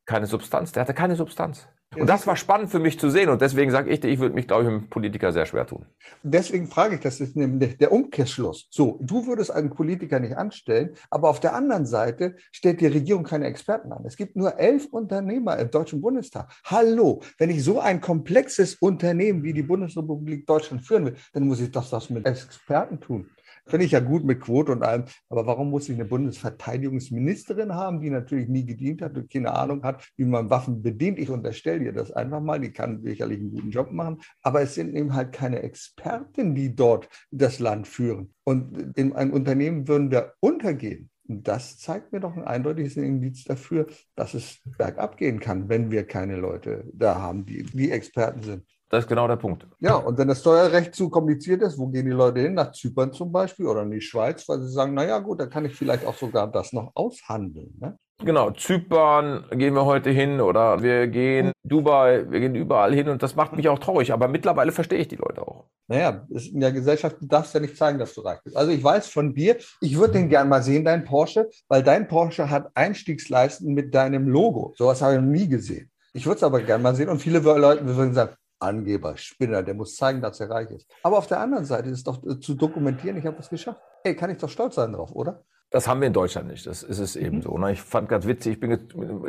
keine 0.05 0.25
Substanz. 0.25 0.71
Der 0.71 0.81
hatte 0.81 0.93
keine 0.93 1.15
Substanz. 1.15 1.67
Und 1.95 2.07
das 2.07 2.25
war 2.25 2.35
spannend 2.35 2.71
für 2.71 2.79
mich 2.79 2.99
zu 2.99 3.09
sehen. 3.09 3.29
Und 3.29 3.41
deswegen 3.41 3.71
sage 3.71 3.89
ich, 3.89 4.03
ich 4.03 4.19
würde 4.19 4.35
mich, 4.35 4.47
glaube 4.47 4.63
ich, 4.63 4.69
mit 4.69 4.79
einem 4.79 4.89
Politiker 4.89 5.31
sehr 5.31 5.45
schwer 5.45 5.67
tun. 5.67 5.85
Deswegen 6.23 6.67
frage 6.67 6.95
ich, 6.95 7.01
das 7.01 7.19
ist 7.19 7.35
nämlich 7.35 7.77
der 7.77 7.91
Umkehrschluss. 7.91 8.67
So, 8.71 8.99
du 9.01 9.27
würdest 9.27 9.51
einen 9.51 9.69
Politiker 9.69 10.19
nicht 10.19 10.35
anstellen, 10.35 10.95
aber 11.09 11.29
auf 11.29 11.39
der 11.39 11.53
anderen 11.53 11.85
Seite 11.85 12.35
stellt 12.51 12.81
die 12.81 12.87
Regierung 12.87 13.23
keine 13.23 13.45
Experten 13.45 13.91
an. 13.91 14.03
Es 14.05 14.17
gibt 14.17 14.35
nur 14.35 14.57
elf 14.57 14.87
Unternehmer 14.87 15.57
im 15.57 15.69
Deutschen 15.69 16.01
Bundestag. 16.01 16.51
Hallo, 16.65 17.21
wenn 17.37 17.49
ich 17.49 17.63
so 17.63 17.79
ein 17.79 18.01
komplexes 18.01 18.75
Unternehmen 18.75 19.43
wie 19.43 19.53
die 19.53 19.63
Bundesrepublik 19.63 20.47
Deutschland 20.47 20.85
führen 20.85 21.05
will, 21.05 21.15
dann 21.33 21.47
muss 21.47 21.59
ich 21.59 21.71
doch 21.71 21.87
das 21.89 22.09
mit 22.09 22.25
Experten 22.25 22.99
tun. 22.99 23.29
Finde 23.65 23.85
ich 23.85 23.91
ja 23.91 24.01
gut 24.01 24.25
mit 24.25 24.41
Quote 24.41 24.71
und 24.73 24.83
allem. 24.83 25.05
Aber 25.29 25.45
warum 25.45 25.69
muss 25.69 25.87
ich 25.87 25.95
eine 25.95 26.05
Bundesverteidigungsministerin 26.05 27.73
haben, 27.73 28.01
die 28.01 28.09
natürlich 28.09 28.49
nie 28.49 28.65
gedient 28.65 29.01
hat 29.01 29.17
und 29.17 29.31
keine 29.31 29.53
Ahnung 29.53 29.83
hat, 29.83 30.05
wie 30.17 30.25
man 30.25 30.49
Waffen 30.49 30.81
bedient? 30.81 31.17
Ich 31.17 31.29
unterstelle 31.29 31.83
ihr 31.83 31.93
das 31.93 32.11
einfach 32.11 32.41
mal. 32.41 32.59
Die 32.59 32.71
kann 32.71 33.01
sicherlich 33.01 33.39
einen 33.39 33.51
guten 33.51 33.69
Job 33.69 33.91
machen. 33.91 34.19
Aber 34.41 34.61
es 34.61 34.75
sind 34.75 34.93
eben 34.95 35.13
halt 35.13 35.31
keine 35.31 35.61
Experten, 35.61 36.55
die 36.55 36.75
dort 36.75 37.07
das 37.31 37.59
Land 37.59 37.87
führen. 37.87 38.33
Und 38.43 38.97
in 38.97 39.13
einem 39.13 39.31
Unternehmen 39.31 39.87
würden 39.87 40.11
wir 40.11 40.33
untergehen. 40.41 41.09
Und 41.27 41.47
das 41.47 41.77
zeigt 41.77 42.11
mir 42.11 42.19
doch 42.19 42.35
ein 42.35 42.43
eindeutiges 42.43 42.97
Indiz 42.97 43.45
dafür, 43.45 43.87
dass 44.15 44.33
es 44.33 44.59
bergab 44.77 45.17
gehen 45.17 45.39
kann, 45.39 45.69
wenn 45.69 45.89
wir 45.89 46.05
keine 46.05 46.35
Leute 46.35 46.83
da 46.93 47.21
haben, 47.21 47.45
die, 47.45 47.63
die 47.63 47.91
Experten 47.91 48.41
sind. 48.43 48.65
Das 48.93 49.05
ist 49.05 49.09
genau 49.09 49.27
der 49.27 49.37
Punkt. 49.37 49.65
Ja, 49.79 49.95
und 49.95 50.19
wenn 50.19 50.27
das 50.27 50.41
Steuerrecht 50.41 50.93
zu 50.93 51.09
kompliziert 51.09 51.63
ist, 51.63 51.79
wo 51.79 51.87
gehen 51.87 52.05
die 52.05 52.11
Leute 52.11 52.41
hin? 52.41 52.53
Nach 52.53 52.71
Zypern 52.73 53.11
zum 53.11 53.31
Beispiel 53.31 53.65
oder 53.65 53.81
in 53.81 53.89
die 53.89 54.01
Schweiz, 54.01 54.47
weil 54.47 54.61
sie 54.61 54.71
sagen, 54.71 54.93
naja 54.93 55.17
gut, 55.17 55.39
da 55.39 55.47
kann 55.47 55.65
ich 55.65 55.73
vielleicht 55.73 56.05
auch 56.05 56.13
sogar 56.13 56.51
das 56.51 56.73
noch 56.73 56.91
aushandeln. 56.93 57.75
Ne? 57.79 57.97
Genau, 58.23 58.51
Zypern 58.51 59.45
gehen 59.53 59.73
wir 59.73 59.85
heute 59.85 60.11
hin 60.11 60.39
oder 60.39 60.83
wir 60.83 61.07
gehen 61.07 61.53
Dubai, 61.63 62.29
wir 62.29 62.39
gehen 62.39 62.53
überall 62.53 62.93
hin 62.93 63.09
und 63.09 63.23
das 63.23 63.35
macht 63.35 63.53
mich 63.53 63.67
auch 63.67 63.79
traurig. 63.79 64.13
Aber 64.13 64.27
mittlerweile 64.27 64.71
verstehe 64.71 64.99
ich 64.99 65.07
die 65.07 65.15
Leute 65.15 65.41
auch. 65.41 65.65
Naja, 65.87 66.27
in 66.29 66.59
der 66.59 66.71
Gesellschaft, 66.71 67.15
du 67.19 67.25
darfst 67.25 67.55
ja 67.55 67.61
nicht 67.61 67.75
zeigen, 67.75 67.97
dass 67.97 68.13
du 68.13 68.21
reich 68.21 68.43
bist. 68.43 68.55
Also 68.55 68.71
ich 68.71 68.83
weiß 68.83 69.07
von 69.07 69.33
dir, 69.33 69.57
ich 69.81 69.97
würde 69.97 70.13
den 70.13 70.29
gern 70.29 70.49
mal 70.49 70.61
sehen, 70.61 70.85
dein 70.85 71.03
Porsche, 71.03 71.49
weil 71.67 71.81
dein 71.81 72.07
Porsche 72.07 72.51
hat 72.51 72.69
Einstiegsleisten 72.75 73.73
mit 73.73 73.95
deinem 73.95 74.27
Logo. 74.27 74.75
Sowas 74.77 75.01
habe 75.01 75.15
ich 75.15 75.19
noch 75.19 75.27
nie 75.27 75.47
gesehen. 75.47 75.89
Ich 76.13 76.27
würde 76.27 76.37
es 76.37 76.43
aber 76.43 76.61
gern 76.61 76.83
mal 76.83 76.93
sehen 76.93 77.09
und 77.09 77.19
viele 77.19 77.39
Leute 77.39 77.83
würden 77.87 78.13
sagen, 78.13 78.35
Angeber, 78.63 79.17
Spinner, 79.17 79.63
der 79.63 79.73
muss 79.73 79.95
zeigen, 79.95 80.21
dass 80.21 80.39
er 80.39 80.49
reich 80.49 80.71
ist. 80.71 80.87
Aber 81.03 81.17
auf 81.17 81.27
der 81.27 81.39
anderen 81.39 81.65
Seite 81.65 81.89
ist 81.89 81.99
es 81.99 82.03
doch 82.03 82.23
äh, 82.25 82.39
zu 82.39 82.55
dokumentieren, 82.55 83.17
ich 83.17 83.25
habe 83.25 83.37
was 83.37 83.49
geschafft. 83.49 83.79
Ey, 84.03 84.15
kann 84.15 84.29
ich 84.29 84.37
doch 84.37 84.49
stolz 84.49 84.75
sein 84.75 84.93
drauf, 84.93 85.11
oder? 85.13 85.43
Das 85.73 85.87
haben 85.87 86.01
wir 86.01 86.07
in 86.07 86.13
Deutschland 86.13 86.49
nicht. 86.49 86.67
Das 86.67 86.83
ist 86.83 86.99
es 86.99 87.15
eben 87.15 87.37
mhm. 87.37 87.41
so. 87.41 87.57
Ne? 87.57 87.71
Ich 87.71 87.81
fand 87.81 88.07
ganz 88.07 88.27
witzig, 88.27 88.53
ich 88.53 88.59
bin 88.59 88.77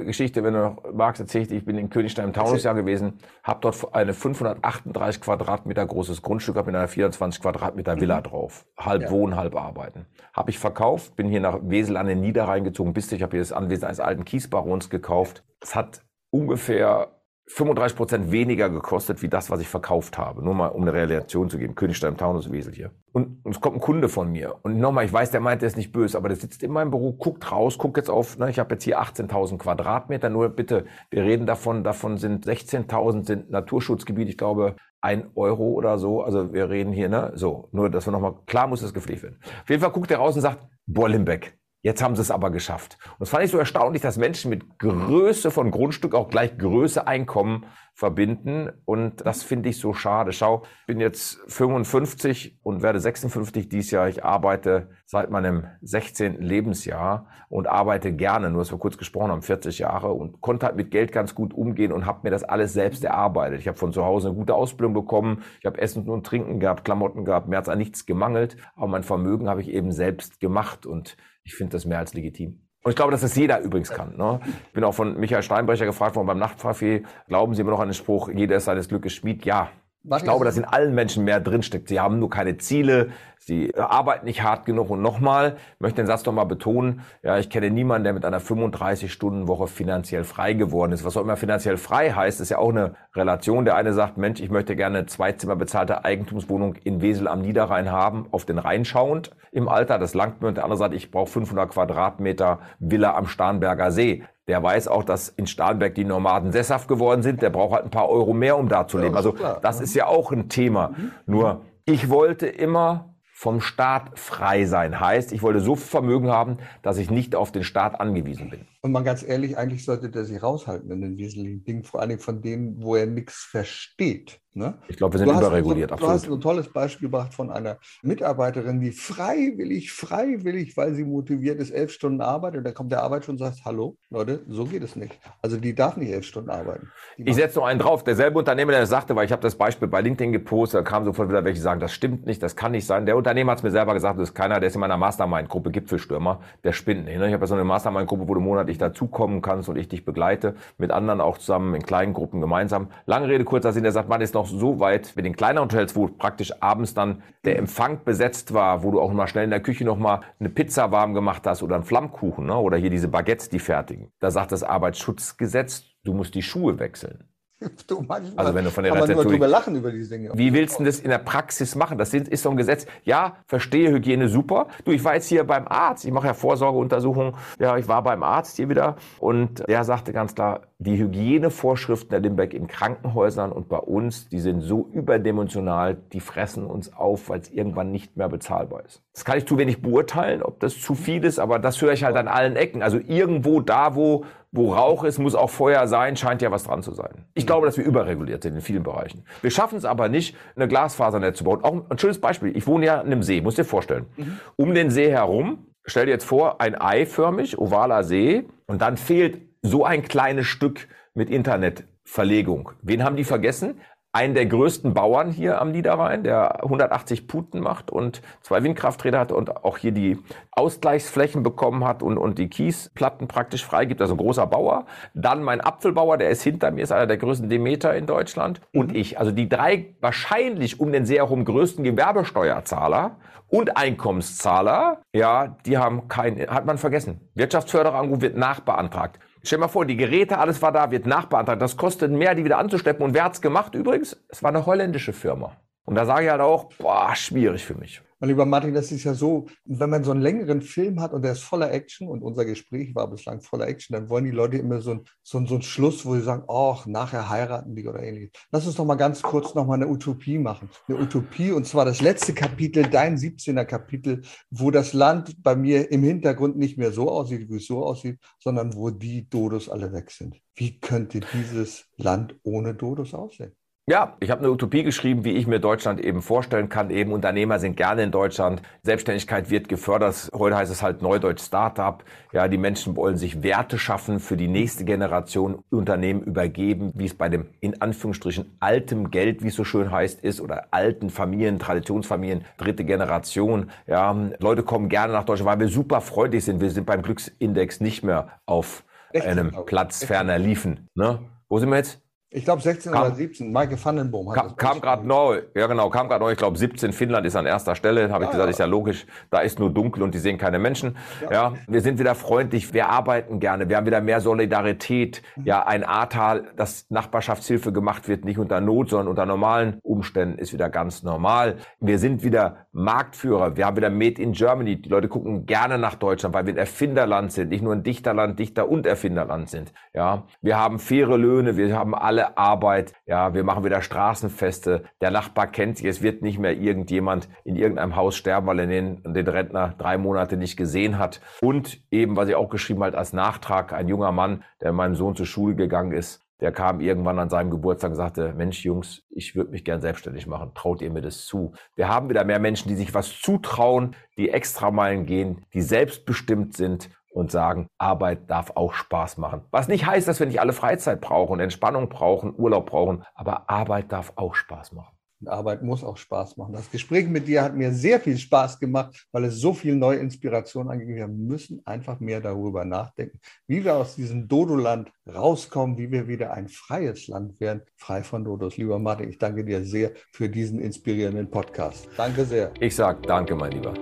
Geschichte, 0.05 0.45
wenn 0.45 0.53
du 0.53 0.61
noch 0.61 0.93
magst, 0.93 1.19
erzähle 1.19 1.47
ich 1.47 1.53
ich 1.53 1.65
bin 1.65 1.79
in 1.79 1.89
Königstein 1.89 2.27
im 2.27 2.33
Taunusjahr 2.35 2.75
gewesen, 2.75 3.15
habe 3.43 3.61
dort 3.63 3.95
eine 3.95 4.13
538 4.13 5.23
Quadratmeter 5.23 5.87
großes 5.87 6.21
Grundstück 6.21 6.57
gehabt 6.57 6.67
mit 6.67 6.77
einer 6.77 6.87
24 6.87 7.41
Quadratmeter 7.41 7.99
Villa 7.99 8.19
mhm. 8.19 8.25
drauf. 8.25 8.67
Halb 8.77 9.05
ja. 9.05 9.11
wohnen, 9.11 9.37
halb 9.37 9.57
arbeiten. 9.57 10.05
Habe 10.35 10.51
ich 10.51 10.59
verkauft, 10.59 11.17
bin 11.17 11.29
hier 11.29 11.41
nach 11.41 11.61
Wesel 11.63 11.97
an 11.97 12.09
den 12.09 12.21
Niederrhein 12.21 12.63
gezogen, 12.63 12.93
bis 12.93 13.11
ich 13.11 13.23
habe 13.23 13.31
hier 13.31 13.41
das 13.41 13.53
Anwesen 13.53 13.87
eines 13.87 14.01
alten 14.01 14.27
Kiesbarons 14.27 14.91
gekauft. 14.91 15.45
Es 15.63 15.75
hat 15.75 16.03
ungefähr 16.29 17.09
35 17.47 17.97
Prozent 17.97 18.33
weniger 18.33 18.71
gekostet, 18.71 19.21
wie 19.21 19.29
das, 19.29 19.51
was 19.51 19.61
ich 19.61 19.69
verkauft 19.69 20.17
habe. 20.17 20.43
Nur 20.43 20.55
mal, 20.55 20.69
um 20.69 20.83
eine 20.83 20.95
Relation 20.95 21.51
zu 21.51 21.59
geben. 21.59 21.75
Königstein 21.75 22.17
Taunus 22.17 22.51
Wesel 22.51 22.73
hier. 22.75 22.91
Und, 23.13 23.45
und 23.45 23.55
es 23.55 23.61
kommt 23.61 23.77
ein 23.77 23.81
Kunde 23.81 24.09
von 24.09 24.33
mir. 24.33 24.57
Und 24.63 24.79
nochmal, 24.79 25.05
ich 25.05 25.13
weiß, 25.13 25.31
der 25.31 25.41
meint, 25.41 25.61
der 25.61 25.67
ist 25.67 25.77
nicht 25.77 25.93
böse, 25.93 26.17
aber 26.17 26.29
der 26.29 26.39
sitzt 26.39 26.63
in 26.63 26.73
meinem 26.73 26.91
Büro, 26.91 27.13
guckt 27.13 27.53
raus, 27.53 27.77
guckt 27.77 27.99
jetzt 27.99 28.09
auf, 28.09 28.39
ne, 28.39 28.49
ich 28.49 28.59
habe 28.59 28.75
jetzt 28.75 28.85
hier 28.85 29.01
18.000 29.01 29.59
Quadratmeter. 29.59 30.31
Nur 30.31 30.49
bitte, 30.49 30.87
wir 31.11 31.23
reden 31.23 31.45
davon, 31.45 31.85
davon 31.85 32.17
sind 32.17 32.47
16.000 32.47 33.27
sind 33.27 33.51
Naturschutzgebiet. 33.51 34.29
Ich 34.31 34.39
glaube, 34.39 34.77
ein 35.03 35.31
Euro 35.35 35.65
oder 35.65 35.99
so. 35.99 36.23
Also 36.23 36.55
wir 36.55 36.71
reden 36.71 36.95
hier, 36.95 37.11
ne, 37.11 37.33
so. 37.35 37.69
Nur, 37.73 37.91
dass 37.91 38.07
wir 38.07 38.13
nochmal, 38.13 38.37
klar 38.47 38.69
muss 38.69 38.81
das 38.81 38.95
gepflegt 38.95 39.23
werden. 39.23 39.39
Auf 39.63 39.69
jeden 39.69 39.83
Fall 39.83 39.93
guckt 39.93 40.11
er 40.11 40.19
raus 40.19 40.35
und 40.35 40.41
sagt, 40.41 40.67
boah, 40.87 41.11
Limbeck, 41.11 41.59
Jetzt 41.85 42.03
haben 42.03 42.17
sie 42.17 42.23
es 42.23 42.31
aber 42.31 42.51
geschafft. 42.51 42.97
Und 43.05 43.21
das 43.21 43.29
fand 43.29 43.45
ich 43.45 43.51
so 43.51 43.59
erstaunlich, 43.59 44.01
dass 44.01 44.17
Menschen 44.17 44.49
mit 44.49 44.79
Größe 44.79 45.51
von 45.51 45.71
Grundstück 45.71 46.15
auch 46.15 46.31
gleich 46.31 46.57
Größe 46.57 47.07
Einkommen 47.07 47.67
verbinden. 47.93 48.73
Und 48.87 49.27
das 49.27 49.43
finde 49.43 49.69
ich 49.69 49.79
so 49.79 49.93
schade. 49.93 50.33
Schau, 50.33 50.63
ich 50.81 50.87
bin 50.87 50.99
jetzt 50.99 51.41
55 51.47 52.59
und 52.63 52.83
werde 52.83 52.99
56 52.99 53.69
dieses 53.69 53.91
Jahr. 53.91 54.09
Ich 54.09 54.25
arbeite 54.25 54.89
seit 55.05 55.29
meinem 55.29 55.67
16. 55.83 56.41
Lebensjahr 56.41 57.27
und 57.51 57.67
arbeite 57.67 58.15
gerne, 58.15 58.49
nur 58.49 58.63
dass 58.63 58.73
wir 58.73 58.79
kurz 58.79 58.97
gesprochen 58.97 59.31
haben, 59.31 59.43
40 59.43 59.81
Jahre 59.81 60.11
und 60.15 60.41
konnte 60.41 60.65
halt 60.65 60.77
mit 60.77 60.91
Geld 60.91 61.13
ganz 61.13 61.35
gut 61.35 61.53
umgehen 61.53 61.93
und 61.93 62.07
habe 62.07 62.21
mir 62.23 62.31
das 62.31 62.45
alles 62.45 62.73
selbst 62.73 63.05
erarbeitet. 63.05 63.61
Ich 63.61 63.69
habe 63.69 63.77
von 63.77 63.93
zu 63.93 64.07
Hause 64.07 64.29
eine 64.29 64.37
gute 64.39 64.55
Ausbildung 64.55 64.95
bekommen. 64.95 65.43
Ich 65.61 65.67
habe 65.67 65.79
Essen 65.79 66.09
und 66.09 66.25
Trinken 66.25 66.61
gehabt, 66.61 66.87
Klamotten 66.87 67.27
gehabt. 67.27 67.47
Mir 67.47 67.59
hat 67.59 67.69
an 67.69 67.77
nichts 67.77 68.07
gemangelt. 68.07 68.57
Aber 68.75 68.87
mein 68.87 69.03
Vermögen 69.03 69.51
habe 69.51 69.61
ich 69.61 69.69
eben 69.69 69.93
selbst 69.93 70.41
gemacht 70.41 70.87
und 70.87 71.19
ich 71.45 71.55
finde 71.55 71.73
das 71.73 71.85
mehr 71.85 71.99
als 71.99 72.15
legitim. 72.15 72.61
Und 72.83 72.91
ich 72.91 72.97
glaube, 72.97 73.13
dass 73.13 73.23
das 73.23 73.35
jeder 73.35 73.61
übrigens 73.61 73.91
kann. 73.91 74.17
Ne? 74.17 74.41
Ich 74.67 74.73
bin 74.73 74.85
auch 74.85 74.93
von 74.93 75.19
Michael 75.19 75.43
Steinbrecher 75.43 75.87
gefragt 75.87 76.17
worden 76.17 76.27
beim 76.27 76.43
Nachtcafé, 76.43 77.05
glauben 77.29 77.55
Sie 77.55 77.63
immer 77.63 77.71
noch 77.71 77.81
an 77.81 77.89
den 77.89 77.95
Spruch, 77.95 78.29
jeder 78.29 78.57
ist 78.57 78.67
seines 78.67 78.89
Glückes 78.89 79.15
Schmied? 79.15 79.45
Ja, 79.47 79.71
ich 80.05 80.23
glaube, 80.23 80.45
dass 80.45 80.57
in 80.57 80.65
allen 80.65 80.95
Menschen 80.95 81.25
mehr 81.25 81.41
drinsteckt. 81.41 81.89
Sie 81.89 81.99
haben 81.99 82.19
nur 82.19 82.29
keine 82.29 82.59
Ziele, 82.59 83.11
sie 83.39 83.75
arbeiten 83.75 84.27
nicht 84.27 84.43
hart 84.43 84.67
genug. 84.67 84.91
Und 84.91 85.01
nochmal, 85.01 85.57
ich 85.75 85.81
möchte 85.81 86.03
den 86.03 86.07
Satz 86.07 86.25
nochmal 86.27 86.47
betonen, 86.47 87.01
ja, 87.23 87.39
ich 87.39 87.49
kenne 87.49 87.71
niemanden, 87.71 88.05
der 88.05 88.13
mit 88.13 88.25
einer 88.25 88.41
35-Stunden-Woche 88.41 89.67
finanziell 89.67 90.25
frei 90.25 90.53
geworden 90.53 90.93
ist. 90.93 91.05
Was 91.05 91.17
auch 91.17 91.23
immer 91.23 91.37
finanziell 91.37 91.79
frei 91.79 92.11
heißt, 92.11 92.41
ist 92.41 92.51
ja 92.51 92.59
auch 92.59 92.71
eine 92.71 92.95
Relation. 93.15 93.65
Der 93.65 93.77
eine 93.77 93.95
sagt, 93.95 94.19
Mensch, 94.19 94.41
ich 94.41 94.51
möchte 94.51 94.77
gerne 94.77 94.99
eine 94.99 95.07
Zweizimmer 95.07 95.57
bezahlte 95.57 96.05
Eigentumswohnung 96.05 96.75
in 96.85 97.01
Wesel 97.01 97.27
am 97.27 97.41
Niederrhein 97.41 97.91
haben, 97.91 98.27
auf 98.31 98.45
den 98.45 98.59
Rhein 98.59 98.85
schauend 98.85 99.31
im 99.53 99.69
Alter, 99.69 99.99
das 99.99 100.15
langt 100.15 100.43
mir. 100.43 100.49
Und 100.49 100.57
der 100.57 100.65
andere 100.65 100.79
sagt, 100.79 100.95
ich 100.95 101.11
brauche 101.11 101.31
500 101.31 101.71
Quadratmeter 101.71 102.59
Villa 102.79 103.15
am 103.15 103.27
Starnberger 103.27 103.91
See 103.91 104.25
der 104.47 104.63
weiß 104.63 104.89
auch, 104.89 105.05
dass 105.05 105.29
in 105.29 105.47
Starnberg 105.47 105.95
die 105.95 106.05
Nomaden 106.05 106.53
sesshaft 106.53 106.89
geworden 106.89 107.23
sind. 107.23 107.41
Der 107.41 107.51
braucht 107.51 107.73
halt 107.73 107.85
ein 107.85 107.91
paar 107.91 108.09
Euro 108.09 108.35
mehr, 108.35 108.59
um 108.59 108.69
da 108.69 108.87
zu 108.87 108.99
leben. 108.99 109.17
Also 109.17 109.35
das 109.63 109.81
ist 109.81 109.95
ja 109.95 110.07
auch 110.07 110.33
ein 110.33 110.49
Thema. 110.49 110.89
Mhm. 110.89 111.13
Nur 111.27 111.63
ich 111.87 112.11
wollte 112.11 112.47
immer 112.47 113.15
vom 113.37 113.61
Staat 113.61 114.19
frei 114.19 114.65
sein. 114.65 115.01
Heißt, 115.01 115.33
ich 115.33 115.43
wollte 115.43 115.61
so 115.61 115.75
viel 115.75 115.89
Vermögen 115.89 116.31
haben, 116.31 116.59
dass 116.83 116.99
ich 116.99 117.11
nicht 117.11 117.35
auf 117.35 117.51
den 117.51 117.65
Staat 117.65 118.01
angewiesen 118.01 118.49
bin. 118.49 118.67
Und 118.81 118.93
mal 118.93 119.03
ganz 119.03 119.25
ehrlich, 119.25 119.59
eigentlich 119.59 119.85
sollte 119.85 120.09
der 120.09 120.25
sich 120.25 120.43
raushalten 120.43 120.91
in 120.91 121.01
den 121.01 121.19
wesentlichen 121.19 121.65
Dingen, 121.65 121.83
vor 121.83 122.01
allem 122.01 122.19
von 122.21 122.43
denen, 122.43 122.81
wo 122.83 122.95
er 122.95 123.07
nichts 123.07 123.45
versteht. 123.51 124.41
Ne? 124.57 124.75
Ich 124.87 124.97
glaube, 124.97 125.15
wir 125.15 125.19
sind 125.19 125.29
du 125.29 125.37
überreguliert. 125.37 125.91
Hast, 125.91 126.01
du 126.01 126.07
hast 126.07 126.29
ein 126.29 126.41
tolles 126.41 126.73
Beispiel 126.73 127.09
gebracht 127.09 127.35
von 127.35 127.51
einer 127.51 127.79
Mitarbeiterin, 128.03 128.81
die 128.81 128.93
freiwillig, 128.93 129.93
freiwillig, 129.93 130.77
weil 130.77 130.95
sie 130.95 131.05
motiviert 131.05 131.59
ist, 131.59 131.71
elf 131.71 131.91
Stunden 131.91 132.21
arbeitet. 132.21 132.59
Und 132.59 132.65
dann 132.65 132.75
kommt 132.75 132.93
der 132.93 133.03
Arbeit 133.03 133.29
und 133.29 133.39
sagt, 133.39 133.65
hallo, 133.65 133.97
Leute, 134.11 134.45
so 134.47 134.65
geht 134.65 134.85
es 134.85 134.95
nicht. 134.95 135.19
Also 135.43 135.57
die 135.57 135.75
darf 135.75 135.97
nicht 135.97 136.13
elf 136.13 136.25
Stunden 136.25 136.51
arbeiten. 136.51 136.89
Die 137.19 137.29
ich 137.29 137.35
setze 137.35 137.59
noch 137.59 137.67
einen 137.67 137.81
drauf. 137.81 138.05
Derselbe 138.05 138.39
Unternehmer, 138.39 138.71
der 138.71 138.87
sagte, 138.87 139.17
weil 139.17 139.25
ich 139.25 139.33
habe 139.33 139.43
das 139.43 139.57
Beispiel 139.57 139.89
bei 139.89 140.01
LinkedIn 140.01 140.31
gepostet, 140.31 140.79
da 140.79 140.83
kam 140.83 141.05
sofort 141.05 141.29
wieder 141.29 141.45
welche 141.45 141.61
sagen, 141.61 141.81
das 141.81 141.93
stimmt 141.93 142.25
nicht, 142.25 142.41
das 142.41 142.55
kann 142.55 142.73
nicht 142.73 142.87
sein. 142.87 143.07
Der 143.07 143.17
Unternehmer 143.17 143.53
hat 143.53 143.59
es 143.59 143.65
mir 143.65 143.73
selber 143.73 143.93
gesagt, 143.93 144.21
das 144.21 144.29
ist 144.29 144.35
keiner, 144.35 144.61
der 144.61 144.69
ist 144.69 144.77
in 144.77 144.81
meiner 144.81 144.97
Mastermind-Gruppe 144.97 145.73
Gipfelstürmer, 145.73 146.41
der 146.63 146.73
spinnt 146.73 147.07
nicht. 147.07 147.19
Ne? 147.19 147.27
Ich 147.27 147.33
habe 147.33 147.43
ja 147.43 147.47
so 147.49 147.55
eine 147.55 147.65
Mastermind-Gruppe, 147.65 148.29
wo 148.29 148.35
du 148.35 148.41
monatlich 148.41 148.79
dazukommen 148.79 149.43
kannst 149.43 149.69
und 149.69 149.77
ich 149.77 149.89
dich 149.89 150.05
begleite, 150.05 150.55
mit 150.79 150.93
anderen 150.93 151.21
auch 151.21 151.39
zusammen 151.39 151.75
in 151.75 151.83
kleinen 151.83 152.13
Gruppen 152.13 152.41
gemeinsam. 152.41 152.89
Lange 153.07 153.27
Rede, 153.27 153.45
kurzer 153.45 153.73
Sinn, 153.73 153.83
der 153.83 153.91
sagt, 153.93 154.09
man 154.09 154.21
ist 154.21 154.35
noch 154.35 154.44
so 154.49 154.81
weit, 154.81 155.13
mit 155.17 155.25
den 155.25 155.37
kleineren 155.37 155.69
Hotels, 155.69 155.95
wo 155.97 156.09
praktisch 156.09 156.53
abends 156.61 156.95
dann 156.95 157.23
der 157.45 157.59
Empfang 157.59 158.05
besetzt 158.05 158.55
war, 158.55 158.83
wo 158.83 158.91
du 158.91 159.01
auch 159.01 159.13
mal 159.13 159.27
schnell 159.27 159.45
in 159.45 159.51
der 159.51 159.61
Küche 159.61 159.85
noch 159.85 159.99
mal 159.99 160.21
eine 160.39 160.49
Pizza 160.49 160.91
warm 160.91 161.15
gemacht 161.15 161.47
hast 161.47 161.63
oder 161.63 161.75
einen 161.75 161.85
Flammkuchen 161.85 162.47
ne? 162.47 162.57
oder 162.57 162.77
hier 162.77 162.91
diese 162.91 163.09
Baguettes, 163.09 163.49
die 163.49 163.59
fertigen. 163.59 164.13
Da 164.21 164.31
sagt 164.31 164.53
das 164.53 164.63
Arbeitsschutzgesetz, 164.63 165.85
du 166.05 166.15
musst 166.15 166.35
die 166.35 166.43
Schuhe 166.43 166.79
wechseln. 166.79 167.29
Du, 167.87 168.03
manchmal 168.07 168.33
also 168.37 168.55
wenn 168.55 168.65
du 168.65 168.71
von 168.71 168.85
der 168.85 168.93
kann 168.95 169.07
man 169.07 169.17
nur 169.17 169.25
drüber 169.25 169.49
lachen 169.49 169.77
über 169.77 169.91
diese 169.91 170.11
Dinge. 170.11 170.31
Wie 170.35 170.53
willst 170.53 170.79
du 170.79 170.85
das 170.85 171.01
in 171.01 171.11
der 171.11 171.19
Praxis 171.19 171.75
machen? 171.75 171.99
Das 171.99 172.15
ist 172.15 172.43
so 172.43 172.51
ein 172.51 172.57
Gesetz. 172.57 172.87
Ja, 173.05 173.37
verstehe 173.47 173.91
Hygiene 173.91 174.29
super. 174.29 174.69
Du, 174.85 174.93
ich 174.93 175.05
war 175.05 175.15
jetzt 175.15 175.29
hier 175.29 175.45
beim 175.45 175.69
Arzt. 175.69 176.05
Ich 176.05 176.13
mache 176.13 176.29
ja 176.29 176.35
Vorsorgeuntersuchungen. 176.35 177.35
Ja, 177.59 177.77
ich 177.77 177.89
war 177.89 178.03
beim 178.03 178.23
Arzt 178.23 178.57
hier 178.57 178.69
wieder 178.69 178.97
und 179.19 179.67
der 179.69 179.85
sagte 179.85 180.13
ganz 180.13 180.35
klar, 180.35 180.63
die 180.79 180.99
Hygienevorschriften 180.99 182.11
der 182.11 182.21
Limbeck 182.21 182.53
in 182.53 182.67
Krankenhäusern 182.67 183.53
und 183.53 183.69
bei 183.69 183.79
uns, 183.79 184.29
die 184.29 184.39
sind 184.39 184.61
so 184.61 184.89
überdimensional, 184.93 185.97
die 186.13 186.21
fressen 186.21 186.67
uns 186.67 186.93
auf, 186.93 187.29
weil 187.29 187.41
es 187.41 187.51
irgendwann 187.51 187.91
nicht 187.91 188.17
mehr 188.17 188.29
bezahlbar 188.29 188.85
ist. 188.85 189.03
Das 189.13 189.25
kann 189.25 189.39
ich 189.39 189.47
zu 189.47 189.57
wenig 189.57 189.81
beurteilen, 189.81 190.43
ob 190.43 190.61
das 190.61 190.81
zu 190.81 190.95
viel 190.95 191.25
ist, 191.25 191.39
aber 191.39 191.59
das 191.59 191.81
höre 191.81 191.93
ich 191.93 192.05
halt 192.05 192.17
an 192.17 192.29
allen 192.29 192.57
Ecken. 192.57 192.83
Also 192.83 192.99
irgendwo 192.99 193.61
da, 193.61 193.95
wo, 193.95 194.25
wo 194.55 194.73
Rauch 194.73 195.03
ist, 195.03 195.19
muss 195.19 195.35
auch 195.35 195.51
Feuer 195.51 195.89
sein, 195.89 196.17
scheint 196.17 196.41
ja 196.41 196.53
was 196.53 196.63
dran 196.63 196.81
zu 196.83 196.95
sein. 196.95 197.25
Ich 197.35 197.45
glaube, 197.45 197.67
dass 197.67 197.77
wir 197.77 197.85
überreguliert 197.85 198.45
sind 198.45 198.55
in 198.55 198.61
vielen 198.61 198.85
Bereichen. 198.85 199.25
Wir 199.43 199.51
schaffen 199.51 199.77
es 199.77 199.85
aber 199.85 200.09
nicht, 200.09 200.37
eine 200.55 200.69
Glasfasernetz 200.69 201.39
zu 201.39 201.45
bauen. 201.45 201.65
Auch 201.65 201.91
ein 201.91 201.99
schönes 201.99 202.21
Beispiel. 202.21 202.57
Ich 202.57 202.65
wohne 202.69 202.87
ja 202.87 203.01
in 203.01 203.09
einem 203.09 203.25
See, 203.25 203.41
musst 203.41 203.59
dir 203.59 203.65
vorstellen. 203.65 204.07
Mhm. 204.17 204.39
Um 204.55 204.73
den 204.73 204.91
See 204.91 205.11
herum, 205.11 205.67
stell 205.85 206.07
dir 206.07 206.13
jetzt 206.13 206.25
vor, 206.25 206.61
ein 206.61 206.81
eiförmig, 206.81 207.59
ovaler 207.59 208.05
See 208.05 208.45
und 208.67 208.81
dann 208.81 208.97
fehlt 208.97 209.43
so 209.63 209.85
ein 209.85 210.03
kleines 210.03 210.47
Stück 210.47 210.87
mit 211.15 211.31
Internetverlegung. 211.31 212.71
Wen 212.81 213.03
haben 213.03 213.17
die 213.17 213.25
vergessen? 213.25 213.81
Einen 214.17 214.35
der 214.35 214.47
größten 214.47 214.95
Bauern 214.95 215.33
hier 215.33 215.61
am 215.61 215.73
Niederrhein, 215.73 216.23
der 216.23 216.63
180 216.63 217.27
Puten 217.27 217.61
macht 217.61 217.91
und 217.91 218.23
zwei 218.43 218.63
Windkrafträder 218.63 219.19
hat 219.19 219.33
und 219.33 219.65
auch 219.65 219.77
hier 219.77 219.91
die 219.91 220.21
Ausgleichsflächen 220.53 221.43
bekommen 221.43 221.85
hat 221.85 222.01
und, 222.01 222.17
und 222.17 222.39
die 222.39 222.49
Kiesplatten 222.49 223.27
praktisch 223.27 223.65
freigibt, 223.65 224.01
also 224.01 224.15
ein 224.15 224.19
großer 224.19 224.47
Bauer. 224.47 224.87
Dann 225.15 225.43
mein 225.43 225.61
Apfelbauer, 225.61 226.17
der 226.17 226.31
ist 226.31 226.45
hinter 226.45 226.71
mir, 226.71 226.83
ist 226.83 226.93
einer 226.93 227.09
der 227.09 227.17
größten 227.17 227.49
Demeter 227.49 227.97
in 227.97 228.07
Deutschland. 228.07 228.61
Und 228.73 228.93
mhm. 228.93 228.99
ich. 228.99 229.19
Also 229.19 229.33
die 229.33 229.49
drei 229.49 229.97
wahrscheinlich 230.01 230.79
um 230.79 230.93
den 230.93 231.07
See 231.07 231.17
herum 231.17 231.45
größten 231.45 231.83
Gewerbesteuerzahler 231.83 233.17
und 233.49 233.77
Einkommenszahler, 233.77 235.03
ja, 235.13 235.57
die 235.67 235.77
haben 235.77 236.07
kein, 236.07 236.39
hat 236.49 236.67
man 236.67 236.79
vergessen. 236.79 237.21
Wirtschaftsförderanruf 237.35 238.21
wird 238.21 238.37
nachbeantragt. 238.37 239.19
Stell 239.45 239.59
dir 239.59 239.61
mal 239.61 239.69
vor, 239.69 239.85
die 239.85 239.97
Geräte, 239.97 240.39
alles 240.39 240.63
war 240.63 240.73
da, 240.73 240.91
wird 240.91 241.07
nachbeantragt. 241.07 241.61
Das 241.61 241.77
kostet 241.77 242.11
mehr, 242.11 242.35
die 242.35 242.45
wieder 242.45 242.57
anzusteppen. 242.57 243.05
Und 243.05 243.13
wer 243.13 243.25
hat's 243.25 243.43
gemacht 243.43 243.75
übrigens? 243.75 244.17
Es 244.29 244.43
war 244.43 244.49
eine 244.49 244.65
holländische 244.65 245.13
Firma. 245.13 245.57
Und 245.85 245.97
da 245.97 246.07
sage 246.07 246.25
ich 246.25 246.31
halt 246.31 246.41
auch, 246.41 246.71
boah, 246.79 247.15
schwierig 247.15 247.65
für 247.65 247.75
mich. 247.75 248.01
Mein 248.25 248.31
lieber 248.31 248.47
Martin, 248.47 248.73
das 248.73 248.91
ist 248.91 249.05
ja 249.05 249.13
so, 249.13 249.49
wenn 249.67 249.91
man 249.91 250.03
so 250.03 250.11
einen 250.11 250.23
längeren 250.23 250.63
Film 250.63 250.99
hat 251.03 251.13
und 251.13 251.21
der 251.23 251.33
ist 251.33 251.43
voller 251.43 251.71
Action 251.71 252.09
und 252.09 252.23
unser 252.23 252.47
Gespräch 252.47 252.95
war 252.95 253.11
bislang 253.11 253.43
voller 253.43 253.67
Action, 253.67 253.93
dann 253.93 254.09
wollen 254.09 254.25
die 254.25 254.31
Leute 254.31 254.57
immer 254.57 254.81
so, 254.81 254.93
ein, 254.93 255.05
so, 255.23 255.45
so 255.45 255.55
einen 255.55 255.63
Schluss, 255.63 256.07
wo 256.07 256.15
sie 256.15 256.23
sagen, 256.23 256.45
ach, 256.49 256.87
nachher 256.87 257.29
heiraten 257.29 257.77
die 257.77 257.87
oder 257.87 258.03
ähnliches. 258.03 258.31
Lass 258.51 258.67
uns 258.67 258.77
doch 258.77 258.87
mal 258.87 258.95
ganz 258.95 259.21
kurz 259.21 259.55
nochmal 259.55 259.77
eine 259.77 259.89
Utopie 259.89 260.39
machen. 260.39 260.71
Eine 260.89 261.01
Utopie 261.01 261.53
und 261.53 261.67
zwar 261.67 261.85
das 261.85 262.01
letzte 262.01 262.33
Kapitel, 262.33 262.85
dein 262.85 263.19
17er 263.19 263.67
Kapitel, 263.67 264.23
wo 264.49 264.71
das 264.71 264.95
Land 264.95 265.43
bei 265.43 265.55
mir 265.55 265.91
im 265.91 266.03
Hintergrund 266.03 266.57
nicht 266.57 266.79
mehr 266.79 266.93
so 266.93 267.11
aussieht, 267.11 267.51
wie 267.51 267.57
es 267.57 267.67
so 267.67 267.85
aussieht, 267.85 268.19
sondern 268.39 268.75
wo 268.75 268.89
die 268.89 269.29
Dodos 269.29 269.69
alle 269.69 269.93
weg 269.93 270.11
sind. 270.11 270.41
Wie 270.55 270.81
könnte 270.81 271.21
dieses 271.21 271.89
Land 271.99 272.37
ohne 272.43 272.75
Dodos 272.75 273.13
aussehen? 273.13 273.55
Ja, 273.87 274.17
ich 274.19 274.31
habe 274.31 274.41
eine 274.41 274.51
Utopie 274.51 274.83
geschrieben, 274.83 275.27
wie 275.27 275.33
ich 275.33 275.47
mir 275.47 275.61
Deutschland 275.61 276.01
eben 276.01 276.23
vorstellen 276.23 276.71
kann. 276.71 276.89
Eben 276.89 277.13
Unternehmer 277.13 277.59
sind 277.59 277.77
gerne 277.77 278.03
in 278.03 278.11
Deutschland. 278.11 278.63
Selbstständigkeit 278.83 279.51
wird 279.51 279.69
gefördert. 279.69 280.31
Heute 280.33 280.57
heißt 280.57 280.73
es 280.73 280.83
halt 280.83 281.03
Neudeutsch 281.03 281.43
Startup. 281.43 282.03
Ja, 282.33 282.49
die 282.49 282.57
Menschen 282.57 282.97
wollen 282.97 283.19
sich 283.19 283.43
Werte 283.43 283.79
schaffen 283.79 284.21
für 284.21 284.39
die 284.39 284.49
nächste 284.49 284.87
Generation, 284.87 285.63
Unternehmen 285.69 286.23
übergeben, 286.23 286.93
wie 286.95 287.05
es 287.05 287.13
bei 287.13 287.29
dem 287.29 287.51
in 287.61 287.83
Anführungsstrichen 287.83 288.57
altem 288.59 289.11
Geld, 289.11 289.43
wie 289.43 289.49
es 289.49 289.55
so 289.55 289.65
schön 289.65 289.91
heißt, 289.91 290.25
ist 290.25 290.41
oder 290.41 290.69
alten 290.71 291.11
Familien, 291.11 291.59
Traditionsfamilien, 291.59 292.47
dritte 292.57 292.87
Generation. 292.87 293.71
Ja, 293.87 294.17
Leute 294.39 294.63
kommen 294.63 294.89
gerne 294.89 295.13
nach 295.13 295.25
Deutschland, 295.25 295.51
weil 295.51 295.61
wir 295.61 295.69
super 295.69 296.01
freundlich 296.01 296.47
sind. 296.47 296.63
Wir 296.63 296.71
sind 296.71 296.87
beim 296.87 297.03
Glücksindex 297.03 297.81
nicht 297.81 298.03
mehr 298.03 298.31
auf 298.47 298.83
einem 299.13 299.53
Platz 299.67 300.07
ferner 300.07 300.39
liefen. 300.39 300.89
Ne? 300.95 301.19
Wo 301.51 301.59
sind 301.59 301.69
wir 301.69 301.77
jetzt? 301.77 302.04
Ich 302.35 302.45
glaube 302.45 302.61
16 302.61 302.91
kam, 302.91 303.07
oder 303.07 303.15
17. 303.15 303.53
Maike 303.53 303.83
Vandenboom 303.83 304.31
hat 304.31 304.37
kam. 304.37 304.57
Kam 304.57 304.81
gerade 304.81 305.07
neu. 305.07 305.43
Ja, 305.55 305.69
genau, 305.69 305.89
kam 305.89 306.09
gerade 306.09 306.25
neu. 306.25 306.33
Ich 306.33 306.39
glaube 306.39 306.59
17. 306.59 306.93
Finnland 306.93 307.25
ist 307.27 307.37
an 307.37 307.47
erster 307.47 307.77
Stelle. 307.77 308.11
Habe 308.11 308.25
ich 308.25 308.31
gesagt, 308.31 308.47
ja. 308.47 308.51
ist 308.51 308.59
ja 308.59 308.67
logisch. 308.67 309.07
Da 309.31 309.39
ist 309.39 309.61
nur 309.61 309.73
dunkel 309.73 310.03
und 310.03 310.17
die 310.17 310.19
sehen 310.19 310.37
keine 310.37 310.59
Menschen. 310.59 310.97
Ja. 311.23 311.31
ja. 311.31 311.53
wir 311.69 311.81
sind 311.81 312.01
wieder 312.01 312.17
freundlich. 312.17 312.75
Wir 312.75 312.89
arbeiten 312.89 313.39
gerne. 313.39 313.69
Wir 313.69 313.77
haben 313.77 313.87
wieder 313.87 314.01
mehr 314.01 314.21
Solidarität. 314.21 315.23
Mhm. 315.37 315.45
Ja, 315.45 315.65
ein 315.65 315.85
Ahrtal, 315.85 316.47
das 316.57 316.87
Nachbarschaftshilfe 316.89 317.73
gemacht 317.73 318.09
wird, 318.09 318.25
nicht 318.25 318.41
unter 318.41 318.61
Not, 318.61 318.91
sondern 318.91 319.07
unter 319.07 319.27
normalen 319.27 319.79
Umständen, 319.83 320.37
ist 320.37 320.53
wieder 320.53 320.71
ganz 320.71 321.05
normal. 321.05 321.59
Wir 321.79 322.01
sind 322.01 322.25
wieder 322.25 322.64
Marktführer. 322.75 323.57
Wir 323.57 323.67
haben 323.67 323.77
wieder 323.77 323.89
Made 323.89 324.21
in 324.21 324.33
Germany. 324.33 324.83
Die 324.83 324.89
Leute 324.89 325.09
gucken 325.09 325.47
gerne 325.47 325.79
nach 325.79 325.95
Deutschland, 325.95 326.35
weil 326.35 326.47
wir 326.47 326.55
ein 326.55 326.59
Erfinderland 326.59 327.33
sind. 327.33 327.51
Nicht 327.51 327.63
nur 327.63 327.73
ein 327.73 327.85
Dichterland, 327.85 328.39
Dichter 328.39 328.69
und 328.69 328.85
Erfinderland 328.85 329.49
sind. 329.49 329.73
Ja, 329.95 330.25
wir 330.43 330.59
haben 330.59 330.81
faire 330.81 331.17
Löhne. 331.17 331.57
Wir 331.57 331.77
haben 331.79 331.95
alle 331.95 332.37
Arbeit. 332.37 332.93
Ja, 333.07 333.33
wir 333.33 333.45
machen 333.45 333.65
wieder 333.65 333.81
Straßenfeste. 333.81 334.83
Der 335.01 335.13
Nachbar 335.13 335.47
kennt 335.47 335.79
sich. 335.79 335.87
Es 335.87 336.03
wird 336.03 336.23
nicht 336.23 336.41
mehr 336.41 336.57
irgendjemand 336.57 337.29
in 337.45 337.55
irgendeinem 337.55 337.95
Haus 337.95 338.17
sterben, 338.17 338.49
weil 338.49 338.59
er 338.59 338.67
den, 338.67 339.03
den 339.05 339.29
Rentner 339.29 339.75
drei 339.79 339.97
Monate 339.97 340.37
nicht 340.37 340.57
gesehen 340.57 340.99
hat. 340.99 341.21
Und 341.41 341.81
eben, 341.93 342.17
was 342.17 342.29
ich 342.29 342.35
auch 342.35 342.49
geschrieben 342.49 342.83
habe 342.83 342.99
als 342.99 343.13
Nachtrag, 343.13 343.73
ein 343.73 343.87
junger 343.87 344.11
Mann, 344.11 344.43
der 344.61 344.73
meinem 344.73 344.97
Sohn 344.97 345.15
zur 345.15 345.27
Schule 345.27 345.55
gegangen 345.55 345.93
ist, 345.93 346.24
der 346.41 346.53
kam 346.53 346.81
irgendwann 346.81 347.19
an 347.19 347.31
seinem 347.31 347.51
Geburtstag 347.51 347.91
und 347.91 347.97
sagte, 347.97 348.33
Mensch, 348.35 348.65
Jungs, 348.65 349.03
ich 349.11 349.35
würde 349.37 349.51
mich 349.51 349.65
gern 349.65 349.81
selbstständig 349.81 350.27
machen. 350.27 350.53
Traut 350.55 350.83
ihr 350.83 350.91
mir 350.91 351.03
das 351.03 351.25
zu? 351.25 351.53
Wir 351.77 351.89
haben 351.89 352.09
wieder 352.09 352.25
mehr 352.25 352.39
Menschen, 352.39 352.69
die 352.69 352.75
sich 352.75 352.95
was 352.95 353.21
zutrauen, 353.21 353.97
die 354.17 354.31
extra 354.31 354.71
Meilen 354.71 355.07
gehen, 355.07 355.47
die 355.55 355.63
selbstbestimmt 355.63 356.57
sind 356.57 356.91
und 357.13 357.31
sagen, 357.31 357.69
Arbeit 357.79 358.29
darf 358.29 358.53
auch 358.57 358.75
Spaß 358.75 359.19
machen. 359.19 359.43
Was 359.51 359.69
nicht 359.69 359.87
heißt, 359.87 360.09
dass 360.09 360.19
wir 360.19 360.27
nicht 360.27 360.41
alle 360.41 360.53
Freizeit 360.53 361.01
brauchen, 361.01 361.39
Entspannung 361.39 361.89
brauchen, 361.89 362.35
Urlaub 362.37 362.67
brauchen, 362.67 363.05
aber 363.15 363.49
Arbeit 363.49 363.93
darf 363.93 364.13
auch 364.17 364.35
Spaß 364.35 364.73
machen. 364.73 364.94
Arbeit 365.29 365.63
muss 365.63 365.85
auch 365.85 365.97
Spaß 365.97 366.37
machen. 366.37 366.53
Das 366.53 366.71
Gespräch 366.71 367.09
mit 367.09 367.29
dir 367.29 367.43
hat 367.43 367.55
mir 367.55 367.73
sehr 367.73 368.01
viel 368.01 368.19
Spaß 368.19 368.59
gemacht, 368.59 369.07
weil 369.13 369.25
es 369.25 369.37
so 369.37 369.53
viel 369.53 369.77
neue 369.77 369.99
Inspiration 369.99 370.69
angegeben 370.69 371.03
hat. 371.03 371.09
Wir 371.09 371.17
müssen 371.17 371.63
einfach 371.65 372.01
mehr 372.01 372.21
darüber 372.21 372.65
nachdenken, 372.65 373.19
wie 373.47 373.65
wir 373.65 373.75
aus 373.77 373.97
diesem 373.97 374.29
Dodo-Land 374.29 374.91
rauskommen, 375.13 375.79
wie 375.79 375.91
wir 375.91 376.09
wieder 376.09 376.33
ein 376.33 376.49
freies 376.49 377.09
Land 377.09 377.41
werden, 377.41 377.63
frei 377.77 378.03
von 378.03 378.25
Dodos. 378.25 378.57
Lieber 378.57 378.79
Martin, 378.79 379.11
ich 379.11 379.19
danke 379.19 379.45
dir 379.45 379.65
sehr 379.65 379.93
für 380.13 380.29
diesen 380.29 380.61
inspirierenden 380.61 381.31
Podcast. 381.31 381.89
Danke 381.97 382.25
sehr. 382.25 382.53
Ich 382.61 382.75
sage 382.75 383.01
danke, 383.03 383.35
mein 383.35 383.53
Lieber. 383.53 383.75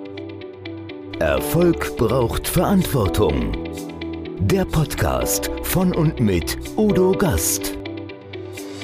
Erfolg 1.20 1.97
braucht 1.97 2.49
Verantwortung. 2.49 3.53
Der 4.40 4.64
Podcast 4.64 5.51
von 5.62 5.95
und 5.95 6.18
mit 6.18 6.59
Udo 6.76 7.12
Gast. 7.12 7.82